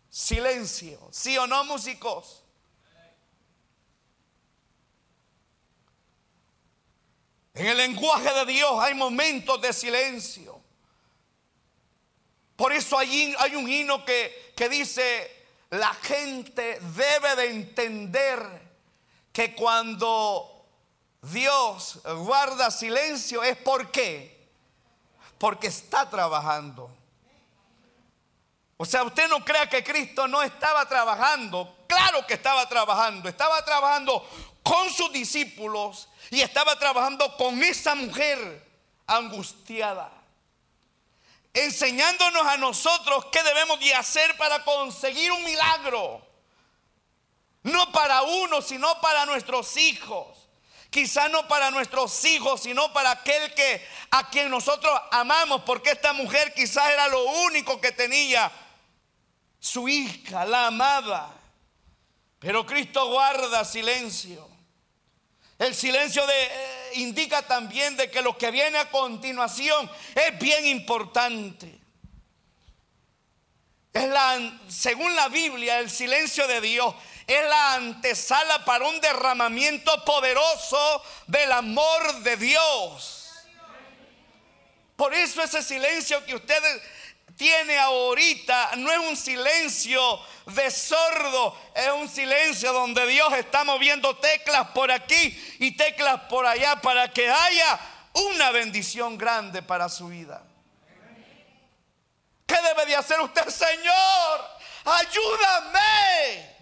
silencio. 0.09 1.09
¿Sí 1.11 1.37
o 1.37 1.45
no, 1.45 1.65
músicos? 1.65 2.43
En 7.53 7.65
el 7.65 7.77
lenguaje 7.77 8.31
de 8.33 8.45
Dios 8.45 8.71
hay 8.79 8.93
momentos 8.93 9.59
de 9.59 9.73
silencio. 9.73 10.56
Por 12.57 12.73
eso 12.73 12.97
hay, 12.97 13.35
un 13.55 13.69
himno 13.69 14.03
que, 14.03 14.51
que 14.55 14.67
dice, 14.67 15.45
la 15.69 15.93
gente 15.93 16.79
debe 16.95 17.35
de 17.35 17.51
entender 17.51 18.67
que 19.31 19.53
cuando 19.53 20.65
Dios 21.21 21.99
guarda 22.03 22.71
silencio 22.71 23.43
es 23.43 23.55
porque, 23.57 24.49
porque 25.37 25.67
está 25.67 26.09
trabajando. 26.09 26.89
O 28.77 28.85
sea, 28.85 29.03
usted 29.03 29.29
no 29.29 29.45
crea 29.45 29.69
que 29.69 29.83
Cristo 29.83 30.27
no 30.27 30.41
estaba 30.41 30.87
trabajando. 30.87 31.77
Claro 31.87 32.25
que 32.25 32.33
estaba 32.33 32.67
trabajando. 32.67 33.29
Estaba 33.29 33.63
trabajando 33.63 34.27
con 34.63 34.89
sus 34.91 35.11
discípulos 35.11 36.09
y 36.31 36.41
estaba 36.41 36.77
trabajando 36.77 37.37
con 37.37 37.61
esa 37.63 37.93
mujer 37.93 38.67
angustiada. 39.05 40.16
Enseñándonos 41.57 42.45
a 42.45 42.57
nosotros 42.57 43.25
qué 43.31 43.41
debemos 43.41 43.79
de 43.79 43.91
hacer 43.95 44.37
para 44.37 44.63
conseguir 44.63 45.31
un 45.31 45.43
milagro. 45.43 46.21
No 47.63 47.91
para 47.91 48.21
uno, 48.21 48.61
sino 48.61 49.01
para 49.01 49.25
nuestros 49.25 49.75
hijos. 49.75 50.37
Quizá 50.91 51.29
no 51.29 51.47
para 51.47 51.71
nuestros 51.71 52.23
hijos, 52.25 52.61
sino 52.61 52.93
para 52.93 53.09
aquel 53.09 53.55
que 53.55 53.83
a 54.11 54.29
quien 54.29 54.51
nosotros 54.51 55.01
amamos, 55.09 55.63
porque 55.63 55.89
esta 55.89 56.13
mujer 56.13 56.53
quizás 56.53 56.91
era 56.91 57.07
lo 57.07 57.23
único 57.23 57.81
que 57.81 57.91
tenía 57.91 58.51
su 59.59 59.89
hija, 59.89 60.45
la 60.45 60.67
amada. 60.67 61.33
Pero 62.37 62.67
Cristo 62.67 63.09
guarda 63.09 63.65
silencio. 63.65 64.47
El 65.57 65.73
silencio 65.73 66.23
de, 66.27 66.76
indica 66.93 67.41
también 67.41 67.95
de 67.97 68.09
que 68.09 68.21
lo 68.21 68.37
que 68.37 68.51
viene 68.51 68.77
a 68.77 68.89
continuación 68.89 69.89
es 70.15 70.39
bien 70.39 70.65
importante. 70.67 71.79
Es 73.93 74.07
la, 74.07 74.59
según 74.67 75.15
la 75.15 75.27
Biblia, 75.27 75.79
el 75.79 75.89
silencio 75.89 76.47
de 76.47 76.61
Dios 76.61 76.93
es 77.27 77.43
la 77.43 77.73
antesala 77.73 78.63
para 78.63 78.87
un 78.87 79.01
derramamiento 79.01 80.03
poderoso 80.05 81.03
del 81.27 81.51
amor 81.51 82.19
de 82.21 82.37
Dios. 82.37 83.25
Por 84.95 85.13
eso 85.13 85.43
ese 85.43 85.61
silencio 85.61 86.25
que 86.25 86.35
ustedes 86.35 86.81
tiene 87.37 87.77
ahorita 87.77 88.71
no 88.77 88.91
es 88.91 88.97
un 88.97 89.15
silencio 89.15 90.19
de 90.47 90.71
sordo, 90.71 91.55
es 91.75 91.89
un 91.91 92.09
silencio 92.09 92.73
donde 92.73 93.05
Dios 93.05 93.31
está 93.33 93.63
moviendo 93.63 94.17
teclas 94.17 94.69
por 94.69 94.91
aquí 94.91 95.55
y 95.59 95.77
teclas 95.77 96.21
por 96.21 96.45
allá 96.47 96.81
para 96.81 97.13
que 97.13 97.29
haya 97.29 97.79
una 98.13 98.49
bendición 98.49 99.17
grande 99.17 99.61
para 99.61 99.87
su 99.87 100.07
vida. 100.07 100.43
¿Qué 102.47 102.55
debe 102.55 102.85
de 102.87 102.95
hacer 102.95 103.19
usted, 103.19 103.47
Señor? 103.49 104.45
Ayúdame. 104.85 106.55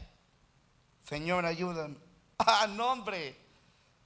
Señor, 1.08 1.46
ayúdame. 1.46 1.96
Ah, 2.40 2.68
no, 2.68 2.92
hombre. 2.92 3.40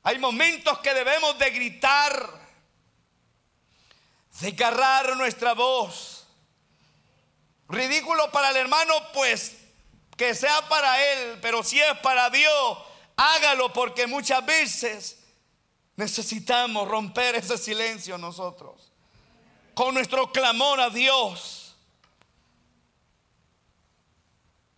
Hay 0.03 0.20
momentos 0.20 0.78
que 0.80 0.93
debemos 0.93 1.39
de 1.39 1.49
gritar, 1.49 2.30
de 4.41 4.47
agarrar 4.49 5.17
nuestra 5.17 5.53
voz 5.53 6.20
Ridículo 7.70 8.32
para 8.32 8.49
el 8.49 8.57
hermano, 8.57 8.93
pues 9.13 9.55
que 10.17 10.36
sea 10.36 10.67
para 10.67 11.01
él, 11.13 11.39
pero 11.41 11.63
si 11.63 11.80
es 11.80 11.97
para 11.99 12.30
Dios, 12.30 12.78
hágalo 13.15 13.72
porque 13.72 14.07
muchas 14.07 14.45
veces 14.45 15.20
necesitamos 15.95 16.88
romper 16.88 17.36
ese 17.36 17.57
silencio 17.57 18.17
nosotros. 18.17 18.91
Con 19.76 19.93
nuestro 19.93 20.32
clamor 20.32 20.82
a 20.82 20.89
Dios. 20.89 21.76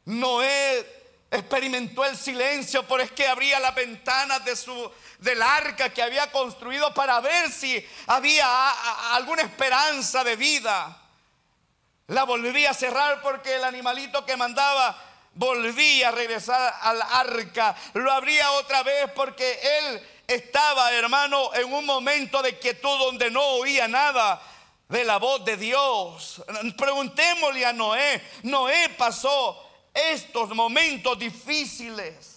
Noé 0.05 0.85
experimentó 1.31 2.03
el 2.05 2.17
silencio, 2.17 2.85
por 2.85 2.99
es 2.99 3.11
que 3.11 3.25
abría 3.25 3.59
las 3.59 3.73
ventanas 3.73 4.43
de 4.43 4.55
su, 4.55 4.91
del 5.19 5.41
arca 5.41 5.89
que 5.89 6.03
había 6.03 6.29
construido 6.31 6.93
para 6.93 7.21
ver 7.21 7.49
si 7.49 7.83
había 8.05 9.13
alguna 9.13 9.43
esperanza 9.43 10.23
de 10.23 10.35
vida. 10.35 10.97
La 12.07 12.23
volví 12.23 12.65
a 12.65 12.73
cerrar 12.73 13.21
porque 13.21 13.55
el 13.55 13.63
animalito 13.63 14.25
que 14.25 14.35
mandaba 14.35 14.97
volvía 15.33 16.09
a 16.09 16.11
regresar 16.11 16.73
al 16.81 17.01
arca. 17.01 17.75
Lo 17.93 18.11
abría 18.11 18.51
otra 18.53 18.83
vez 18.83 19.09
porque 19.15 19.59
él 19.79 20.07
estaba, 20.27 20.91
hermano, 20.93 21.53
en 21.53 21.71
un 21.71 21.85
momento 21.85 22.41
de 22.41 22.57
quietud 22.59 22.97
donde 22.97 23.31
no 23.31 23.41
oía 23.41 23.87
nada 23.87 24.41
de 24.89 25.03
la 25.03 25.17
voz 25.17 25.43
de 25.45 25.57
Dios. 25.57 26.43
Preguntémosle 26.77 27.65
a 27.65 27.73
Noé. 27.73 28.21
Noé 28.43 28.89
pasó 28.89 29.69
estos 29.93 30.49
momentos 30.49 31.17
difíciles. 31.17 32.30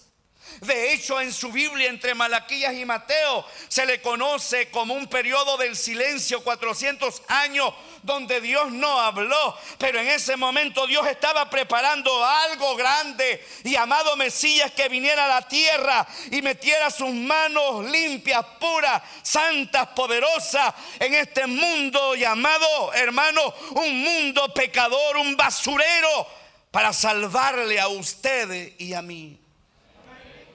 De 0.61 0.93
hecho, 0.93 1.21
en 1.21 1.33
su 1.33 1.51
Biblia, 1.51 1.89
entre 1.89 2.15
Malaquías 2.15 2.75
y 2.75 2.85
Mateo, 2.85 3.45
se 3.69 3.87
le 3.87 4.01
conoce 4.01 4.71
como 4.71 4.95
un 4.95 5.07
periodo 5.07 5.57
del 5.57 5.77
silencio, 5.77 6.43
400 6.43 7.23
años, 7.29 7.73
donde 8.03 8.41
Dios 8.41 8.71
no 8.71 9.01
habló. 9.01 9.57
Pero 9.79 10.01
en 10.01 10.09
ese 10.09 10.37
momento 10.37 10.87
Dios 10.87 11.07
estaba 11.07 11.49
preparando 11.49 12.25
algo 12.25 12.77
grande 12.77 13.45
y 13.65 13.77
amado 13.77 14.17
Mesías 14.17 14.71
que 14.73 14.89
viniera 14.89 15.25
a 15.25 15.41
la 15.41 15.49
tierra 15.49 16.07
y 16.31 16.43
metiera 16.43 16.91
sus 16.91 17.11
manos 17.11 17.85
limpias, 17.91 18.45
puras, 18.61 19.03
santas, 19.23 19.89
poderosas 19.89 20.75
en 20.99 21.15
este 21.15 21.47
mundo 21.47 22.15
llamado, 22.15 22.93
hermano, 22.95 23.55
un 23.73 24.03
mundo 24.03 24.53
pecador, 24.55 25.17
un 25.17 25.37
basurero, 25.37 26.27
para 26.71 26.93
salvarle 26.93 27.79
a 27.79 27.89
usted 27.89 28.73
y 28.79 28.95
a 28.95 29.03
mí. 29.03 29.44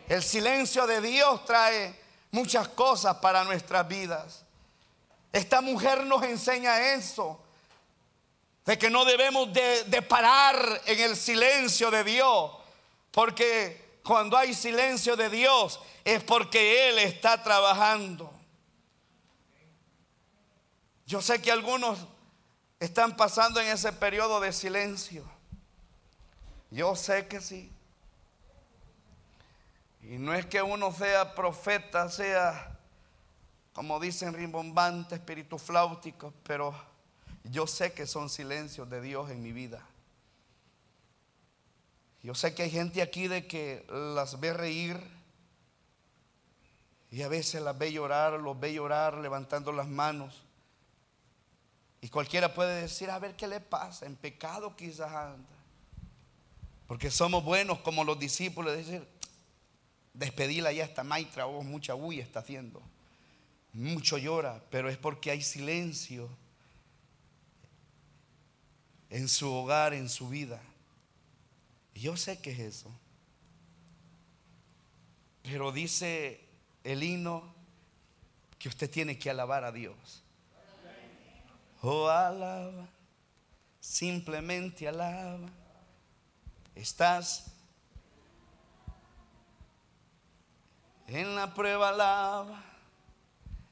El 0.10 0.24
silencio 0.24 0.88
de 0.88 1.01
Dios 1.01 1.45
trae 1.45 1.93
muchas 2.32 2.68
cosas 2.70 3.18
para 3.18 3.43
nuestras 3.43 3.88
vidas. 3.88 4.43
Esta 5.32 5.62
mujer 5.62 6.03
nos 6.03 6.24
enseña 6.24 6.93
eso, 6.93 7.39
de 8.66 8.76
que 8.80 8.89
no 8.89 9.05
debemos 9.05 9.53
de, 9.53 10.01
parar 10.01 10.82
en 10.88 10.99
el 10.99 11.16
silencio 11.16 11.91
de 11.91 12.03
Dios, 12.03 12.51
porque 13.12 13.99
cuando 14.03 14.36
hay 14.36 14.55
silencio 14.55 15.16
de 15.16 15.30
Dios 15.30 15.80
es 16.03 16.24
porque 16.24 16.89
Él 16.89 16.97
está 16.97 17.43
trabajando. 17.43 18.34
Yo 21.05 21.22
sé 21.22 21.39
que 21.39 21.51
algunos 21.51 21.99
están 22.80 23.16
pasando 23.16 23.62
en 23.62 23.68
ese 23.68 23.93
periodo 23.93 24.39
de 24.39 24.53
silencio. 24.53 25.24
Yo 26.72 26.95
sé 26.95 27.28
que 27.28 27.41
sí. 27.41 27.72
Y 30.10 30.18
no 30.18 30.34
es 30.34 30.47
que 30.47 30.60
uno 30.60 30.91
sea 30.91 31.36
profeta, 31.36 32.10
sea, 32.10 32.80
como 33.74 33.99
dicen, 33.99 34.34
rimbombante, 34.34 35.14
espíritu 35.14 35.60
flautico, 35.60 36.34
pero 36.41 36.74
yo 37.43 37.68
sé 37.68 37.93
que 37.93 38.07
son 38.07 38.28
silencios 38.28 38.89
de 38.89 39.01
Dios 39.01 39.30
en 39.30 39.43
mi 39.43 39.51
vida. 39.51 39.86
Yo 42.24 42.34
sé 42.34 42.55
que 42.55 42.64
hay 42.64 42.72
gente 42.72 43.03
aquí 43.03 43.28
de 43.28 43.45
que 43.45 43.86
las 43.88 44.39
ve 44.39 44.51
reír 44.51 44.99
y 47.12 47.22
a 47.22 47.28
veces 47.28 47.62
las 47.62 47.78
ve 47.78 47.93
llorar, 47.93 48.34
los 48.34 48.60
ve 48.60 48.74
llorar 48.74 49.14
levantando 49.20 49.72
las 49.72 49.88
manos. 49.88 50.41
Y 52.01 52.10
cualquiera 52.10 52.55
puede 52.55 52.82
decir, 52.82 53.12
a 53.12 53.20
ver 53.20 53.36
qué 53.36 53.47
le 53.47 53.60
pasa, 53.60 54.07
en 54.07 54.16
pecado 54.16 54.76
quizás 54.76 55.12
anda. 55.12 55.49
Porque 56.88 57.12
somos 57.12 57.43
buenos 57.43 57.78
como 57.82 58.03
los 58.03 58.18
discípulos, 58.18 58.76
decir, 58.76 59.07
Despedirla 60.20 60.74
ya 60.74 60.84
esta 60.84 61.02
maitra, 61.06 61.48
oh, 61.48 61.64
mucha 61.64 61.94
bulla 61.94 62.22
está 62.22 62.42
haciendo. 62.42 62.84
Mucho 63.72 64.18
llora, 64.18 64.62
pero 64.70 64.90
es 64.90 64.98
porque 64.98 65.32
hay 65.32 65.42
silencio 65.42 66.30
en 69.10 69.30
su 69.30 69.50
hogar, 69.50 69.94
en 69.94 70.10
su 70.10 70.28
vida. 70.28 70.62
yo 71.96 72.18
sé 72.18 72.42
que 72.42 72.52
es 72.52 72.60
eso. 72.60 72.92
Pero 75.42 75.72
dice 75.72 76.42
el 76.84 77.02
himno 77.02 77.56
que 78.58 78.68
usted 78.68 78.90
tiene 78.90 79.18
que 79.18 79.30
alabar 79.30 79.64
a 79.64 79.72
Dios. 79.72 80.22
Oh, 81.82 82.10
alaba, 82.10 82.90
simplemente 83.80 84.86
alaba. 84.86 85.48
Estás 86.76 87.54
en 91.18 91.36
la 91.36 91.53
prueba, 91.53 91.89
alaba. 91.89 92.64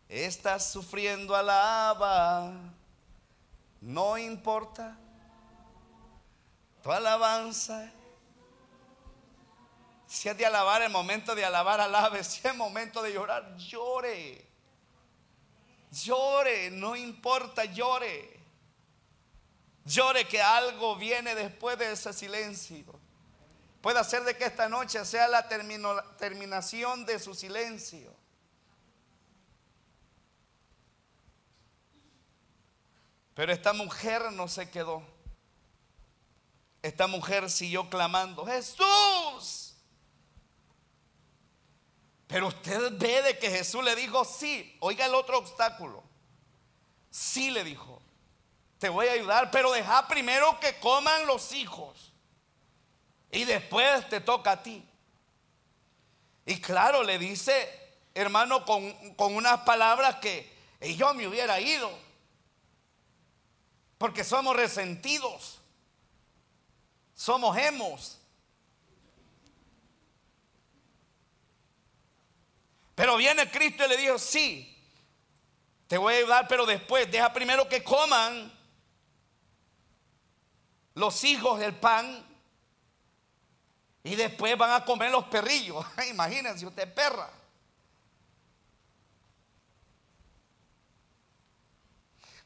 Estás 0.10 0.72
sufriendo, 0.72 1.36
alaba. 1.36 2.54
No 3.82 4.18
importa. 4.18 4.98
Tu 6.82 6.92
alabanza 6.92 7.92
si 10.08 10.30
es 10.30 10.38
de 10.38 10.46
alabar, 10.46 10.82
el 10.82 10.90
momento 10.90 11.36
de 11.36 11.44
alabar, 11.44 11.82
alabe. 11.82 12.24
Si 12.24 12.48
es 12.48 12.56
momento 12.56 13.04
de 13.04 13.12
llorar, 13.12 13.58
llore. 13.58 14.48
Llore, 15.92 16.72
no 16.72 16.96
importa, 16.96 17.66
llore. 17.66 18.40
Llore 19.84 20.26
que 20.26 20.42
algo 20.42 20.96
viene 20.96 21.36
después 21.36 21.78
de 21.78 21.92
ese 21.92 22.14
silencio. 22.14 22.86
Puede 23.88 24.00
hacer 24.00 24.26
de 24.26 24.36
que 24.36 24.44
esta 24.44 24.68
noche 24.68 25.06
sea 25.06 25.30
la 25.30 25.48
terminación 25.48 27.06
de 27.06 27.20
su 27.20 27.34
silencio. 27.34 28.14
Pero 33.34 33.54
esta 33.54 33.72
mujer 33.72 34.30
no 34.34 34.50
se 34.50 34.70
quedó. 34.70 35.02
Esta 36.82 37.08
mujer 37.08 37.50
siguió 37.50 37.90
clamando, 37.90 38.46
Jesús, 38.46 39.78
pero 42.28 42.48
usted 42.48 42.92
ve 42.98 43.22
de 43.22 43.40
que 43.40 43.50
Jesús 43.50 43.86
le 43.86 43.96
dijo 43.96 44.26
sí. 44.26 44.76
Oiga 44.82 45.06
el 45.06 45.16
otro 45.16 45.38
obstáculo. 45.38 46.04
Sí 47.10 47.52
le 47.52 47.64
dijo. 47.64 48.02
Te 48.80 48.90
voy 48.90 49.08
a 49.08 49.14
ayudar, 49.14 49.50
pero 49.50 49.72
deja 49.72 50.10
primero 50.10 50.60
que 50.60 50.78
coman 50.82 51.26
los 51.26 51.54
hijos. 51.54 52.12
Y 53.32 53.44
después 53.44 54.08
te 54.10 54.22
toca 54.22 54.52
a 54.52 54.64
ti. 54.64 54.84
Y 56.46 56.62
claro, 56.62 57.04
le 57.04 57.20
dice, 57.20 57.70
hermano, 58.14 58.66
con, 58.66 58.92
con 59.16 59.36
unas 59.36 59.62
palabras 59.62 60.16
que 60.18 60.50
yo 60.96 61.14
me 61.14 61.28
hubiera 61.28 61.60
ido. 61.60 61.92
Porque 63.98 64.24
somos 64.24 64.56
resentidos. 64.56 65.60
Somos 67.16 67.58
hemos. 67.58 68.18
Pero 72.98 73.18
viene 73.18 73.50
Cristo 73.52 73.86
y 73.86 73.90
le 73.90 73.98
dijo, 73.98 74.18
sí, 74.18 74.76
te 75.88 75.98
voy 75.98 76.16
a 76.16 76.18
ayudar, 76.18 76.48
pero 76.48 76.66
después 76.66 77.10
deja 77.12 77.32
primero 77.32 77.70
que 77.70 77.84
coman 77.84 78.52
los 80.96 81.24
hijos 81.24 81.60
del 81.60 81.76
pan 81.76 82.26
y 84.08 84.16
después 84.16 84.58
van 84.58 84.72
a 84.72 84.86
comer 84.86 85.12
los 85.12 85.26
perrillos. 85.26 85.86
Imagínense 86.10 86.66
usted, 86.66 86.92
perra. 86.94 87.30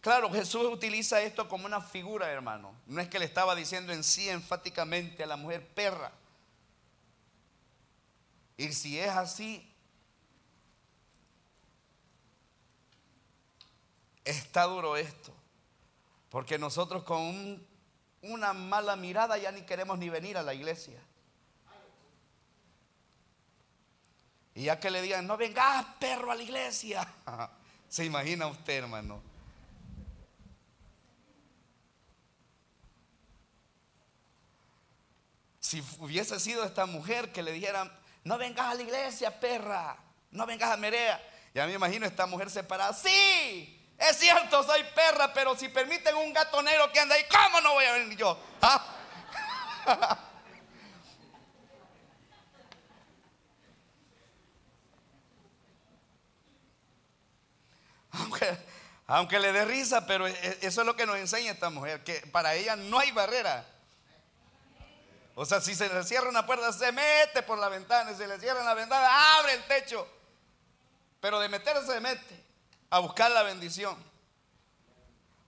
Claro, 0.02 0.32
Jesús 0.32 0.64
utiliza 0.66 1.22
esto 1.22 1.48
como 1.48 1.68
una 1.68 1.80
figura, 1.80 2.30
hermano. 2.32 2.74
No 2.88 3.02
es 3.02 3.08
que 3.08 3.20
le 3.20 3.26
estaba 3.26 3.54
diciendo 3.56 3.94
en 3.94 4.04
sí 4.04 4.28
enfáticamente 4.30 5.24
a 5.24 5.28
la 5.28 5.38
mujer 5.38 5.68
perra. 5.76 6.12
Y 8.58 8.74
si 8.74 9.00
es 9.00 9.10
así, 9.10 9.72
Está 14.24 14.64
duro 14.64 14.98
esto. 14.98 15.34
Porque 16.30 16.58
nosotros 16.58 17.04
con 17.04 17.66
una 18.22 18.54
mala 18.54 18.96
mirada 18.96 19.38
ya 19.38 19.52
ni 19.52 19.64
queremos 19.64 19.98
ni 19.98 20.10
venir 20.10 20.38
a 20.38 20.44
la 20.44 20.54
iglesia. 20.54 21.00
Y 24.54 24.64
ya 24.64 24.80
que 24.80 24.92
le 24.92 25.02
digan, 25.02 25.26
no 25.26 25.38
vengas 25.38 25.86
perro 26.00 26.32
a 26.32 26.36
la 26.36 26.44
iglesia. 26.44 27.08
Se 27.90 28.06
imagina 28.06 28.48
usted, 28.48 28.80
hermano. 28.80 29.22
Si 35.60 35.82
hubiese 36.00 36.40
sido 36.40 36.64
esta 36.66 36.86
mujer 36.86 37.32
que 37.32 37.44
le 37.44 37.52
dijeran, 37.54 37.92
no 38.24 38.38
vengas 38.38 38.68
a 38.68 38.74
la 38.74 38.82
iglesia, 38.82 39.40
perra, 39.40 39.98
no 40.32 40.46
vengas 40.46 40.72
a 40.72 40.78
Merea. 40.78 41.22
Ya 41.54 41.66
me 41.66 41.74
imagino 41.74 42.06
esta 42.06 42.26
mujer 42.26 42.50
separada, 42.50 42.94
sí, 42.94 43.82
es 43.98 44.18
cierto, 44.18 44.64
soy 44.64 44.84
perra, 44.96 45.32
pero 45.34 45.56
si 45.56 45.70
permiten 45.70 46.16
un 46.16 46.34
gatonero 46.34 46.92
que 46.92 47.00
anda 47.00 47.16
ahí, 47.16 47.24
¿cómo 47.30 47.62
no 47.62 47.74
voy 47.74 47.86
a 47.86 47.94
venir 47.94 48.18
yo? 48.18 48.38
¿Ah? 48.62 50.18
aunque, 59.14 59.40
le 59.40 59.52
dé 59.52 59.66
risa, 59.66 60.06
pero 60.08 60.26
e, 60.26 60.32
e, 60.32 60.60
eso 60.62 60.82
es 60.82 60.88
lo 60.88 60.96
que 60.96 61.06
nos 61.06 61.18
enseña 61.18 61.52
esta 61.52 61.70
mujer, 61.70 62.02
que 62.04 62.22
para 62.32 62.56
ella 62.56 62.78
no 62.78 62.98
hay 62.98 63.12
barrera. 63.12 63.66
O 65.36 65.46
sea, 65.46 65.60
si 65.60 65.76
se 65.76 65.90
le 65.90 66.04
cierra 66.04 66.30
una 66.30 66.46
puerta, 66.46 66.72
se 66.72 66.92
mete 66.94 67.44
por 67.44 67.58
la 67.58 67.68
ventana, 67.68 68.12
si 68.12 68.18
se 68.18 68.28
le 68.28 68.40
cierra 68.40 68.64
la 68.64 68.74
ventana, 68.74 69.38
abre 69.38 69.54
el 69.54 69.64
techo. 69.66 70.08
Pero 71.20 71.40
de 71.40 71.50
meterse, 71.50 71.86
se 71.88 72.00
mete 72.00 72.42
a 72.90 73.00
buscar 73.00 73.30
la 73.32 73.44
bendición. 73.44 73.98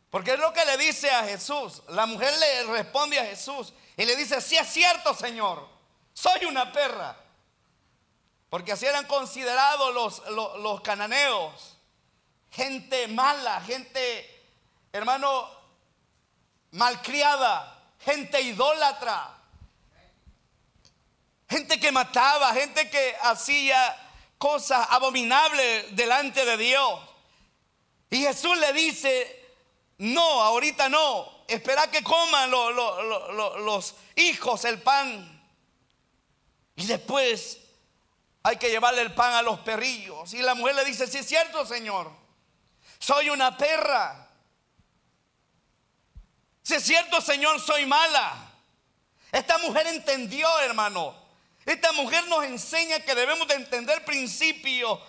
Porque 0.09 0.33
es 0.33 0.39
lo 0.39 0.51
que 0.51 0.65
le 0.65 0.77
dice 0.77 1.09
a 1.09 1.23
Jesús. 1.23 1.83
La 1.87 2.05
mujer 2.05 2.33
le 2.37 2.63
responde 2.65 3.17
a 3.17 3.25
Jesús 3.25 3.73
y 3.95 4.05
le 4.05 4.15
dice, 4.17 4.41
sí 4.41 4.57
es 4.57 4.67
cierto, 4.67 5.13
Señor, 5.13 5.67
soy 6.13 6.45
una 6.45 6.71
perra. 6.73 7.15
Porque 8.49 8.73
así 8.73 8.85
eran 8.85 9.07
considerados 9.07 9.93
los, 9.93 10.29
los, 10.31 10.59
los 10.59 10.81
cananeos. 10.81 11.72
Gente 12.53 13.07
mala, 13.07 13.61
gente, 13.61 14.43
hermano, 14.91 15.49
malcriada, 16.71 17.83
gente 17.99 18.39
idólatra. 18.41 19.37
Gente 21.49 21.79
que 21.79 21.91
mataba, 21.91 22.53
gente 22.53 22.89
que 22.89 23.15
hacía 23.21 23.95
cosas 24.37 24.85
abominables 24.89 25.95
delante 25.95 26.45
de 26.45 26.57
Dios. 26.57 26.99
Y 28.09 28.17
Jesús 28.17 28.57
le 28.57 28.71
dice, 28.73 29.49
no, 29.97 30.43
ahorita 30.43 30.89
no, 30.89 31.45
espera 31.47 31.89
que 31.89 32.03
coman 32.03 32.51
los 32.51 33.95
hijos 34.15 34.65
el 34.65 34.81
pan. 34.81 35.41
Y 36.75 36.85
después 36.85 37.59
hay 38.43 38.57
que 38.57 38.69
llevarle 38.69 39.01
el 39.01 39.13
pan 39.13 39.33
a 39.33 39.41
los 39.41 39.59
perrillos. 39.59 40.33
Y 40.33 40.41
la 40.41 40.53
mujer 40.53 40.75
le 40.75 40.85
dice, 40.85 41.07
sí 41.07 41.17
es 41.17 41.27
cierto, 41.27 41.65
Señor, 41.65 42.22
soy 43.03 43.29
una 43.29 43.57
perra. 43.57 44.29
Si 46.61 46.75
es 46.75 46.83
cierto, 46.83 47.19
Señor, 47.19 47.59
soy 47.59 47.85
mala. 47.85 48.33
Esta 49.29 49.57
mujer 49.57 49.87
entendió, 49.87 50.47
hermano. 50.61 51.13
Esta 51.65 51.91
mujer 51.91 52.25
nos 52.27 52.45
enseña 52.45 53.01
que 53.01 53.13
debemos 53.13 53.45
de 53.49 53.55
entender 53.55 54.05
principios 54.05 55.01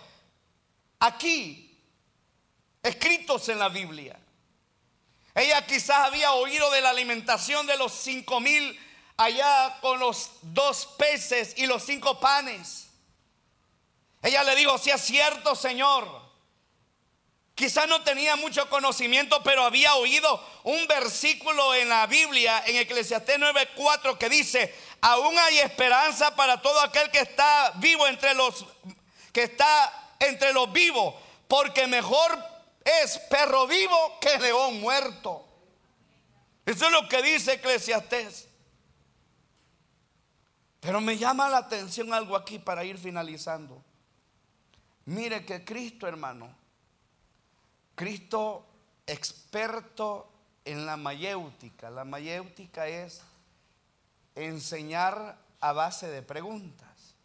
aquí 0.99 1.79
escritos 2.83 3.47
en 3.47 3.59
la 3.59 3.69
Biblia. 3.69 4.19
Ella 5.33 5.65
quizás 5.65 6.07
había 6.07 6.33
oído 6.33 6.69
de 6.71 6.81
la 6.81 6.89
alimentación 6.89 7.65
de 7.65 7.77
los 7.77 7.93
cinco 7.93 8.41
mil 8.41 8.77
allá 9.15 9.77
con 9.79 9.99
los 9.99 10.31
dos 10.41 10.85
peces 10.97 11.53
y 11.55 11.65
los 11.65 11.83
cinco 11.83 12.19
panes. 12.19 12.89
Ella 14.21 14.43
le 14.43 14.53
dijo, 14.55 14.77
si 14.77 14.89
es 14.89 14.99
cierto, 14.99 15.55
Señor. 15.55 16.24
Quizás 17.55 17.87
no 17.87 18.03
tenía 18.03 18.35
mucho 18.35 18.69
conocimiento, 18.69 19.41
pero 19.41 19.63
había 19.63 19.95
oído 19.95 20.45
un 20.63 20.85
versículo 20.87 21.73
en 21.73 21.87
la 21.87 22.05
Biblia, 22.05 22.61
en 22.65 22.75
Eclesiastés 22.75 23.39
9:4, 23.39 24.17
que 24.17 24.27
dice: 24.27 24.75
Aún 24.99 25.39
hay 25.39 25.59
esperanza 25.59 26.35
para 26.35 26.61
todo 26.61 26.81
aquel 26.81 27.09
que 27.11 27.19
está 27.19 27.71
vivo 27.77 28.05
entre 28.07 28.33
los 28.33 28.65
que 29.31 29.43
está 29.43 30.15
entre 30.19 30.51
los 30.51 30.71
vivos, 30.73 31.15
porque 31.47 31.87
mejor 31.87 32.37
es 32.83 33.17
perro 33.29 33.67
vivo 33.67 34.19
que 34.19 34.37
león 34.37 34.81
muerto. 34.81 35.47
Eso 36.65 36.87
es 36.87 36.91
lo 36.91 37.07
que 37.07 37.21
dice 37.21 37.53
Eclesiastés. 37.53 38.49
Pero 40.81 40.99
me 40.99 41.17
llama 41.17 41.47
la 41.47 41.59
atención 41.59 42.13
algo 42.13 42.35
aquí 42.35 42.59
para 42.59 42.83
ir 42.83 42.97
finalizando. 42.97 43.81
Mire 45.05 45.45
que 45.45 45.63
Cristo, 45.63 46.05
hermano, 46.05 46.64
Cristo 47.95 48.65
experto 49.07 50.29
en 50.65 50.85
la 50.85 50.97
mayéutica. 50.97 51.89
La 51.89 52.03
mayéutica 52.03 52.87
es 52.87 53.21
enseñar 54.35 55.37
a 55.61 55.73
base 55.73 56.07
de 56.07 56.21
preguntas. 56.21 57.15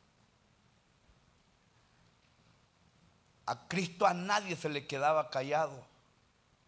A 3.46 3.66
Cristo 3.66 4.06
a 4.06 4.14
nadie 4.14 4.54
se 4.54 4.68
le 4.68 4.86
quedaba 4.86 5.28
callado. 5.28 5.84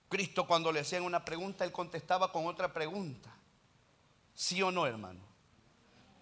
Cristo 0.09 0.47
cuando 0.47 0.73
le 0.73 0.81
hacían 0.81 1.05
una 1.05 1.25
pregunta, 1.25 1.65
él 1.65 1.73
contestaba 1.73 2.33
con 2.33 2.47
otra 2.47 2.73
pregunta. 2.73 3.33
¿Sí 4.35 4.61
o 4.63 4.71
no, 4.71 4.87
hermano? 4.87 5.21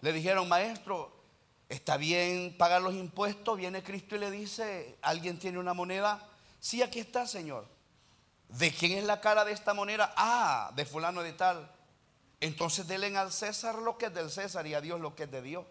Le 0.01 0.13
dijeron, 0.13 0.47
maestro, 0.47 1.11
está 1.67 1.97
bien 1.97 2.55
pagar 2.57 2.81
los 2.81 2.93
impuestos. 2.93 3.57
Viene 3.57 3.83
Cristo 3.83 4.15
y 4.15 4.19
le 4.19 4.29
dice, 4.29 4.97
¿alguien 5.01 5.39
tiene 5.39 5.57
una 5.57 5.73
moneda? 5.73 6.27
Sí, 6.59 6.81
aquí 6.81 6.99
está, 6.99 7.25
Señor. 7.25 7.67
¿De 8.51 8.71
quién 8.73 8.97
es 8.97 9.05
la 9.05 9.21
cara 9.21 9.45
de 9.45 9.53
esta 9.53 9.73
moneda? 9.73 10.13
Ah, 10.17 10.71
de 10.75 10.85
fulano 10.85 11.21
de 11.21 11.33
tal. 11.33 11.71
Entonces 12.41 12.85
denle 12.85 13.15
al 13.17 13.31
César 13.31 13.75
lo 13.75 13.97
que 13.97 14.07
es 14.07 14.13
del 14.13 14.29
César 14.29 14.67
y 14.67 14.73
a 14.73 14.81
Dios 14.81 14.99
lo 14.99 15.15
que 15.15 15.23
es 15.23 15.31
de 15.31 15.41
Dios. 15.41 15.65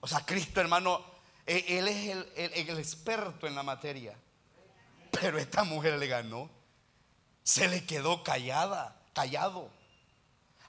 O 0.00 0.08
sea, 0.08 0.24
Cristo, 0.24 0.60
hermano, 0.60 1.04
e, 1.46 1.78
él 1.78 1.86
es 1.86 2.08
el, 2.08 2.28
el 2.36 2.78
experto 2.78 3.46
en 3.46 3.54
la 3.54 3.62
materia. 3.62 4.16
Pero 5.12 5.38
esta 5.38 5.62
mujer 5.62 5.98
le 5.98 6.08
ganó. 6.08 6.50
Se 7.42 7.68
le 7.68 7.84
quedó 7.84 8.24
callada, 8.24 8.96
callado. 9.12 9.70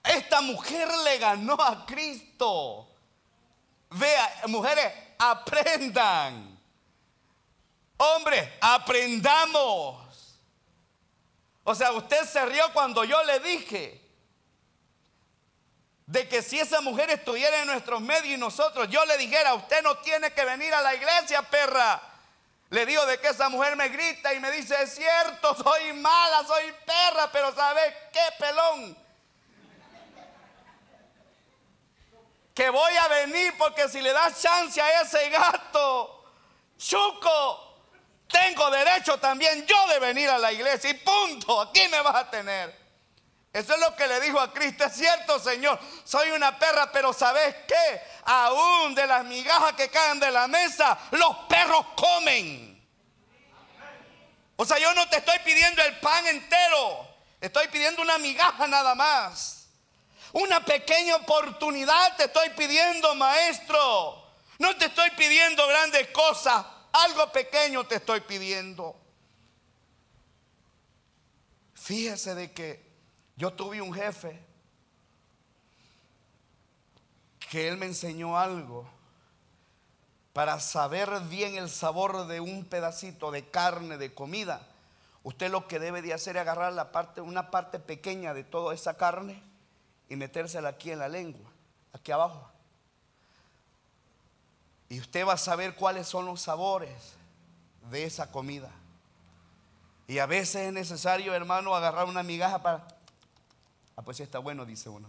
Esta 0.04 0.42
mujer 0.42 0.88
le 1.04 1.18
ganó 1.18 1.54
a 1.54 1.86
Cristo. 1.86 2.88
Vea, 3.92 4.44
mujeres, 4.48 4.94
aprendan. 5.18 6.60
Hombres, 7.98 8.50
aprendamos. 8.62 10.11
O 11.64 11.76
sea, 11.76 11.92
usted 11.92 12.26
se 12.26 12.44
rió 12.46 12.72
cuando 12.74 13.04
yo 13.04 13.24
le 13.24 13.40
dije 13.40 14.02
de 16.12 16.28
que 16.28 16.42
si 16.42 16.60
esa 16.60 16.82
mujer 16.82 17.10
estuviera 17.10 17.62
en 17.62 17.68
nuestros 17.68 18.02
medios 18.02 18.36
y 18.36 18.38
nosotros, 18.38 18.90
yo 18.90 19.06
le 19.06 19.18
dijera, 19.18 19.54
usted 19.54 19.82
no 19.82 19.98
tiene 20.00 20.34
que 20.34 20.44
venir 20.44 20.74
a 20.74 20.82
la 20.82 20.96
iglesia, 20.96 21.42
perra. 21.44 22.02
Le 22.70 22.86
digo 22.86 23.06
de 23.06 23.20
que 23.20 23.28
esa 23.28 23.48
mujer 23.50 23.76
me 23.76 23.90
grita 23.90 24.34
y 24.34 24.40
me 24.40 24.52
dice, 24.52 24.76
es 24.82 24.96
cierto, 24.96 25.56
soy 25.56 25.94
mala, 25.94 26.46
soy 26.46 26.74
perra, 26.86 27.32
pero 27.32 27.54
¿sabe 27.54 28.10
qué 28.12 28.24
pelón? 28.40 28.98
Que 32.54 32.70
voy 32.70 32.94
a 32.98 33.08
venir 33.08 33.54
porque 33.58 33.88
si 33.88 34.02
le 34.02 34.12
das 34.12 34.42
chance 34.42 34.82
a 34.82 35.02
ese 35.02 35.30
gato, 35.30 36.26
chuco, 36.78 37.71
tengo 38.32 38.70
derecho 38.70 39.18
también 39.18 39.66
yo 39.66 39.88
de 39.88 40.00
venir 40.00 40.30
a 40.30 40.38
la 40.38 40.52
iglesia 40.52 40.90
y 40.90 40.94
punto, 40.96 41.62
aquí 41.62 41.88
me 41.90 42.02
vas 42.02 42.16
a 42.16 42.30
tener. 42.30 42.80
Eso 43.54 43.74
es 43.74 43.80
lo 43.80 43.96
que 43.96 44.08
le 44.08 44.22
dijo 44.22 44.40
a 44.40 44.54
Cristo, 44.54 44.86
es 44.86 44.94
cierto 44.94 45.38
Señor, 45.40 45.78
soy 46.04 46.32
una 46.32 46.58
perra, 46.58 46.92
pero 46.92 47.12
¿sabes 47.12 47.56
qué? 47.68 48.02
Aún 48.24 48.96
de 48.96 49.06
las 49.06 49.26
migajas 49.26 49.74
que 49.74 49.90
caen 49.90 50.20
de 50.20 50.32
la 50.32 50.48
mesa, 50.48 50.98
los 51.12 51.36
perros 51.50 51.86
comen. 51.96 52.72
O 54.56 54.66
sea, 54.66 54.78
yo 54.78 54.94
no 54.94 55.10
te 55.10 55.18
estoy 55.18 55.40
pidiendo 55.40 55.82
el 55.82 56.00
pan 56.00 56.26
entero, 56.28 57.08
estoy 57.42 57.68
pidiendo 57.68 58.02
una 58.02 58.18
migaja 58.20 58.68
nada 58.68 58.96
más. 58.96 59.62
Una 60.34 60.64
pequeña 60.64 61.16
oportunidad 61.18 62.16
te 62.16 62.26
estoy 62.26 62.50
pidiendo, 62.52 63.16
maestro. 63.16 64.22
No 64.60 64.76
te 64.78 64.86
estoy 64.86 65.10
pidiendo 65.12 65.68
grandes 65.68 66.08
cosas, 66.10 66.64
algo 66.94 67.32
pequeño 67.32 67.86
te 67.86 67.96
estoy 67.96 68.22
pidiendo. 68.22 68.96
Fíjese 71.74 72.36
de 72.36 72.52
que 72.52 72.92
yo 73.36 73.54
tuve 73.54 73.82
un 73.82 73.94
jefe 73.94 74.40
que 77.50 77.68
él 77.68 77.78
me 77.78 77.86
enseñó 77.88 78.38
algo 78.38 78.88
para 80.34 80.60
saber 80.60 81.10
bien 81.30 81.56
el 81.56 81.70
sabor 81.70 82.28
de 82.28 82.40
un 82.40 82.66
pedacito 82.66 83.32
de 83.32 83.50
carne, 83.50 83.98
de 83.98 84.14
comida. 84.14 84.68
Usted 85.24 85.52
lo 85.52 85.68
que 85.68 85.80
debe 85.80 86.02
de 86.02 86.14
hacer 86.14 86.36
es 86.38 86.42
agarrar 86.42 86.74
la 86.74 86.92
parte, 86.92 87.22
una 87.22 87.52
parte 87.52 87.80
pequeña 87.80 88.34
de 88.34 88.44
toda 88.44 88.74
esa 88.74 88.96
carne 88.96 89.42
y 90.08 90.16
metérsela 90.16 90.70
aquí 90.70 90.92
en 90.92 91.00
la 91.00 91.10
lengua, 91.10 91.50
aquí 91.94 92.12
abajo. 92.12 92.51
Y 94.92 95.00
usted 95.00 95.26
va 95.26 95.32
a 95.32 95.38
saber 95.38 95.74
cuáles 95.76 96.06
son 96.06 96.26
los 96.26 96.42
sabores 96.42 97.14
de 97.90 98.04
esa 98.04 98.30
comida. 98.30 98.70
Y 100.06 100.20
a 100.20 100.26
veces 100.26 100.68
es 100.68 100.74
necesario, 100.74 101.34
hermano, 101.34 101.74
agarrar 101.74 102.08
una 102.10 102.24
migaja 102.24 102.62
para... 102.62 102.86
Ah, 103.96 104.02
pues 104.02 104.18
sí 104.18 104.24
está 104.24 104.40
bueno, 104.40 104.66
dice 104.66 104.90
uno. 104.90 105.08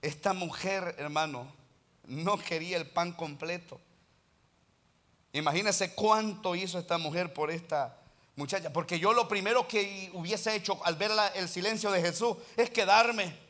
Esta 0.00 0.32
mujer, 0.32 0.94
hermano, 0.96 1.46
no 2.06 2.38
quería 2.38 2.78
el 2.78 2.88
pan 2.88 3.12
completo. 3.12 3.78
Imagínese 5.34 5.94
cuánto 5.94 6.56
hizo 6.56 6.78
esta 6.78 6.96
mujer 6.96 7.34
por 7.34 7.50
esta 7.50 7.94
muchacha. 8.36 8.72
Porque 8.72 8.98
yo 8.98 9.12
lo 9.12 9.28
primero 9.28 9.68
que 9.68 10.10
hubiese 10.14 10.56
hecho 10.56 10.82
al 10.82 10.96
ver 10.96 11.10
el 11.34 11.46
silencio 11.46 11.90
de 11.90 12.00
Jesús 12.00 12.38
es 12.56 12.70
quedarme. 12.70 13.41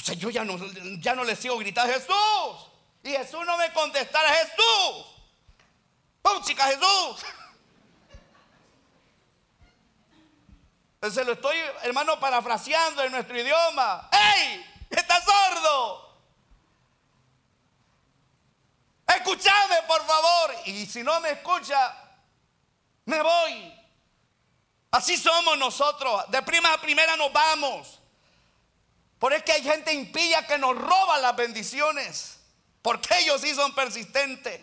O 0.00 0.02
sea, 0.02 0.14
yo 0.14 0.30
ya 0.30 0.44
no, 0.44 0.56
ya 0.98 1.14
no 1.14 1.24
le 1.24 1.36
sigo 1.36 1.58
gritando 1.58 1.92
Jesús. 1.92 2.70
Y 3.02 3.10
Jesús 3.10 3.44
no 3.44 3.58
me 3.58 3.70
contestara 3.72 4.30
Jesús. 4.30 5.06
¡Pum, 6.22 6.42
chica 6.42 6.64
Jesús! 6.64 7.22
Se 11.14 11.22
lo 11.22 11.32
estoy, 11.32 11.56
hermano, 11.82 12.18
parafraseando 12.18 13.02
en 13.04 13.12
nuestro 13.12 13.38
idioma. 13.38 14.08
¡Ey! 14.10 14.66
¡Estás 14.88 15.22
sordo! 15.22 16.18
Escúchame, 19.06 19.82
por 19.86 20.06
favor. 20.06 20.54
Y 20.64 20.86
si 20.86 21.02
no 21.02 21.20
me 21.20 21.32
escucha, 21.32 21.94
me 23.04 23.20
voy. 23.20 23.74
Así 24.92 25.18
somos 25.18 25.58
nosotros. 25.58 26.24
De 26.30 26.42
prima 26.42 26.72
a 26.72 26.80
primera 26.80 27.16
nos 27.16 27.30
vamos. 27.32 27.99
Por 29.20 29.34
es 29.34 29.42
que 29.42 29.52
hay 29.52 29.62
gente 29.62 29.92
impía 29.92 30.46
que 30.46 30.56
nos 30.56 30.76
roba 30.76 31.18
las 31.18 31.36
bendiciones. 31.36 32.40
Porque 32.80 33.18
ellos 33.18 33.42
sí 33.42 33.54
son 33.54 33.74
persistentes. 33.74 34.62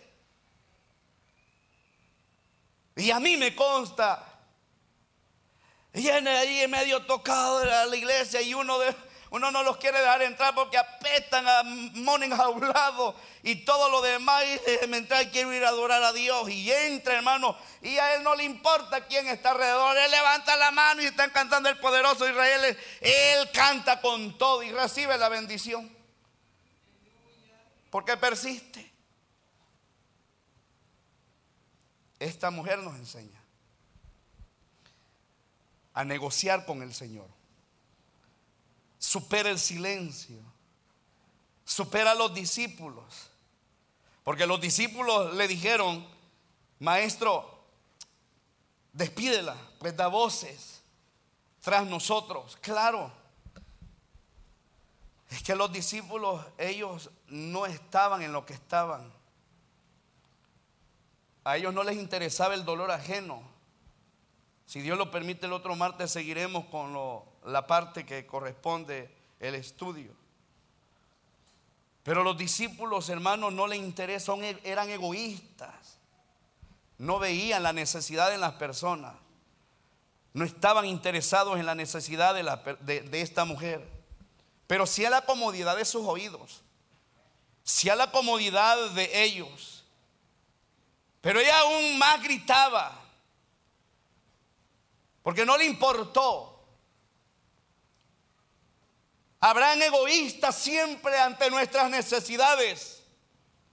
Y 2.96 3.12
a 3.12 3.20
mí 3.20 3.38
me 3.38 3.56
consta. 3.56 4.24
Viene 5.94 6.32
ahí 6.32 6.68
medio 6.68 7.06
tocado 7.06 7.60
de 7.60 7.68
la 7.68 7.96
iglesia 7.96 8.42
y 8.42 8.56
uno 8.56 8.80
de, 8.80 8.96
uno 9.30 9.52
no 9.52 9.62
los 9.64 9.78
quiere 9.78 10.00
dejar 10.00 10.22
entrar 10.22 10.56
porque 10.56 10.78
apestan 10.78 11.46
a 11.48 11.64
mono 11.64 12.24
enjaulado 12.24 13.14
y 13.44 13.56
todo 13.56 13.90
lo 13.90 14.02
demás. 14.02 14.44
Y 14.46 14.72
déjeme 14.72 14.98
entrar, 14.98 15.30
quiero 15.32 15.54
ir 15.54 15.66
a 15.66 15.70
adorar 15.70 16.02
a 16.02 16.14
Dios. 16.14 16.50
Y 16.50 16.72
entra, 16.72 17.16
hermano. 17.16 17.58
Y 17.82 17.98
a 17.98 18.16
él 18.16 18.24
no 18.24 18.36
le 18.36 18.46
importa 18.46 19.06
quién 19.06 19.28
está 19.28 19.52
alrededor. 19.52 19.98
Él 19.98 20.12
levanta 20.12 20.56
la 20.56 20.72
mano 20.72 21.02
y 21.02 21.06
están 21.06 21.30
cantando 21.32 21.68
el 21.68 21.78
poderoso 21.78 22.28
Israel. 22.28 22.78
Él 23.02 23.52
canta 23.52 24.00
con 24.00 24.38
todo 24.38 24.64
y 24.64 24.72
recibe 24.72 25.18
la 25.18 25.28
bendición. 25.28 25.94
Porque 27.90 28.16
persiste. 28.16 28.94
Esta 32.20 32.50
mujer 32.50 32.80
nos 32.80 32.96
enseña 32.96 33.40
a 35.94 36.06
negociar 36.06 36.66
con 36.66 36.82
el 36.82 36.94
Señor 36.94 37.37
supera 39.08 39.50
el 39.50 39.58
silencio, 39.58 40.38
supera 41.64 42.12
a 42.12 42.16
los 42.16 42.34
discípulos. 42.34 43.30
Porque 44.26 44.46
los 44.46 44.60
discípulos 44.60 45.34
le 45.34 45.48
dijeron, 45.48 46.06
maestro, 46.80 47.64
despídela, 48.92 49.56
pues 49.80 49.96
da 49.96 50.08
voces 50.08 50.82
tras 51.62 51.88
nosotros. 51.88 52.58
Claro, 52.60 53.10
es 55.30 55.42
que 55.42 55.56
los 55.56 55.72
discípulos, 55.72 56.46
ellos 56.58 57.10
no 57.28 57.66
estaban 57.66 58.22
en 58.22 58.34
lo 58.34 58.46
que 58.46 58.56
estaban. 58.56 59.10
A 61.46 61.56
ellos 61.56 61.74
no 61.74 61.86
les 61.86 61.96
interesaba 61.96 62.56
el 62.56 62.66
dolor 62.66 62.92
ajeno. 62.92 63.42
Si 64.68 64.82
Dios 64.82 64.98
lo 64.98 65.10
permite, 65.10 65.46
el 65.46 65.54
otro 65.54 65.78
martes 65.78 66.12
seguiremos 66.12 66.66
con 66.66 66.94
la 67.46 67.66
parte 67.66 68.06
que 68.06 68.28
corresponde 68.28 69.10
el 69.40 69.56
estudio. 69.56 70.12
Pero 72.04 72.22
los 72.22 72.38
discípulos, 72.38 73.08
hermanos, 73.08 73.54
no 73.54 73.66
les 73.66 73.80
interesan, 73.80 74.44
eran 74.44 74.90
egoístas. 74.90 76.00
No 76.98 77.18
veían 77.18 77.64
la 77.64 77.72
necesidad 77.72 78.30
de 78.30 78.38
las 78.38 78.54
personas. 78.54 79.16
No 80.34 80.44
estaban 80.44 80.86
interesados 80.86 81.58
en 81.58 81.66
la 81.66 81.74
necesidad 81.74 82.36
de, 82.36 83.02
de 83.02 83.22
esta 83.22 83.46
mujer. 83.46 83.90
Pero 84.68 84.86
sí 84.86 85.06
a 85.06 85.10
la 85.10 85.22
comodidad 85.22 85.78
de 85.78 85.86
sus 85.86 86.06
oídos. 86.06 86.62
Sí 87.64 87.90
a 87.90 87.96
la 87.96 88.12
comodidad 88.12 88.90
de 88.92 89.24
ellos. 89.24 89.86
Pero 91.22 91.40
ella 91.40 91.58
aún 91.60 91.98
más 91.98 92.22
gritaba. 92.22 93.07
Porque 95.28 95.46
no 95.46 95.58
le 95.58 95.66
importó 95.66 96.54
Habrán 99.42 99.82
egoístas 99.82 100.56
siempre 100.56 101.20
ante 101.20 101.50
nuestras 101.52 101.90
necesidades, 101.90 103.04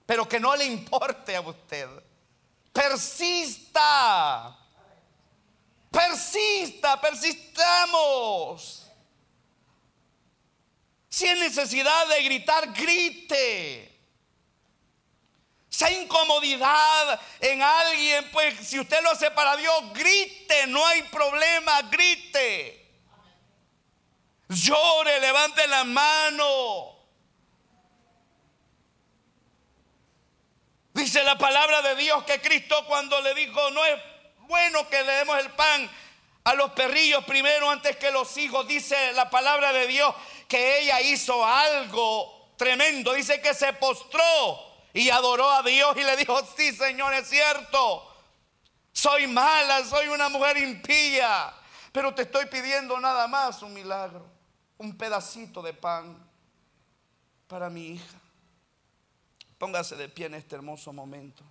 pero 0.04 0.28
que 0.28 0.40
no 0.40 0.56
le 0.56 0.64
importe 0.64 1.36
a 1.36 1.40
usted. 1.42 1.88
Persista. 2.72 4.58
Persista, 5.92 7.00
persistamos. 7.00 7.30
Si 11.08 11.26
necesidad 11.34 12.08
de 12.08 12.22
gritar, 12.24 12.72
grite. 12.72 13.93
Hay 15.82 15.96
incomodidad 15.96 17.20
en 17.40 17.62
alguien, 17.62 18.30
pues 18.30 18.54
si 18.66 18.78
usted 18.78 19.02
lo 19.02 19.10
hace 19.10 19.30
para 19.30 19.56
Dios, 19.56 19.92
grite, 19.92 20.66
no 20.68 20.84
hay 20.86 21.02
problema, 21.04 21.82
grite. 21.82 22.80
Llore, 24.48 25.20
levante 25.20 25.66
la 25.66 25.84
mano. 25.84 26.94
Dice 30.92 31.24
la 31.24 31.36
palabra 31.36 31.82
de 31.82 31.96
Dios 31.96 32.22
que 32.22 32.40
Cristo 32.40 32.84
cuando 32.86 33.20
le 33.20 33.34
dijo, 33.34 33.70
no 33.70 33.84
es 33.84 34.00
bueno 34.40 34.88
que 34.88 35.02
le 35.02 35.12
demos 35.12 35.38
el 35.40 35.50
pan 35.50 35.90
a 36.44 36.54
los 36.54 36.70
perrillos 36.70 37.24
primero 37.24 37.68
antes 37.68 37.96
que 37.96 38.12
los 38.12 38.36
hijos, 38.36 38.68
dice 38.68 39.12
la 39.14 39.28
palabra 39.28 39.72
de 39.72 39.88
Dios 39.88 40.14
que 40.46 40.80
ella 40.80 41.00
hizo 41.00 41.44
algo 41.44 42.52
tremendo. 42.56 43.14
Dice 43.14 43.40
que 43.40 43.54
se 43.54 43.72
postró 43.72 44.73
y 44.94 45.10
adoró 45.10 45.50
a 45.50 45.62
Dios 45.62 45.94
y 45.96 46.04
le 46.04 46.16
dijo, 46.16 46.40
sí 46.56 46.72
Señor, 46.72 47.12
es 47.14 47.28
cierto, 47.28 48.10
soy 48.92 49.26
mala, 49.26 49.84
soy 49.84 50.06
una 50.06 50.28
mujer 50.28 50.56
impía, 50.56 51.52
pero 51.92 52.14
te 52.14 52.22
estoy 52.22 52.46
pidiendo 52.46 52.98
nada 53.00 53.26
más 53.26 53.60
un 53.62 53.74
milagro, 53.74 54.24
un 54.78 54.96
pedacito 54.96 55.60
de 55.62 55.74
pan 55.74 56.16
para 57.48 57.68
mi 57.68 57.88
hija. 57.88 58.20
Póngase 59.58 59.96
de 59.96 60.08
pie 60.08 60.26
en 60.26 60.34
este 60.34 60.54
hermoso 60.54 60.92
momento. 60.92 61.44